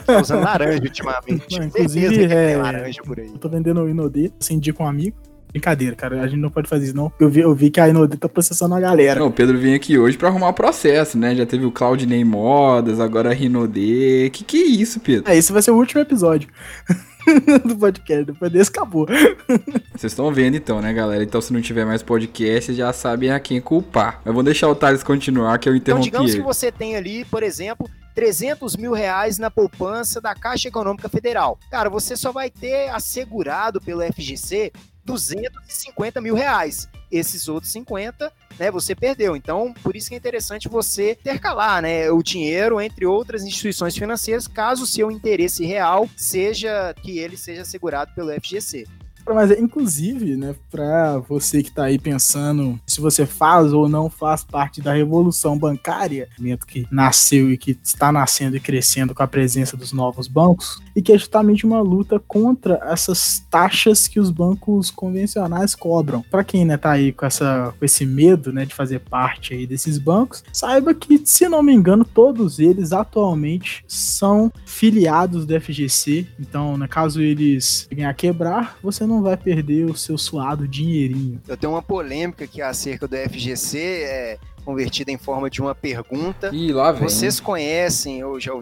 Tô 0.06 0.20
usando 0.20 0.44
laranja 0.44 0.82
ultimamente. 0.82 1.58
Não, 1.58 1.66
inclusive, 1.66 2.24
é, 2.24 2.56
laranja 2.56 3.02
por 3.02 3.18
aí. 3.18 3.26
Eu 3.26 3.38
tô 3.38 3.48
vendendo 3.48 3.80
o 3.80 3.88
Inodê, 3.88 4.30
acendi 4.40 4.72
com 4.72 4.84
um 4.84 4.88
amigo. 4.88 5.16
Brincadeira, 5.52 5.94
cara. 5.94 6.22
A 6.22 6.26
gente 6.26 6.40
não 6.40 6.48
pode 6.48 6.66
fazer 6.66 6.86
isso, 6.86 6.96
não. 6.96 7.12
Eu 7.20 7.28
vi, 7.28 7.40
eu 7.40 7.54
vi 7.54 7.70
que 7.70 7.78
a 7.78 7.86
Inodê 7.86 8.16
tá 8.16 8.26
processando 8.26 8.74
a 8.74 8.80
galera. 8.80 9.20
Não, 9.20 9.26
o 9.26 9.32
Pedro 9.32 9.58
vem 9.58 9.74
aqui 9.74 9.98
hoje 9.98 10.16
pra 10.16 10.28
arrumar 10.28 10.48
o 10.48 10.54
processo, 10.54 11.18
né? 11.18 11.34
Já 11.34 11.44
teve 11.44 11.66
o 11.66 11.70
Claudinei 11.70 12.24
Modas, 12.24 12.98
agora 12.98 13.30
a 13.30 13.34
Rinodê. 13.34 14.30
Que 14.30 14.44
que 14.44 14.56
é 14.62 14.66
isso, 14.66 14.98
Pedro? 14.98 15.30
É, 15.30 15.36
esse 15.36 15.52
vai 15.52 15.60
ser 15.60 15.70
o 15.70 15.76
último 15.76 16.00
episódio. 16.00 16.48
do 17.64 17.76
podcast. 17.76 18.24
Depois 18.24 18.52
desse 18.52 18.70
acabou. 18.70 19.06
Vocês 19.94 20.12
estão 20.12 20.32
vendo 20.32 20.56
então, 20.56 20.80
né, 20.80 20.92
galera? 20.92 21.22
Então, 21.22 21.40
se 21.40 21.52
não 21.52 21.60
tiver 21.60 21.84
mais 21.84 22.02
podcast, 22.02 22.74
já 22.74 22.92
sabem 22.92 23.30
a 23.30 23.40
quem 23.40 23.60
culpar. 23.60 24.20
Mas 24.24 24.34
vou 24.34 24.42
deixar 24.42 24.68
o 24.68 24.74
Thales 24.74 25.02
continuar, 25.02 25.58
que 25.58 25.68
eu 25.68 25.76
então, 25.76 25.98
interrompi 25.98 26.08
Então, 26.08 26.20
digamos 26.20 26.30
ele. 26.32 26.42
que 26.42 26.46
você 26.46 26.72
tem 26.72 26.96
ali, 26.96 27.24
por 27.24 27.42
exemplo, 27.42 27.88
300 28.14 28.76
mil 28.76 28.92
reais 28.92 29.38
na 29.38 29.50
poupança 29.50 30.20
da 30.20 30.34
Caixa 30.34 30.68
Econômica 30.68 31.08
Federal. 31.08 31.58
Cara, 31.70 31.88
você 31.88 32.16
só 32.16 32.32
vai 32.32 32.50
ter 32.50 32.88
assegurado 32.90 33.80
pelo 33.80 34.02
FGC 34.02 34.72
250 35.04 36.20
mil 36.20 36.34
reais. 36.34 36.88
Esses 37.10 37.48
outros 37.48 37.72
50, 37.72 38.32
né, 38.58 38.70
você 38.70 38.94
perdeu. 38.94 39.36
Então, 39.36 39.74
por 39.82 39.94
isso 39.94 40.08
que 40.08 40.14
é 40.14 40.18
interessante 40.18 40.68
você 40.68 41.12
intercalar, 41.12 41.82
né, 41.82 42.10
o 42.10 42.22
dinheiro 42.22 42.80
entre 42.80 43.04
outras 43.04 43.42
instituições 43.42 43.96
financeiras, 43.96 44.48
caso 44.48 44.84
o 44.84 44.86
seu 44.86 45.10
interesse 45.10 45.64
real 45.64 46.08
seja 46.16 46.94
que 47.02 47.18
ele 47.18 47.36
seja 47.36 47.62
assegurado 47.62 48.14
pelo 48.14 48.32
FGC. 48.40 48.86
Mas, 49.26 49.50
inclusive, 49.50 50.36
né, 50.36 50.54
para 50.70 51.18
você 51.18 51.62
que 51.62 51.68
está 51.68 51.84
aí 51.84 51.98
pensando 51.98 52.78
se 52.86 53.00
você 53.00 53.26
faz 53.26 53.72
ou 53.72 53.88
não 53.88 54.08
faz 54.10 54.44
parte 54.44 54.80
da 54.80 54.92
revolução 54.92 55.58
bancária, 55.58 56.28
que 56.66 56.86
nasceu 56.90 57.50
e 57.50 57.56
que 57.56 57.78
está 57.82 58.12
nascendo 58.12 58.56
e 58.56 58.60
crescendo 58.60 59.14
com 59.14 59.22
a 59.22 59.26
presença 59.26 59.76
dos 59.76 59.92
novos 59.92 60.28
bancos, 60.28 60.80
e 60.94 61.02
que 61.02 61.12
é 61.12 61.18
justamente 61.18 61.66
uma 61.66 61.80
luta 61.80 62.18
contra 62.18 62.80
essas 62.84 63.44
taxas 63.50 64.08
que 64.08 64.20
os 64.20 64.30
bancos 64.30 64.90
convencionais 64.90 65.74
cobram. 65.74 66.22
Para 66.30 66.44
quem 66.44 66.64
né, 66.64 66.76
tá 66.76 66.92
aí 66.92 67.12
com, 67.12 67.26
essa, 67.26 67.74
com 67.78 67.84
esse 67.84 68.06
medo 68.06 68.52
né, 68.52 68.64
de 68.64 68.74
fazer 68.74 69.00
parte 69.00 69.54
aí 69.54 69.66
desses 69.66 69.98
bancos, 69.98 70.44
saiba 70.52 70.94
que, 70.94 71.20
se 71.24 71.48
não 71.48 71.62
me 71.62 71.72
engano, 71.72 72.04
todos 72.04 72.58
eles 72.58 72.92
atualmente 72.92 73.84
são 73.86 74.52
filiados 74.64 75.44
do 75.46 75.60
FGC. 75.60 76.26
Então, 76.38 76.76
né, 76.76 76.86
caso 76.88 77.20
eles 77.20 77.88
venham 77.90 78.10
a 78.10 78.14
quebrar, 78.14 78.78
você 78.82 79.06
não 79.06 79.11
não 79.12 79.22
vai 79.22 79.36
perder 79.36 79.84
o 79.84 79.96
seu 79.96 80.16
suado 80.16 80.66
dinheirinho. 80.66 81.40
Eu 81.46 81.56
tenho 81.56 81.72
uma 81.72 81.82
polêmica 81.82 82.44
aqui 82.44 82.62
acerca 82.62 83.06
do 83.06 83.16
FGC, 83.16 83.78
é, 83.78 84.38
convertida 84.64 85.10
em 85.10 85.18
forma 85.18 85.50
de 85.50 85.60
uma 85.60 85.74
pergunta. 85.74 86.50
E 86.52 86.72
lá 86.72 86.92
vem. 86.92 87.02
Vocês 87.02 87.38
conhecem 87.40 88.24
ou 88.24 88.40
já 88.40 88.52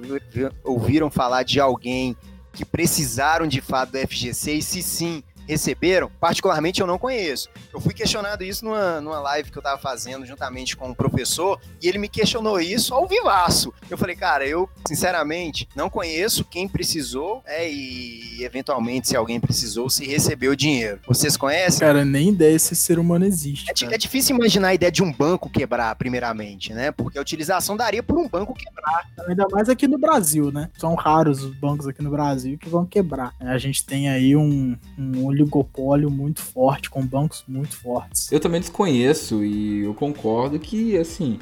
ouviram 0.65 1.11
falar 1.11 1.43
de 1.43 1.61
alguém 1.61 2.17
que 2.53 2.65
precisaram 2.65 3.47
de 3.47 3.61
fato 3.61 3.93
do 3.93 3.99
FGC? 3.99 4.55
E 4.55 4.63
se 4.63 4.83
sim, 4.83 5.23
receberam, 5.51 6.11
particularmente 6.21 6.81
eu 6.81 6.87
não 6.87 6.99
conheço. 6.99 7.49
Eu 7.73 7.81
fui 7.81 7.93
questionado 7.93 8.45
isso 8.45 8.65
numa, 8.65 9.01
numa 9.01 9.21
live 9.21 9.51
que 9.51 9.59
eu 9.59 9.63
tava 9.63 9.81
fazendo 9.81 10.25
juntamente 10.25 10.77
com 10.77 10.89
um 10.89 10.95
professor 10.95 11.61
e 11.83 11.89
ele 11.89 11.99
me 11.99 12.09
questionou 12.09 12.61
isso 12.61 12.95
ao 12.95 13.07
vivaço. 13.07 13.75
Eu 13.91 13.99
falei, 13.99 14.15
cara, 14.15 14.47
eu 14.47 14.69
sinceramente 14.87 15.69
não 15.75 15.91
conheço 15.91 16.45
quem 16.45 16.69
precisou 16.69 17.43
é, 17.45 17.71
e 17.71 18.43
eventualmente 18.45 19.09
se 19.09 19.17
alguém 19.17 19.41
precisou, 19.41 19.91
se 19.91 20.07
recebeu 20.07 20.55
dinheiro. 20.55 21.01
Vocês 21.07 21.37
conhecem? 21.37 21.81
Cara, 21.81 22.05
nem 22.05 22.29
ideia 22.29 22.59
se 22.59 22.77
ser 22.77 22.99
humano 22.99 23.25
existe. 23.25 23.71
É, 23.71 23.95
é, 23.95 23.99
difícil 23.99 24.37
imaginar 24.37 24.69
a 24.69 24.75
ideia 24.75 24.93
de 24.93 25.03
um 25.03 25.13
banco 25.13 25.51
quebrar, 25.51 25.95
primeiramente, 25.97 26.73
né? 26.73 26.93
Porque 26.93 27.19
a 27.19 27.21
utilização 27.21 27.77
daria 27.77 28.03
por 28.03 28.19
um 28.19 28.29
banco 28.29 28.55
quebrar. 28.55 29.09
Ainda 29.29 29.47
mais 29.51 29.69
aqui 29.69 29.89
no 29.89 29.99
Brasil, 29.99 30.53
né? 30.53 30.71
São 30.79 30.95
raros 30.95 31.43
os 31.43 31.55
bancos 31.55 31.87
aqui 31.87 32.03
no 32.03 32.11
Brasil 32.11 32.57
que 32.59 32.69
vão 32.69 32.87
quebrar. 32.87 33.35
A 33.41 33.59
gente 33.59 33.85
tem 33.85 34.09
aí 34.09 34.37
um, 34.37 34.77
um 34.99 35.27
oligopólio 35.43 36.11
muito 36.11 36.41
forte, 36.41 36.91
com 36.91 37.05
bancos 37.05 37.45
muito 37.49 37.77
fortes. 37.77 38.31
Eu 38.31 38.41
também 38.41 38.61
desconheço 38.61 39.45
e 39.45 39.81
eu 39.85 39.95
concordo 39.95 40.59
que, 40.59 40.97
assim, 40.97 41.39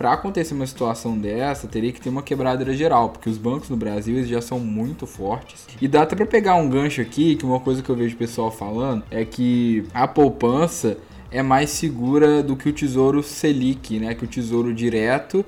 para 0.00 0.12
acontecer 0.12 0.54
uma 0.54 0.66
situação 0.66 1.18
dessa, 1.18 1.68
teria 1.68 1.92
que 1.92 2.00
ter 2.00 2.08
uma 2.08 2.22
quebradeira 2.22 2.72
geral, 2.72 3.10
porque 3.10 3.28
os 3.28 3.36
bancos 3.36 3.68
no 3.68 3.76
Brasil 3.76 4.16
eles 4.16 4.28
já 4.28 4.40
são 4.40 4.58
muito 4.58 5.06
fortes. 5.06 5.66
E 5.78 5.86
dá 5.86 6.02
até 6.02 6.16
para 6.16 6.24
pegar 6.24 6.54
um 6.54 6.70
gancho 6.70 7.02
aqui, 7.02 7.36
que 7.36 7.44
uma 7.44 7.60
coisa 7.60 7.82
que 7.82 7.90
eu 7.90 7.94
vejo 7.94 8.14
o 8.14 8.18
pessoal 8.18 8.50
falando 8.50 9.04
é 9.10 9.24
que 9.26 9.84
a 9.92 10.08
poupança 10.08 10.96
é 11.30 11.42
mais 11.42 11.68
segura 11.68 12.42
do 12.42 12.56
que 12.56 12.68
o 12.68 12.72
Tesouro 12.72 13.22
Selic, 13.22 13.98
né? 13.98 14.14
Que 14.14 14.24
o 14.24 14.26
Tesouro 14.26 14.72
Direto, 14.72 15.44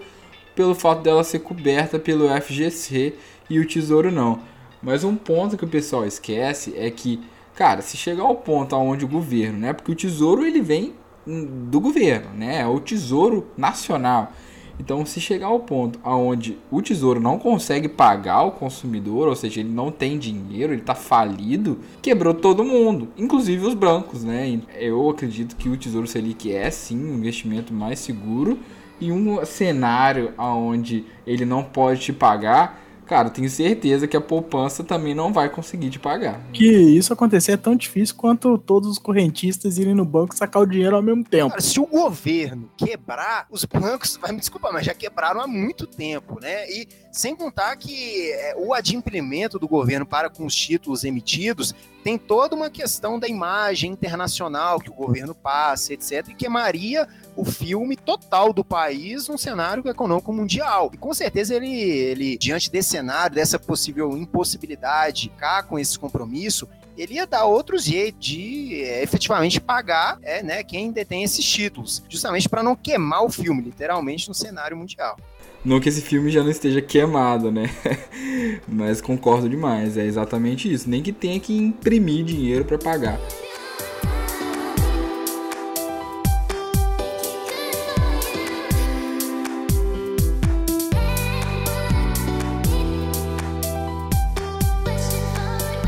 pelo 0.55 0.75
fato 0.75 1.03
dela 1.03 1.25
ser 1.25 1.39
coberta 1.39 1.99
pelo 1.99 2.29
FGC 2.29 3.15
e 3.49 3.59
o 3.59 3.67
Tesouro 3.67 4.13
não. 4.13 4.41
Mas 4.83 5.03
um 5.03 5.17
ponto 5.17 5.57
que 5.57 5.65
o 5.65 5.69
pessoal 5.69 6.05
esquece 6.05 6.75
é 6.77 6.91
que 6.91 7.21
Cara, 7.63 7.81
se 7.81 7.97
chegar 7.97 8.25
ao 8.25 8.35
ponto 8.35 8.75
aonde 8.75 9.05
o 9.05 9.09
governo, 9.09 9.57
né? 9.57 9.73
Porque 9.73 9.93
o 9.93 9.95
tesouro 9.95 10.45
ele 10.45 10.61
vem 10.61 10.95
do 11.25 11.79
governo, 11.81 12.31
né? 12.37 12.63
É 12.63 12.67
o 12.67 12.81
tesouro 12.81 13.47
nacional. 13.57 14.33
Então, 14.81 15.07
se 15.07 15.21
chegar 15.21 15.47
ao 15.47 15.61
ponto 15.61 15.97
aonde 16.03 16.59
o 16.73 16.83
tesouro 16.83 17.21
não 17.21 17.39
consegue 17.39 17.89
pagar 17.89 18.43
o 18.43 18.51
consumidor, 18.51 19.29
ou 19.29 19.37
seja, 19.37 19.61
ele 19.61 19.69
não 19.69 19.93
tem 19.93 20.19
dinheiro, 20.19 20.73
ele 20.73 20.81
está 20.81 20.97
falido, 20.97 21.79
quebrou 22.03 22.35
todo 22.35 22.65
mundo, 22.65 23.11
inclusive 23.17 23.65
os 23.65 23.75
bancos, 23.75 24.25
né? 24.25 24.61
Eu 24.75 25.09
acredito 25.09 25.55
que 25.55 25.69
o 25.69 25.77
Tesouro 25.77 26.09
Selic 26.09 26.53
é 26.53 26.69
sim 26.69 26.99
um 26.99 27.15
investimento 27.15 27.73
mais 27.73 28.01
seguro 28.01 28.59
e 29.01 29.13
um 29.13 29.45
cenário 29.45 30.33
aonde 30.37 31.05
ele 31.25 31.45
não 31.45 31.63
pode 31.63 32.01
te 32.01 32.13
pagar 32.13 32.83
cara, 33.13 33.29
tenho 33.29 33.51
certeza 33.51 34.09
que 34.09 34.17
a 34.17 34.21
poupança 34.23 34.83
também 34.83 35.15
não 35.15 35.35
vai 35.35 35.51
conseguir 35.51 35.91
te 35.91 35.99
pagar. 35.99 36.41
Que 36.51 36.67
isso 36.67 37.13
acontecer 37.13 37.53
é 37.53 37.57
tão 37.59 37.77
difícil 37.77 38.15
quanto 38.17 38.57
todos 38.57 38.89
os 38.89 38.99
correntistas 38.99 39.77
irem 39.77 39.95
no 39.95 40.03
banco 40.03 40.35
sacar 40.35 40.63
o 40.63 40.67
dinheiro 40.67 40.97
ao 40.97 41.03
mesmo 41.03 41.23
tempo. 41.23 41.51
Cara, 41.51 41.61
se 41.61 41.79
o 41.79 41.85
governo 41.85 42.71
quebrar, 42.75 43.47
os 43.51 43.67
bancos, 43.67 44.17
vai 44.23 44.33
me 44.33 44.39
desculpar, 44.39 44.73
mas 44.73 44.87
já 44.87 44.95
quebraram 44.95 45.43
há 45.43 45.47
muito 45.47 45.87
tempo, 45.87 46.41
né? 46.41 46.67
E 46.71 46.89
sem 47.13 47.37
contar 47.37 47.77
que 47.77 48.33
é, 48.33 48.55
o 48.57 48.73
adimplemento 48.73 49.59
do 49.59 49.69
governo 49.69 50.07
para 50.07 50.31
com 50.31 50.47
os 50.47 50.55
títulos 50.57 51.05
emitidos 51.05 51.75
tem 52.03 52.17
toda 52.17 52.57
uma 52.57 52.71
questão 52.71 53.19
da 53.19 53.29
imagem 53.29 53.93
internacional 53.93 54.81
que 54.81 54.91
o 54.91 54.95
governo 54.95 55.35
passa, 55.35 55.93
etc., 55.93 56.29
e 56.31 56.35
queimaria 56.35 57.07
o 57.37 57.45
filme 57.45 57.97
total 57.97 58.53
do 58.53 58.65
país 58.65 59.29
num 59.29 59.39
cenário 59.39 59.87
econômico 59.89 60.33
mundial. 60.33 60.91
E 60.93 60.97
com 60.97 61.15
certeza 61.15 61.55
ele, 61.55 61.71
ele 61.71 62.39
diante 62.39 62.71
desse 62.71 62.89
cenário, 62.89 63.37
dessa 63.37 63.59
possível 63.59 64.17
impossibilidade 64.17 65.23
de 65.23 65.29
ficar 65.29 65.65
com 65.65 65.79
esse 65.79 65.99
compromisso, 65.99 66.67
ele 66.97 67.15
ia 67.15 67.27
dar 67.27 67.45
outro 67.45 67.79
jeito 67.79 68.19
de 68.19 68.83
é, 68.83 69.03
efetivamente 69.03 69.61
pagar 69.61 70.19
é, 70.23 70.43
né, 70.43 70.65
quem 70.65 70.91
detém 70.91 71.23
esses 71.23 71.45
títulos, 71.45 72.03
justamente 72.09 72.49
para 72.49 72.63
não 72.63 72.75
queimar 72.75 73.25
o 73.25 73.31
filme, 73.31 73.63
literalmente, 73.63 74.29
no 74.29 74.35
cenário 74.35 74.77
mundial. 74.77 75.17
Não 75.65 75.79
que 75.79 75.89
esse 75.89 76.01
filme 76.01 76.31
já 76.31 76.43
não 76.43 76.51
esteja 76.51 76.83
queimado, 76.83 77.53
né? 77.53 77.71
Mas 78.67 79.01
concordo 79.01 79.49
demais, 79.49 79.97
é 79.97 80.05
exatamente 80.05 80.73
isso. 80.73 80.91
Nem 80.91 81.03
que 81.03 81.13
tenha 81.13 81.39
que 81.39 81.57
imprimir 81.57 82.25
dinheiro 82.25 82.65
para 82.65 82.79
pagar. 82.79 83.21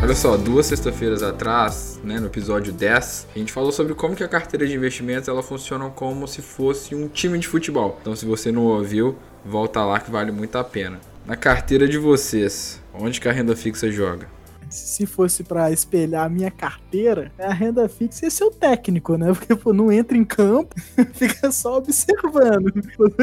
Olha 0.05 0.15
só, 0.15 0.37
duas 0.37 0.67
sexta-feiras 0.67 1.23
atrás, 1.23 1.99
né, 2.05 2.21
no 2.21 2.27
episódio 2.27 2.71
10, 2.75 3.29
a 3.35 3.39
gente 3.39 3.51
falou 3.51 3.73
sobre 3.73 3.95
como 3.95 4.15
que 4.15 4.23
a 4.23 4.29
carteira 4.29 4.67
de 4.67 4.75
investimentos 4.75 5.31
ela 5.31 5.43
funciona 5.43 5.89
como 5.89 6.29
se 6.29 6.43
fosse 6.43 6.95
um 6.95 7.09
time 7.09 7.39
de 7.39 7.49
futebol. 7.49 7.97
Então, 8.03 8.15
se 8.15 8.27
você 8.27 8.53
não 8.53 8.67
ouviu, 8.67 9.17
volta 9.43 9.83
lá 9.83 9.99
que 9.99 10.11
vale 10.11 10.31
muito 10.31 10.59
a 10.59 10.63
pena. 10.63 11.01
Na 11.25 11.37
carteira 11.37 11.89
de 11.89 11.97
vocês, 11.97 12.83
onde 12.93 13.19
que 13.19 13.27
a 13.27 13.33
renda 13.33 13.57
fixa 13.57 13.91
joga? 13.91 14.29
Se 14.75 15.07
fosse 15.07 15.45
para 15.45 15.71
espelhar 15.71 16.27
a 16.27 16.29
minha 16.29 16.51
carteira, 16.51 17.31
a 17.39 17.53
renda 17.53 17.89
fixa 17.89 18.27
ia 18.27 18.31
ser 18.31 18.45
o 18.45 18.51
técnico, 18.51 19.17
né? 19.17 19.33
Porque 19.35 19.55
pô, 19.55 19.73
não 19.73 19.91
entra 19.91 20.17
em 20.17 20.25
campo, 20.25 20.75
fica 21.15 21.51
só 21.53 21.79
observando. 21.79 22.73
Quando 22.97 23.15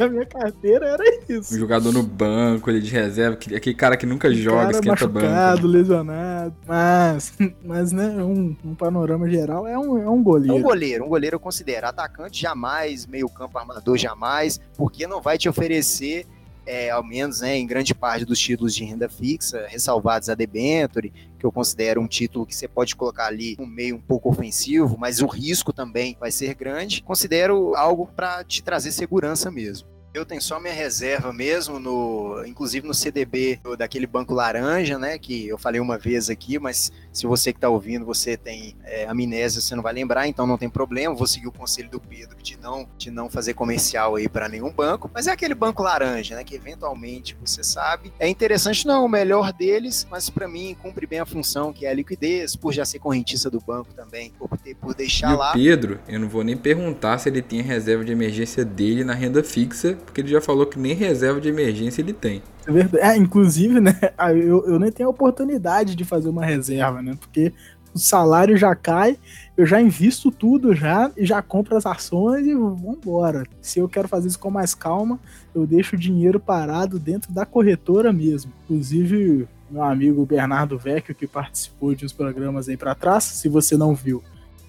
a 0.00 0.08
minha 0.08 0.26
carteira, 0.26 0.86
era 0.86 1.04
isso. 1.28 1.54
O 1.54 1.58
jogador 1.58 1.92
no 1.92 2.02
banco, 2.02 2.70
ele 2.70 2.80
de 2.80 2.90
reserva, 2.90 3.38
aquele 3.56 3.74
cara 3.74 3.96
que 3.96 4.06
nunca 4.06 4.32
joga, 4.32 4.58
cara 4.58 4.70
esquenta 4.72 5.08
machucado, 5.08 5.62
banco. 5.62 5.66
lesionado. 5.66 6.54
Mas, 6.66 7.32
mas 7.64 7.92
né, 7.92 8.08
um, 8.22 8.56
um, 8.64 8.74
panorama 8.74 9.28
geral 9.28 9.66
é 9.66 9.78
um, 9.78 9.98
é 9.98 10.08
um 10.08 10.22
goleiro. 10.22 10.54
É 10.54 10.58
um 10.58 10.62
goleiro, 10.62 11.04
um 11.04 11.08
goleiro 11.08 11.36
eu 11.36 11.40
considero. 11.40 11.86
Atacante 11.86 12.40
jamais, 12.40 13.06
meio 13.06 13.28
campo 13.28 13.58
armador 13.58 13.96
jamais, 13.96 14.60
porque 14.76 15.06
não 15.06 15.20
vai 15.20 15.38
te 15.38 15.48
oferecer 15.48 16.26
é, 16.66 16.90
ao 16.90 17.04
menos 17.04 17.40
né, 17.40 17.56
em 17.56 17.66
grande 17.66 17.94
parte 17.94 18.24
dos 18.24 18.38
títulos 18.38 18.74
de 18.74 18.84
renda 18.84 19.08
fixa, 19.08 19.66
ressalvados 19.68 20.28
a 20.28 20.34
debenture, 20.34 21.12
que 21.38 21.44
eu 21.44 21.52
considero 21.52 22.00
um 22.00 22.06
título 22.06 22.46
que 22.46 22.54
você 22.54 22.68
pode 22.68 22.94
colocar 22.94 23.26
ali 23.26 23.56
um 23.58 23.66
meio 23.66 23.96
um 23.96 24.00
pouco 24.00 24.28
ofensivo, 24.28 24.96
mas 24.98 25.20
o 25.20 25.26
risco 25.26 25.72
também 25.72 26.16
vai 26.18 26.30
ser 26.30 26.54
grande. 26.54 27.02
Considero 27.02 27.74
algo 27.74 28.06
para 28.06 28.44
te 28.44 28.62
trazer 28.62 28.92
segurança 28.92 29.50
mesmo. 29.50 29.88
Eu 30.14 30.26
tenho 30.26 30.42
só 30.42 30.60
minha 30.60 30.74
reserva 30.74 31.32
mesmo, 31.32 31.78
no, 31.78 32.44
inclusive 32.46 32.86
no 32.86 32.92
CDB 32.92 33.58
daquele 33.78 34.06
banco 34.06 34.34
laranja, 34.34 34.98
né? 34.98 35.18
Que 35.18 35.48
eu 35.48 35.56
falei 35.56 35.80
uma 35.80 35.96
vez 35.96 36.28
aqui, 36.28 36.58
mas 36.58 36.92
se 37.10 37.26
você 37.26 37.50
que 37.50 37.56
está 37.56 37.70
ouvindo, 37.70 38.04
você 38.04 38.36
tem 38.36 38.76
é, 38.84 39.06
amnésia, 39.06 39.62
você 39.62 39.74
não 39.74 39.82
vai 39.82 39.94
lembrar, 39.94 40.28
então 40.28 40.46
não 40.46 40.58
tem 40.58 40.68
problema. 40.68 41.14
Vou 41.14 41.26
seguir 41.26 41.46
o 41.46 41.52
conselho 41.52 41.88
do 41.88 41.98
Pedro 41.98 42.36
de 42.42 42.58
não, 42.58 42.86
de 42.98 43.10
não 43.10 43.30
fazer 43.30 43.54
comercial 43.54 44.16
aí 44.16 44.28
para 44.28 44.50
nenhum 44.50 44.70
banco, 44.70 45.10
mas 45.14 45.26
é 45.26 45.30
aquele 45.30 45.54
banco 45.54 45.82
laranja, 45.82 46.36
né? 46.36 46.44
Que 46.44 46.56
eventualmente 46.56 47.34
você 47.40 47.64
sabe. 47.64 48.12
É 48.18 48.28
interessante, 48.28 48.86
não 48.86 49.06
o 49.06 49.08
melhor 49.08 49.50
deles, 49.50 50.06
mas 50.10 50.28
para 50.28 50.46
mim 50.46 50.76
cumpre 50.82 51.06
bem 51.06 51.20
a 51.20 51.26
função 51.26 51.72
que 51.72 51.86
é 51.86 51.90
a 51.90 51.94
liquidez, 51.94 52.54
por 52.54 52.74
já 52.74 52.84
ser 52.84 52.98
correntista 52.98 53.48
do 53.48 53.60
banco 53.60 53.94
também, 53.94 54.30
por, 54.38 54.58
ter, 54.58 54.74
por 54.74 54.94
deixar 54.94 55.32
e 55.32 55.36
lá. 55.36 55.50
O 55.52 55.54
Pedro, 55.54 56.00
eu 56.06 56.20
não 56.20 56.28
vou 56.28 56.44
nem 56.44 56.56
perguntar 56.56 57.16
se 57.16 57.30
ele 57.30 57.40
tem 57.40 57.62
reserva 57.62 58.04
de 58.04 58.12
emergência 58.12 58.62
dele 58.62 59.04
na 59.04 59.14
renda 59.14 59.42
fixa 59.42 60.01
porque 60.04 60.20
ele 60.20 60.28
já 60.28 60.40
falou 60.40 60.66
que 60.66 60.78
nem 60.78 60.94
reserva 60.94 61.40
de 61.40 61.48
emergência 61.48 62.00
ele 62.00 62.12
tem. 62.12 62.42
É 62.66 62.72
verdade. 62.72 63.04
É, 63.04 63.16
inclusive, 63.16 63.80
né? 63.80 63.98
Eu, 64.36 64.64
eu 64.66 64.78
nem 64.78 64.90
tenho 64.90 65.08
a 65.08 65.10
oportunidade 65.10 65.94
de 65.94 66.04
fazer 66.04 66.28
uma 66.28 66.44
reserva, 66.44 67.02
né? 67.02 67.16
Porque 67.18 67.52
o 67.94 67.98
salário 67.98 68.56
já 68.56 68.74
cai, 68.74 69.18
eu 69.56 69.66
já 69.66 69.80
invisto 69.80 70.30
tudo 70.30 70.74
já 70.74 71.10
e 71.16 71.26
já 71.26 71.42
compro 71.42 71.76
as 71.76 71.84
ações 71.84 72.46
e 72.46 72.54
vambora. 72.54 73.44
Se 73.60 73.78
eu 73.78 73.88
quero 73.88 74.08
fazer 74.08 74.28
isso 74.28 74.38
com 74.38 74.50
mais 74.50 74.74
calma, 74.74 75.18
eu 75.54 75.66
deixo 75.66 75.94
o 75.94 75.98
dinheiro 75.98 76.40
parado 76.40 76.98
dentro 76.98 77.32
da 77.32 77.44
corretora 77.44 78.12
mesmo. 78.12 78.52
Inclusive, 78.64 79.46
meu 79.70 79.82
amigo 79.82 80.24
Bernardo 80.24 80.78
Vecchio, 80.78 81.14
que 81.14 81.26
participou 81.26 81.94
de 81.94 82.06
uns 82.06 82.12
programas 82.12 82.68
aí 82.68 82.76
para 82.76 82.94
trás, 82.94 83.24
se 83.24 83.48
você 83.48 83.76
não 83.76 83.94
viu, 83.94 84.22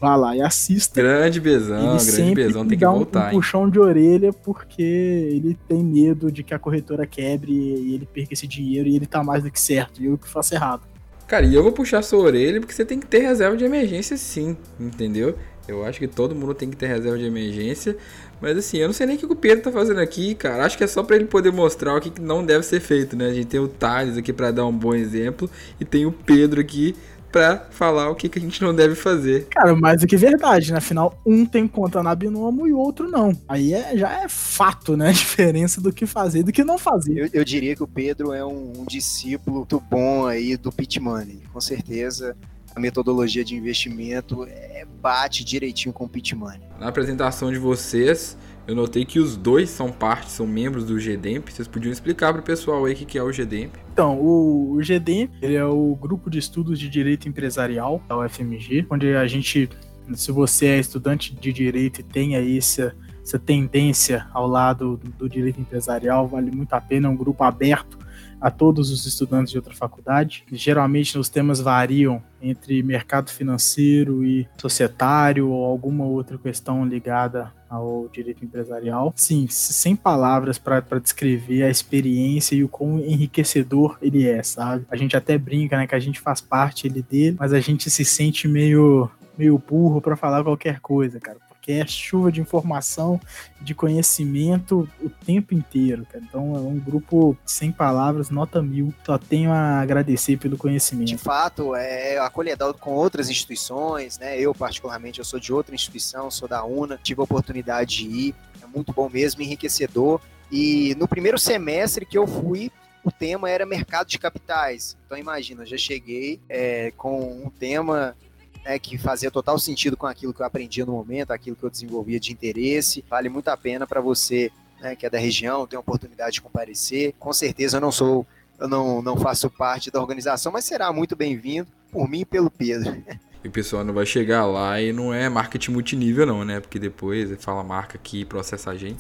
vá 0.04 0.18
lá 0.18 0.36
e 0.36 0.42
assista. 0.42 1.02
Grande 1.02 1.40
Bezão, 1.40 1.96
ele 1.96 2.12
grande 2.12 2.36
Bezão, 2.36 2.68
tem 2.68 2.78
que 2.78 2.86
voltar. 2.86 3.26
Um, 3.26 3.28
um 3.28 3.32
puxão 3.32 3.70
de 3.70 3.80
orelha 3.80 4.34
porque 4.34 4.82
ele 4.82 5.58
tem 5.66 5.82
medo 5.82 6.30
de 6.30 6.44
que 6.44 6.54
a 6.54 6.60
corretora 6.60 7.08
quebre 7.08 7.54
e 7.54 7.96
ele 7.96 8.06
perca 8.06 8.34
esse 8.34 8.46
dinheiro 8.46 8.90
e 8.90 8.98
ele 8.98 9.06
tá 9.06 9.24
mais 9.24 9.44
do 9.44 9.50
que 9.50 9.60
certo, 9.60 10.04
e 10.04 10.08
eu 10.08 10.18
que 10.18 10.28
faço 10.28 10.54
errado. 10.54 10.82
Cara, 11.26 11.46
e 11.46 11.56
eu 11.56 11.64
vou 11.64 11.72
puxar 11.72 12.02
sua 12.02 12.20
orelha 12.20 12.60
porque 12.60 12.74
você 12.74 12.84
tem 12.84 13.00
que 13.00 13.08
ter 13.08 13.20
reserva 13.20 13.56
de 13.56 13.64
emergência 13.64 14.18
sim, 14.18 14.58
entendeu? 14.78 15.38
Eu 15.66 15.86
acho 15.86 15.98
que 15.98 16.08
todo 16.08 16.36
mundo 16.36 16.54
tem 16.54 16.70
que 16.70 16.76
ter 16.76 16.88
reserva 16.88 17.18
de 17.18 17.24
emergência. 17.24 17.96
Mas 18.42 18.58
assim, 18.58 18.80
eu 18.80 18.88
não 18.88 18.94
sei 18.94 19.08
nem 19.08 19.16
o 19.16 19.20
que 19.20 19.26
o 19.26 19.36
Pedro 19.36 19.64
tá 19.64 19.72
fazendo 19.72 20.02
aqui, 20.02 20.36
cara. 20.36 20.66
Acho 20.66 20.78
que 20.78 20.84
é 20.84 20.88
só 20.88 21.02
para 21.02 21.16
ele 21.16 21.24
poder 21.24 21.54
mostrar 21.54 21.96
o 21.96 22.02
que 22.02 22.20
não 22.20 22.46
deve 22.46 22.66
ser 22.66 22.82
feito, 22.82 23.16
né? 23.16 23.28
A 23.28 23.34
gente 23.34 23.48
tem 23.48 23.62
o 23.62 23.70
Thales 23.70 24.18
aqui 24.18 24.34
para 24.34 24.52
dar 24.52 24.66
um 24.66 24.78
bom 24.78 24.94
exemplo. 24.94 25.50
E 25.80 25.86
tem 25.86 26.06
o 26.06 26.12
Pedro 26.12 26.60
aqui 26.60 26.94
pra 27.34 27.66
falar 27.72 28.12
o 28.12 28.16
que, 28.16 28.30
que 28.30 28.38
a 28.38 28.42
gente 28.42 28.62
não 28.62 28.76
deve 28.76 28.94
fazer. 28.94 29.48
Cara, 29.50 29.76
mais 29.76 30.00
do 30.00 30.08
que 30.08 30.16
verdade, 30.16 30.72
né? 30.72 30.78
Afinal, 30.78 31.20
um 31.26 31.48
tem 31.48 31.68
conta 31.68 32.04
na 32.04 32.14
Binomo 32.14 32.68
e 32.68 32.72
o 32.72 32.78
outro 32.78 33.10
não. 33.10 33.36
Aí 33.50 33.74
é, 33.74 33.98
já 33.98 34.22
é 34.22 34.30
fato, 34.30 34.96
né? 34.96 35.10
A 35.14 35.14
diferença 35.14 35.82
do 35.82 35.92
que 35.92 36.06
fazer 36.06 36.40
e 36.40 36.44
do 36.44 36.52
que 36.52 36.64
não 36.64 36.78
fazer. 36.78 37.18
Eu, 37.18 37.30
eu, 37.34 37.44
diria 37.44 37.76
que 37.76 37.82
o 37.82 37.88
Pedro 37.88 38.34
é 38.34 38.46
um, 38.46 38.74
um 38.78 38.86
discípulo 38.86 39.58
muito 39.58 39.80
bom 39.80 40.28
aí 40.28 40.56
do 40.56 40.72
Pit 40.72 41.00
Money. 41.00 41.42
Com 41.52 41.60
certeza 41.60 42.36
a 42.76 42.80
metodologia 42.80 43.44
de 43.44 43.56
investimento 43.56 44.46
é, 44.48 44.86
bate 45.02 45.44
direitinho 45.44 45.92
com 45.92 46.06
o 46.06 46.10
Pit 46.10 46.36
Money. 46.36 46.62
Na 46.80 46.88
apresentação 46.88 47.52
de 47.52 47.58
vocês, 47.58 48.38
eu 48.68 48.76
notei 48.76 49.04
que 49.04 49.20
os 49.20 49.36
dois 49.36 49.70
são 49.70 49.92
parte, 49.92 50.32
são 50.32 50.48
membros 50.48 50.86
do 50.86 50.98
GDEMP. 50.98 51.52
Vocês 51.52 51.68
podiam 51.68 51.92
explicar 51.92 52.32
para 52.32 52.42
o 52.42 52.46
pessoal 52.46 52.86
aí 52.86 52.94
o 52.94 52.96
que 52.96 53.18
é 53.18 53.24
o 53.24 53.32
GDEMP? 53.32 53.76
Então, 53.92 54.20
o, 54.20 54.80
GDEMP 54.82 55.32
ele 55.42 55.56
é 55.56 55.66
o 55.66 55.96
Grupo 55.96 56.30
de 56.30 56.40
Estudos 56.40 56.80
de 56.80 56.90
Direito 56.90 57.28
Empresarial 57.28 58.02
da 58.08 58.18
UFMG, 58.18 58.88
onde 58.90 59.14
a 59.16 59.28
gente, 59.28 59.70
se 60.14 60.32
você 60.32 60.68
é 60.68 60.80
estudante 60.80 61.36
de 61.36 61.52
direito 61.52 62.00
e 62.00 62.04
tem 62.04 62.36
aí 62.36 62.58
essa, 62.58 62.96
essa 63.22 63.38
tendência 63.38 64.28
ao 64.34 64.48
lado 64.48 64.98
do, 64.98 65.10
do 65.12 65.30
direito 65.30 65.60
empresarial, 65.60 66.28
vale 66.28 66.50
muito 66.50 66.74
a 66.74 66.82
pena, 66.82 67.08
é 67.08 67.12
um 67.12 67.18
grupo 67.18 67.44
aberto 67.44 68.03
a 68.44 68.52
todos 68.52 68.92
os 68.92 69.06
estudantes 69.06 69.52
de 69.52 69.58
outra 69.58 69.74
faculdade. 69.74 70.44
Geralmente 70.52 71.18
os 71.18 71.30
temas 71.30 71.62
variam 71.62 72.22
entre 72.42 72.84
mercado 72.84 73.32
financeiro 73.32 74.26
e 74.26 74.46
societário 74.58 75.48
ou 75.48 75.64
alguma 75.64 76.04
outra 76.04 76.38
questão 76.38 76.86
ligada 76.86 77.54
ao 77.70 78.10
direito 78.12 78.44
empresarial. 78.44 79.14
Sim, 79.16 79.48
sem 79.50 79.96
palavras 79.96 80.58
para 80.58 81.00
descrever 81.02 81.64
a 81.64 81.70
experiência 81.70 82.54
e 82.54 82.66
o 82.66 82.68
quão 82.68 83.00
enriquecedor 83.00 83.98
ele 84.02 84.28
é, 84.28 84.44
sabe? 84.44 84.86
A 84.92 84.98
gente 84.98 85.16
até 85.16 85.38
brinca, 85.38 85.78
né, 85.78 85.88
que 85.88 85.96
a 85.96 86.00
gente 86.00 86.20
faz 86.20 86.42
parte 86.42 86.86
ele 86.86 87.02
dele, 87.02 87.38
mas 87.40 87.54
a 87.54 87.62
gente 87.62 87.90
se 87.90 88.04
sente 88.04 88.46
meio 88.46 89.10
meio 89.38 89.58
burro 89.58 90.00
para 90.00 90.16
falar 90.16 90.44
qualquer 90.44 90.80
coisa, 90.80 91.20
cara 91.20 91.40
que 91.64 91.72
é 91.72 91.88
chuva 91.88 92.30
de 92.30 92.42
informação, 92.42 93.20
de 93.62 93.74
conhecimento 93.74 94.88
o 95.02 95.10
tempo 95.10 95.54
inteiro, 95.56 96.06
cara. 96.06 96.24
Então 96.28 96.56
é 96.58 96.60
um 96.60 96.78
grupo 96.78 97.38
sem 97.46 97.72
palavras, 97.72 98.30
nota 98.30 98.62
mil. 98.62 98.94
Só 99.06 99.18
tenho 99.18 99.50
a 99.50 99.80
agradecer 99.80 100.38
pelo 100.38 100.58
conhecimento. 100.58 101.08
De 101.08 101.18
fato, 101.18 101.74
é 101.74 102.18
acolhedor 102.18 102.74
com 102.74 102.92
outras 102.92 103.30
instituições, 103.30 104.20
né? 104.20 104.38
Eu, 104.38 104.54
particularmente, 104.54 105.20
eu 105.20 105.26
sou 105.26 105.40
de 105.40 105.54
outra 105.54 105.74
instituição, 105.74 106.30
sou 106.30 106.50
da 106.50 106.66
UNA, 106.66 107.00
tive 107.02 107.22
a 107.22 107.24
oportunidade 107.24 107.96
de 107.96 108.08
ir, 108.08 108.36
é 108.62 108.66
muito 108.68 108.92
bom 108.92 109.10
mesmo, 109.10 109.42
enriquecedor. 109.42 110.20
E 110.52 110.94
no 111.00 111.08
primeiro 111.08 111.40
semestre 111.40 112.06
que 112.06 112.18
eu 112.18 112.28
fui, 112.28 112.70
o 113.06 113.12
tema 113.12 113.50
era 113.50 113.66
mercado 113.66 114.08
de 114.08 114.20
capitais. 114.20 114.98
Então 115.06 115.18
imagina, 115.18 115.66
já 115.66 115.78
cheguei 115.78 116.42
é, 116.50 116.92
com 116.98 117.46
um 117.46 117.50
tema 117.50 118.18
né, 118.64 118.80
que 118.80 118.98
fazia 118.98 119.30
total 119.30 119.58
sentido 119.60 119.98
com 119.98 120.08
aquilo 120.08 120.34
que 120.34 120.42
eu 120.42 120.46
aprendia 120.46 120.86
no 120.86 120.94
momento, 120.94 121.32
aquilo 121.32 121.56
que 121.56 121.64
eu 121.64 121.70
desenvolvia 121.70 122.20
de 122.20 122.32
interesse. 122.32 123.04
Vale 123.10 123.30
muito 123.30 123.48
a 123.50 123.58
pena 123.58 123.86
para 123.86 124.02
você 124.02 124.52
né, 124.84 124.96
que 124.96 125.06
é 125.06 125.10
da 125.10 125.18
região, 125.18 125.66
tem 125.66 125.78
a 125.78 125.80
oportunidade 125.80 126.34
de 126.34 126.42
comparecer. 126.42 127.16
Com 127.18 127.32
certeza 127.32 127.78
eu 127.78 127.82
não 127.82 127.92
sou, 127.92 128.28
eu 128.60 128.68
não, 128.68 129.02
não 129.02 129.18
faço 129.18 129.50
parte 129.50 129.90
da 129.90 130.00
organização, 130.00 130.52
mas 130.52 130.66
será 130.66 130.92
muito 130.92 131.16
bem-vindo 131.16 131.68
por 131.92 132.08
mim 132.10 132.20
e 132.20 132.26
pelo 132.26 132.52
Pedro. 132.52 133.02
O 133.46 133.52
pessoal 133.52 133.84
não 133.84 133.94
vai 133.94 134.06
chegar 134.06 134.46
lá 134.46 134.82
e 134.82 134.94
não 134.94 135.14
é 135.14 135.28
marketing 135.28 135.72
multinível, 135.72 136.26
não, 136.26 136.46
né? 136.46 136.60
Porque 136.60 136.80
depois 136.80 137.30
fala 137.44 137.64
marca 137.64 137.98
aqui 137.98 138.24
processa 138.24 138.72
a 138.72 138.78
gente. 138.78 139.00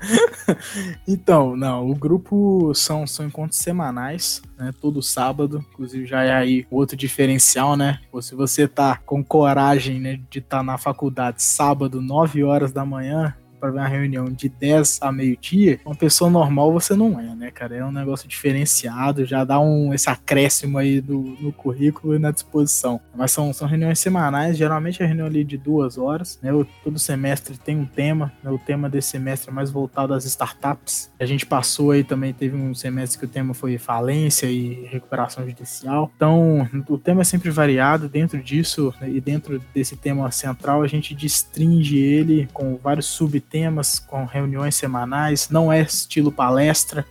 então, 1.08 1.56
não, 1.56 1.88
o 1.88 1.94
grupo 1.94 2.72
são, 2.74 3.06
são 3.06 3.26
encontros 3.26 3.58
semanais, 3.58 4.42
né? 4.58 4.70
Todo 4.80 5.02
sábado. 5.02 5.64
Inclusive, 5.72 6.06
já 6.06 6.22
é 6.22 6.32
aí 6.32 6.66
outro 6.70 6.96
diferencial, 6.96 7.76
né? 7.76 8.00
Ou 8.12 8.20
se 8.20 8.34
você 8.34 8.68
tá 8.68 9.00
com 9.06 9.24
coragem 9.24 9.98
né, 9.98 10.20
de 10.28 10.40
estar 10.40 10.58
tá 10.58 10.62
na 10.62 10.76
faculdade 10.76 11.42
sábado, 11.42 12.02
9 12.02 12.44
horas 12.44 12.70
da 12.70 12.84
manhã, 12.84 13.34
para 13.58 13.70
ver 13.70 13.78
uma 13.78 13.88
reunião 13.88 14.26
de 14.26 14.48
10 14.48 14.98
a 15.02 15.12
meio-dia, 15.12 15.80
uma 15.84 15.94
pessoa 15.94 16.30
normal 16.30 16.72
você 16.72 16.94
não 16.94 17.18
é, 17.18 17.34
né, 17.34 17.50
cara? 17.50 17.76
É 17.76 17.84
um 17.84 17.92
negócio 17.92 18.28
diferenciado, 18.28 19.24
já 19.24 19.44
dá 19.44 19.60
um 19.60 19.92
esse 19.92 20.08
acréscimo 20.08 20.78
aí 20.78 21.00
do, 21.00 21.36
no 21.40 21.52
currículo 21.52 22.14
e 22.14 22.18
na 22.18 22.30
disposição. 22.30 23.00
Mas 23.14 23.32
são, 23.32 23.52
são 23.52 23.66
reuniões 23.66 23.98
semanais, 23.98 24.56
geralmente 24.56 25.02
é 25.02 25.06
reunião 25.06 25.26
ali 25.26 25.44
de 25.44 25.56
duas 25.56 25.98
horas, 25.98 26.38
né? 26.42 26.50
Todo 26.82 26.98
semestre 26.98 27.56
tem 27.58 27.76
um 27.76 27.86
tema, 27.86 28.32
né? 28.42 28.50
O 28.50 28.58
tema 28.58 28.88
desse 28.88 29.08
semestre 29.08 29.50
é 29.50 29.52
mais 29.52 29.70
voltado 29.70 30.14
às 30.14 30.24
startups. 30.24 31.10
A 31.18 31.26
gente 31.26 31.46
passou 31.46 31.90
aí 31.90 32.04
também, 32.04 32.32
teve 32.32 32.56
um 32.56 32.74
semestre 32.74 33.18
que 33.18 33.24
o 33.24 33.28
tema 33.28 33.54
foi 33.54 33.78
falência 33.78 34.46
e 34.46 34.86
recuperação 34.86 35.46
judicial. 35.46 36.10
Então, 36.14 36.68
o 36.88 36.98
tema 36.98 37.22
é 37.22 37.24
sempre 37.24 37.50
variado. 37.50 38.08
Dentro 38.08 38.42
disso 38.42 38.94
né, 39.00 39.10
e 39.10 39.20
dentro 39.20 39.60
desse 39.74 39.96
tema 39.96 40.30
central, 40.30 40.82
a 40.82 40.86
gente 40.86 41.14
destringe 41.14 41.98
ele 41.98 42.48
com 42.52 42.76
vários 42.76 43.06
sub 43.06 43.40
temas 43.50 43.98
com 43.98 44.24
reuniões 44.24 44.74
semanais, 44.74 45.48
não 45.50 45.72
é 45.72 45.82
estilo 45.82 46.30
palestra, 46.30 47.04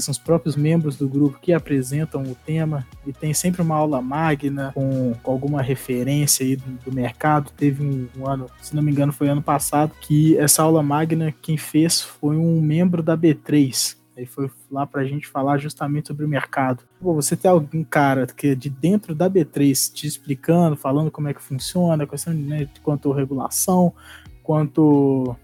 são 0.00 0.12
os 0.12 0.18
próprios 0.18 0.56
membros 0.56 0.96
do 0.96 1.08
grupo 1.08 1.38
que 1.40 1.52
apresentam 1.52 2.22
o 2.22 2.34
tema 2.34 2.86
e 3.06 3.12
tem 3.12 3.34
sempre 3.34 3.62
uma 3.62 3.76
aula 3.76 4.00
magna 4.00 4.72
com, 4.74 5.14
com 5.22 5.30
alguma 5.30 5.62
referência 5.62 6.44
aí 6.44 6.56
do, 6.56 6.70
do 6.84 6.92
mercado. 6.92 7.52
Teve 7.56 7.84
um, 7.84 8.08
um, 8.16 8.26
ano, 8.26 8.46
se 8.60 8.74
não 8.74 8.82
me 8.82 8.90
engano, 8.90 9.12
foi 9.12 9.28
ano 9.28 9.42
passado, 9.42 9.92
que 10.00 10.36
essa 10.38 10.62
aula 10.62 10.82
magna 10.82 11.32
quem 11.42 11.56
fez 11.56 12.00
foi 12.00 12.36
um 12.36 12.60
membro 12.60 13.02
da 13.02 13.16
B3. 13.16 13.96
Aí 14.16 14.26
foi 14.26 14.50
lá 14.70 14.86
pra 14.86 15.04
gente 15.04 15.26
falar 15.26 15.58
justamente 15.58 16.08
sobre 16.08 16.24
o 16.24 16.28
mercado. 16.28 16.82
Pô, 17.00 17.14
você 17.14 17.36
tem 17.36 17.50
algum 17.50 17.82
cara 17.84 18.26
que 18.26 18.48
é 18.48 18.54
de 18.54 18.68
dentro 18.68 19.14
da 19.14 19.30
B3 19.30 19.92
te 19.92 20.06
explicando, 20.06 20.76
falando 20.76 21.10
como 21.10 21.28
é 21.28 21.34
que 21.34 21.42
funciona, 21.42 22.06
questão 22.06 22.34
né, 22.34 22.68
quanto 22.82 23.12
regulação, 23.12 23.94
quanto 24.42 25.36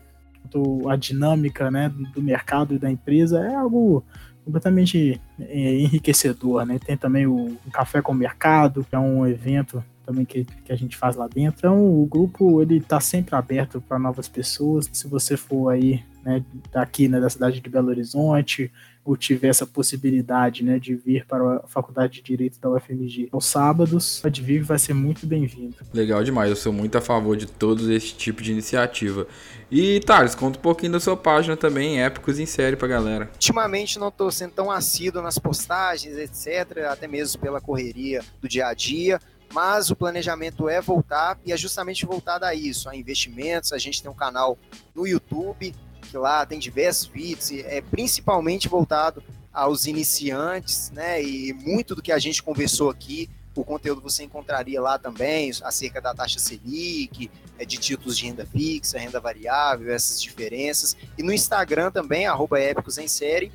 quanto 0.56 0.88
a 0.88 0.96
dinâmica 0.96 1.70
né, 1.70 1.92
do 2.14 2.22
mercado 2.22 2.74
e 2.74 2.78
da 2.78 2.90
empresa 2.90 3.40
é 3.40 3.54
algo 3.54 4.02
completamente 4.44 5.20
é, 5.40 5.74
enriquecedor. 5.80 6.64
Né? 6.64 6.78
Tem 6.78 6.96
também 6.96 7.26
o, 7.26 7.56
Café 7.72 8.00
com 8.00 8.12
o 8.12 8.14
Mercado, 8.14 8.84
que 8.88 8.94
é 8.94 8.98
um 8.98 9.26
evento 9.26 9.84
também 10.04 10.24
que, 10.24 10.44
que 10.64 10.72
a 10.72 10.76
gente 10.76 10.96
faz 10.96 11.16
lá 11.16 11.26
dentro. 11.26 11.58
Então 11.58 11.84
o 11.84 12.06
grupo 12.06 12.62
ele 12.62 12.78
está 12.78 13.00
sempre 13.00 13.34
aberto 13.34 13.80
para 13.80 13.98
novas 13.98 14.28
pessoas. 14.28 14.88
Se 14.92 15.08
você 15.08 15.36
for 15.36 15.70
aí 15.70 16.02
né, 16.24 16.44
daqui 16.72 17.08
né, 17.08 17.20
da 17.20 17.28
cidade 17.28 17.60
de 17.60 17.68
Belo 17.68 17.88
Horizonte 17.88 18.70
ou 19.06 19.16
tiver 19.16 19.48
essa 19.48 19.64
possibilidade 19.64 20.64
né, 20.64 20.80
de 20.80 20.94
vir 20.96 21.24
para 21.24 21.58
a 21.58 21.68
Faculdade 21.68 22.14
de 22.14 22.22
Direito 22.22 22.60
da 22.60 22.68
UFMG 22.68 23.28
aos 23.30 23.46
sábados, 23.46 24.18
pode 24.20 24.42
vir 24.42 24.64
vai 24.64 24.78
ser 24.78 24.94
muito 24.94 25.24
bem-vindo. 25.26 25.76
Legal 25.94 26.24
demais, 26.24 26.50
eu 26.50 26.56
sou 26.56 26.72
muito 26.72 26.98
a 26.98 27.00
favor 27.00 27.36
de 27.36 27.46
todos 27.46 27.88
esse 27.88 28.14
tipo 28.14 28.42
de 28.42 28.50
iniciativa. 28.50 29.26
E 29.70 30.00
Thales, 30.00 30.34
conta 30.34 30.58
um 30.58 30.62
pouquinho 30.62 30.92
da 30.92 31.00
sua 31.00 31.16
página 31.16 31.56
também, 31.56 32.02
Épicos 32.02 32.40
em 32.40 32.46
Série 32.46 32.74
pra 32.74 32.88
galera. 32.88 33.30
Ultimamente 33.34 33.98
não 33.98 34.08
estou 34.08 34.30
sendo 34.30 34.52
tão 34.52 34.70
assíduo 34.70 35.22
nas 35.22 35.38
postagens, 35.38 36.16
etc., 36.16 36.84
até 36.90 37.06
mesmo 37.06 37.40
pela 37.40 37.60
correria 37.60 38.22
do 38.40 38.48
dia 38.48 38.66
a 38.66 38.74
dia, 38.74 39.20
mas 39.52 39.90
o 39.90 39.96
planejamento 39.96 40.68
é 40.68 40.80
voltar 40.80 41.38
e 41.44 41.52
é 41.52 41.56
justamente 41.56 42.04
voltado 42.04 42.44
a 42.44 42.54
isso, 42.54 42.88
a 42.88 42.96
investimentos. 42.96 43.72
A 43.72 43.78
gente 43.78 44.02
tem 44.02 44.10
um 44.10 44.14
canal 44.14 44.58
no 44.94 45.06
YouTube 45.06 45.72
lá 46.16 46.44
tem 46.44 46.58
diversos 46.58 47.06
vídeos, 47.06 47.50
é 47.52 47.80
principalmente 47.80 48.68
voltado 48.68 49.22
aos 49.52 49.86
iniciantes, 49.86 50.90
né? 50.90 51.22
E 51.22 51.52
muito 51.52 51.94
do 51.94 52.02
que 52.02 52.12
a 52.12 52.18
gente 52.18 52.42
conversou 52.42 52.90
aqui, 52.90 53.28
o 53.54 53.64
conteúdo 53.64 54.02
você 54.02 54.22
encontraria 54.22 54.80
lá 54.80 54.98
também, 54.98 55.50
acerca 55.62 56.00
da 56.00 56.14
taxa 56.14 56.38
Selic, 56.38 57.30
é, 57.58 57.64
de 57.64 57.78
títulos 57.78 58.18
de 58.18 58.26
renda 58.26 58.44
fixa, 58.44 58.98
renda 58.98 59.18
variável, 59.18 59.92
essas 59.92 60.20
diferenças. 60.20 60.96
E 61.16 61.22
no 61.22 61.32
Instagram 61.32 61.90
também, 61.90 62.26
arroba 62.26 62.60
Épicos 62.60 62.98
em 62.98 63.08
Série, 63.08 63.50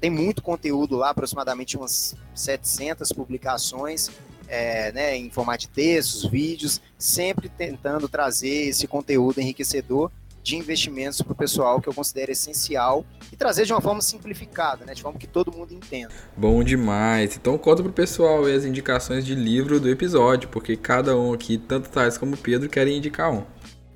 tem 0.00 0.10
muito 0.10 0.42
conteúdo 0.42 0.96
lá, 0.96 1.10
aproximadamente 1.10 1.76
umas 1.76 2.14
700 2.34 3.12
publicações 3.12 4.10
é, 4.48 4.92
né, 4.92 5.16
em 5.16 5.30
formato 5.30 5.60
de 5.60 5.68
textos, 5.68 6.24
vídeos, 6.26 6.80
sempre 6.98 7.48
tentando 7.48 8.08
trazer 8.08 8.68
esse 8.68 8.86
conteúdo 8.86 9.40
enriquecedor 9.40 10.10
de 10.44 10.56
investimentos 10.56 11.22
para 11.22 11.32
o 11.32 11.34
pessoal 11.34 11.80
que 11.80 11.88
eu 11.88 11.94
considero 11.94 12.30
essencial 12.30 13.02
e 13.32 13.36
trazer 13.36 13.64
de 13.64 13.72
uma 13.72 13.80
forma 13.80 14.02
simplificada, 14.02 14.84
né, 14.84 14.92
de 14.92 15.00
forma 15.00 15.18
que 15.18 15.26
todo 15.26 15.50
mundo 15.50 15.72
entenda. 15.72 16.12
Bom 16.36 16.62
demais. 16.62 17.34
Então 17.34 17.56
conta 17.56 17.82
pro 17.82 17.90
pessoal 17.90 18.44
as 18.44 18.66
indicações 18.66 19.24
de 19.24 19.34
livro 19.34 19.80
do 19.80 19.88
episódio, 19.88 20.50
porque 20.50 20.76
cada 20.76 21.16
um 21.16 21.32
aqui, 21.32 21.56
tanto 21.56 21.88
Thales 21.88 22.18
como 22.18 22.36
Pedro, 22.36 22.68
querem 22.68 22.98
indicar 22.98 23.32
um. 23.32 23.42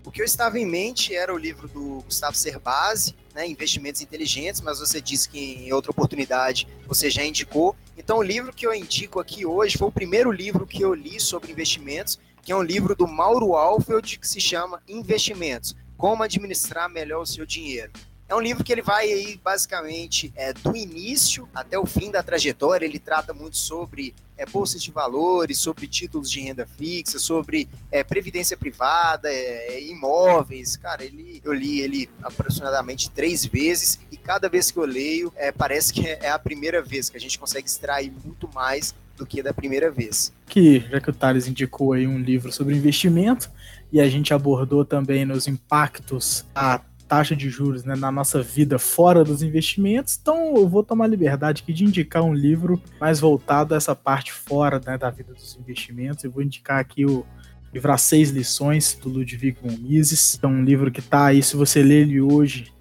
O 0.07 0.11
que 0.11 0.23
eu 0.23 0.25
estava 0.25 0.59
em 0.59 0.65
mente 0.65 1.15
era 1.15 1.35
o 1.35 1.37
livro 1.37 1.69
do 1.69 2.03
Gustavo 2.07 2.35
Cerbasi, 2.35 3.15
né, 3.35 3.47
Investimentos 3.47 4.01
Inteligentes, 4.01 4.63
mas 4.63 4.81
você 4.81 5.03
disse 5.03 5.29
que 5.29 5.39
em 5.39 5.71
outra 5.75 5.91
oportunidade 5.91 6.67
você 6.87 7.11
já 7.11 7.23
indicou. 7.23 7.77
Então, 7.95 8.17
o 8.17 8.23
livro 8.23 8.55
que 8.55 8.67
eu 8.67 8.73
indico 8.73 9.21
aqui 9.21 9.45
hoje 9.45 9.77
foi 9.77 9.89
o 9.89 9.93
primeiro 9.93 10.33
livro 10.33 10.67
que 10.67 10.81
eu 10.81 10.95
li 10.95 11.21
sobre 11.21 11.53
investimentos, 11.53 12.19
que 12.43 12.51
é 12.51 12.57
um 12.57 12.63
livro 12.63 12.97
do 12.97 13.07
Mauro 13.07 13.55
Alfeld, 13.55 14.19
que 14.19 14.27
se 14.27 14.41
chama 14.41 14.81
Investimentos 14.89 15.77
como 15.99 16.23
administrar 16.23 16.89
melhor 16.89 17.23
o 17.23 17.27
seu 17.27 17.45
dinheiro. 17.45 17.93
É 18.29 18.35
um 18.35 18.41
livro 18.41 18.63
que 18.63 18.71
ele 18.71 18.83
vai 18.83 19.11
aí 19.11 19.41
basicamente 19.43 20.31
é, 20.37 20.53
do 20.53 20.77
início 20.77 21.49
até 21.55 21.79
o 21.79 21.87
fim 21.87 22.11
da 22.11 22.23
trajetória. 22.23 22.85
Ele 22.85 22.99
trata 22.99 23.33
muito 23.33 23.57
sobre 23.57 24.15
é, 24.37 24.45
bolsas 24.45 24.83
de 24.83 24.91
valores, 24.91 25.59
sobre 25.59 25.89
títulos 25.89 26.31
de 26.31 26.39
renda 26.41 26.67
fixa, 26.67 27.19
sobre 27.19 27.67
é, 27.91 28.05
previdência 28.05 28.55
privada, 28.55 29.33
é, 29.33 29.81
imóveis. 29.83 30.77
Cara, 30.77 31.03
ele, 31.03 31.41
eu 31.43 31.55
li 31.55 31.81
ele 31.81 32.11
aproximadamente 32.23 33.11
três 33.11 33.47
vezes 33.47 33.99
e 34.13 34.17
cada 34.19 34.47
vez 34.47 34.71
que 34.71 34.77
eu 34.77 34.85
leio 34.85 35.33
é, 35.35 35.51
parece 35.51 35.91
que 35.91 36.07
é 36.07 36.29
a 36.29 36.39
primeira 36.39 36.83
vez 36.83 37.09
que 37.09 37.17
a 37.17 37.21
gente 37.21 37.39
consegue 37.39 37.67
extrair 37.67 38.13
muito 38.25 38.47
mais 38.53 38.95
do 39.19 39.27
que 39.27 39.43
da 39.43 39.53
primeira 39.53 39.91
vez. 39.91 40.33
Que 40.47 40.81
já 40.81 41.01
que 41.01 41.11
o 41.11 41.13
Thales 41.13 41.47
indicou 41.47 41.93
aí 41.93 42.07
um 42.07 42.19
livro 42.19 42.51
sobre 42.53 42.77
investimento, 42.77 43.51
e 43.93 44.01
a 44.01 44.09
gente 44.09 44.33
abordou 44.33 44.85
também 44.85 45.25
nos 45.25 45.49
impactos 45.49 46.45
a 46.55 46.81
taxa 47.09 47.35
de 47.35 47.49
juros 47.49 47.85
né, 47.85 47.97
na 47.97 48.13
nossa 48.13 48.43
vida 48.43 48.79
fora 48.79 49.25
dos 49.25 49.43
investimentos. 49.43 50.19
Então 50.21 50.57
eu 50.57 50.69
vou 50.69 50.85
tomar 50.85 51.07
liberdade 51.07 51.63
aqui 51.63 51.73
de 51.73 51.85
indicar 51.85 52.23
um 52.23 52.35
livro 52.35 52.81
mais 53.01 53.19
voltado 53.19 53.73
a 53.73 53.79
essa 53.79 53.97
parte 53.97 54.31
fora 54.31 54.81
né, 54.85 54.99
da 54.99 55.09
vida 55.11 55.33
dos 55.33 55.59
investimentos. 55.59 56.23
Eu 56.23 56.31
vou 56.31 56.43
indicar 56.43 56.79
aqui 56.79 57.07
o 57.07 57.25
livro 57.73 57.91
As 57.93 58.03
Seis 58.03 58.31
Lições, 58.31 58.95
do 58.95 59.09
Ludwig 59.09 59.57
von 59.63 59.75
Mises. 59.79 60.39
É 60.43 60.47
um 60.47 60.63
livro 60.63 60.91
que 60.91 61.01
está 61.01 61.27
aí, 61.27 61.43
se 61.43 61.57
você 61.57 61.83
ler 61.83 62.03
ele 62.03 62.21
hoje, 62.21 62.73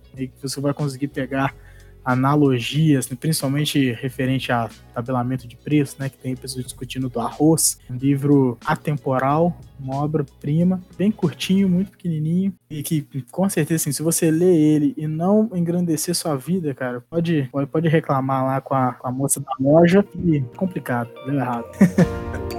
você 0.41 0.59
vai 0.59 0.73
conseguir 0.73 1.07
pegar 1.07 1.55
analogias, 2.07 3.09
né, 3.09 3.17
principalmente 3.19 3.91
referente 3.91 4.49
a 4.49 4.69
tabelamento 4.93 5.45
de 5.45 5.57
preço, 5.57 5.97
né, 5.99 6.07
que 6.07 6.17
tem 6.17 6.37
pessoas 6.37 6.63
discutindo 6.63 7.09
do 7.09 7.19
arroz, 7.19 7.77
um 7.89 7.97
livro 7.97 8.57
atemporal, 8.65 9.59
uma 9.77 9.97
obra-prima, 9.97 10.81
bem 10.97 11.11
curtinho, 11.11 11.67
muito 11.67 11.91
pequenininho, 11.91 12.53
e 12.69 12.81
que 12.81 13.05
com 13.29 13.49
certeza, 13.49 13.83
assim, 13.83 13.91
se 13.91 14.01
você 14.01 14.31
ler 14.31 14.55
ele 14.55 14.93
e 14.95 15.05
não 15.05 15.49
engrandecer 15.53 16.15
sua 16.15 16.37
vida, 16.37 16.73
cara, 16.73 17.01
pode, 17.01 17.49
pode, 17.69 17.89
reclamar 17.89 18.45
lá 18.45 18.61
com 18.61 18.73
a, 18.73 18.93
com 18.93 19.07
a 19.07 19.11
moça 19.11 19.41
da 19.41 19.51
loja 19.59 20.05
e 20.15 20.39
complicado, 20.55 21.09
deu 21.25 21.35
errado. 21.35 21.65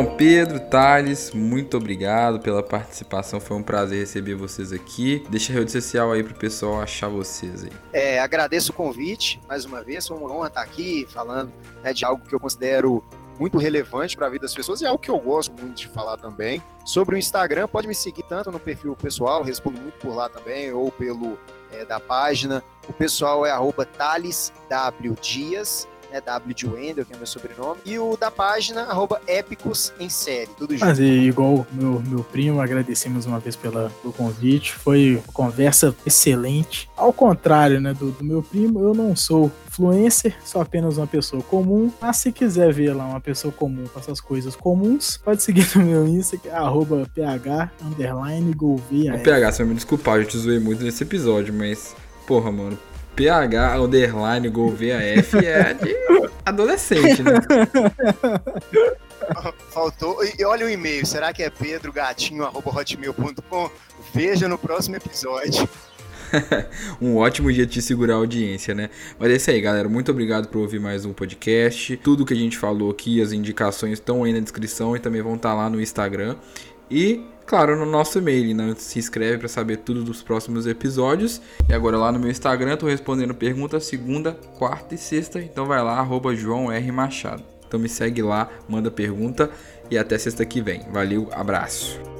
Então, 0.00 0.16
Pedro, 0.16 0.58
Thales, 0.58 1.30
muito 1.32 1.76
obrigado 1.76 2.40
pela 2.40 2.62
participação. 2.62 3.38
Foi 3.38 3.54
um 3.54 3.62
prazer 3.62 3.98
receber 3.98 4.34
vocês 4.34 4.72
aqui. 4.72 5.22
Deixa 5.28 5.52
a 5.52 5.56
rede 5.56 5.70
social 5.70 6.10
aí 6.10 6.22
pro 6.22 6.32
pessoal 6.32 6.80
achar 6.80 7.08
vocês 7.08 7.64
aí. 7.64 7.72
É, 7.92 8.18
agradeço 8.18 8.72
o 8.72 8.74
convite 8.74 9.38
mais 9.46 9.66
uma 9.66 9.82
vez. 9.82 10.08
Foi 10.08 10.16
uma 10.16 10.32
honra 10.32 10.48
estar 10.48 10.62
aqui 10.62 11.06
falando 11.10 11.52
né, 11.84 11.92
de 11.92 12.02
algo 12.02 12.24
que 12.26 12.34
eu 12.34 12.40
considero 12.40 13.04
muito 13.38 13.58
relevante 13.58 14.16
para 14.16 14.26
a 14.26 14.30
vida 14.30 14.46
das 14.46 14.54
pessoas 14.54 14.80
e 14.80 14.86
é 14.86 14.88
algo 14.88 14.98
que 14.98 15.10
eu 15.10 15.18
gosto 15.18 15.52
muito 15.52 15.76
de 15.76 15.88
falar 15.88 16.16
também. 16.16 16.62
Sobre 16.86 17.16
o 17.16 17.18
Instagram, 17.18 17.68
pode 17.68 17.86
me 17.86 17.94
seguir 17.94 18.22
tanto 18.22 18.50
no 18.50 18.58
perfil 18.58 18.96
pessoal, 18.96 19.42
respondo 19.42 19.78
muito 19.78 19.98
por 19.98 20.14
lá 20.14 20.30
também, 20.30 20.72
ou 20.72 20.90
pelo 20.90 21.38
é, 21.72 21.84
da 21.84 22.00
página. 22.00 22.64
O 22.88 22.92
pessoal 22.94 23.44
é 23.44 23.50
arroba 23.50 23.84
Thales 23.84 24.50
W 24.70 25.14
Dias 25.20 25.86
né? 26.10 26.20
W 26.20 26.54
de 26.54 26.66
Wendel, 26.66 27.04
que 27.04 27.12
é 27.12 27.16
meu 27.16 27.26
sobrenome, 27.26 27.80
e 27.84 27.98
o 27.98 28.16
da 28.16 28.30
página, 28.30 28.82
arroba 28.82 29.20
Épicos 29.26 29.92
em 29.98 30.08
série, 30.08 30.50
tudo 30.58 30.72
junto. 30.74 30.86
Mas 30.86 30.98
igual 30.98 31.66
meu, 31.72 32.02
meu 32.06 32.24
primo, 32.24 32.60
agradecemos 32.60 33.26
uma 33.26 33.38
vez 33.38 33.56
pela, 33.56 33.90
pelo 34.02 34.12
convite, 34.12 34.72
foi 34.72 35.20
uma 35.24 35.32
conversa 35.32 35.94
excelente. 36.04 36.88
Ao 36.96 37.12
contrário, 37.12 37.80
né, 37.80 37.94
do, 37.94 38.10
do 38.10 38.24
meu 38.24 38.42
primo, 38.42 38.80
eu 38.80 38.94
não 38.94 39.14
sou 39.14 39.50
influencer, 39.68 40.36
sou 40.44 40.60
apenas 40.60 40.98
uma 40.98 41.06
pessoa 41.06 41.42
comum, 41.42 41.92
mas 42.00 42.16
se 42.18 42.32
quiser 42.32 42.72
ver 42.72 42.92
lá 42.92 43.06
uma 43.06 43.20
pessoa 43.20 43.52
comum 43.52 43.84
com 43.86 43.98
essas 43.98 44.20
coisas 44.20 44.56
comuns, 44.56 45.16
pode 45.16 45.42
seguir 45.42 45.66
no 45.76 45.84
meu 45.84 46.06
Insta, 46.06 46.36
que 46.36 46.48
é 46.48 46.52
arroba 46.52 47.08
ph, 47.14 47.70
underline, 47.82 48.52
golveia. 48.52 49.18
PH, 49.18 49.52
você 49.52 49.58
vai 49.62 49.68
me 49.68 49.74
desculpar, 49.74 50.18
eu 50.18 50.24
te 50.26 50.36
zoei 50.36 50.58
muito 50.58 50.82
nesse 50.82 51.02
episódio, 51.02 51.54
mas, 51.54 51.94
porra, 52.26 52.50
mano, 52.50 52.78
PH 53.16 53.78
underline 53.78 54.48
gol 54.48 54.70
VAF 54.70 55.44
é 55.44 55.74
de 55.74 55.96
adolescente, 56.44 57.22
né? 57.22 57.34
Faltou. 59.70 60.18
E 60.24 60.44
olha 60.44 60.66
o 60.66 60.70
e-mail. 60.70 61.06
Será 61.06 61.32
que 61.32 61.42
é 61.42 61.50
pedrogatinho.hotmail.com? 61.50 63.70
Veja 64.12 64.48
no 64.48 64.58
próximo 64.58 64.96
episódio. 64.96 65.68
um 67.00 67.16
ótimo 67.16 67.52
dia 67.52 67.66
de 67.66 67.74
te 67.74 67.82
segurar 67.82 68.14
a 68.14 68.18
audiência, 68.18 68.74
né? 68.74 68.90
Mas 69.18 69.30
é 69.30 69.36
isso 69.36 69.50
aí, 69.50 69.60
galera. 69.60 69.88
Muito 69.88 70.10
obrigado 70.10 70.48
por 70.48 70.60
ouvir 70.60 70.80
mais 70.80 71.04
um 71.04 71.12
podcast. 71.12 71.96
Tudo 71.98 72.24
que 72.24 72.34
a 72.34 72.36
gente 72.36 72.56
falou 72.56 72.90
aqui, 72.90 73.20
as 73.20 73.32
indicações 73.32 73.94
estão 73.94 74.24
aí 74.24 74.32
na 74.32 74.40
descrição 74.40 74.96
e 74.96 75.00
também 75.00 75.22
vão 75.22 75.34
estar 75.34 75.54
lá 75.54 75.68
no 75.68 75.80
Instagram. 75.80 76.36
E 76.90 77.24
claro, 77.50 77.76
no 77.76 77.84
nosso 77.84 78.18
e-mail. 78.18 78.54
Né? 78.54 78.74
Se 78.78 79.00
inscreve 79.00 79.38
para 79.38 79.48
saber 79.48 79.78
tudo 79.78 80.04
dos 80.04 80.22
próximos 80.22 80.68
episódios. 80.68 81.42
E 81.68 81.74
agora 81.74 81.98
lá 81.98 82.12
no 82.12 82.20
meu 82.20 82.30
Instagram, 82.30 82.76
tô 82.76 82.86
respondendo 82.86 83.34
perguntas 83.34 83.84
segunda, 83.84 84.32
quarta 84.56 84.94
e 84.94 84.98
sexta. 84.98 85.40
Então 85.40 85.66
vai 85.66 85.82
lá, 85.82 85.98
arroba 85.98 86.34
João 86.34 86.70
R. 86.70 86.92
Machado. 86.92 87.42
Então 87.66 87.80
me 87.80 87.88
segue 87.88 88.22
lá, 88.22 88.48
manda 88.68 88.90
pergunta 88.90 89.50
e 89.90 89.98
até 89.98 90.16
sexta 90.16 90.44
que 90.46 90.60
vem. 90.60 90.82
Valeu, 90.92 91.28
abraço. 91.32 92.19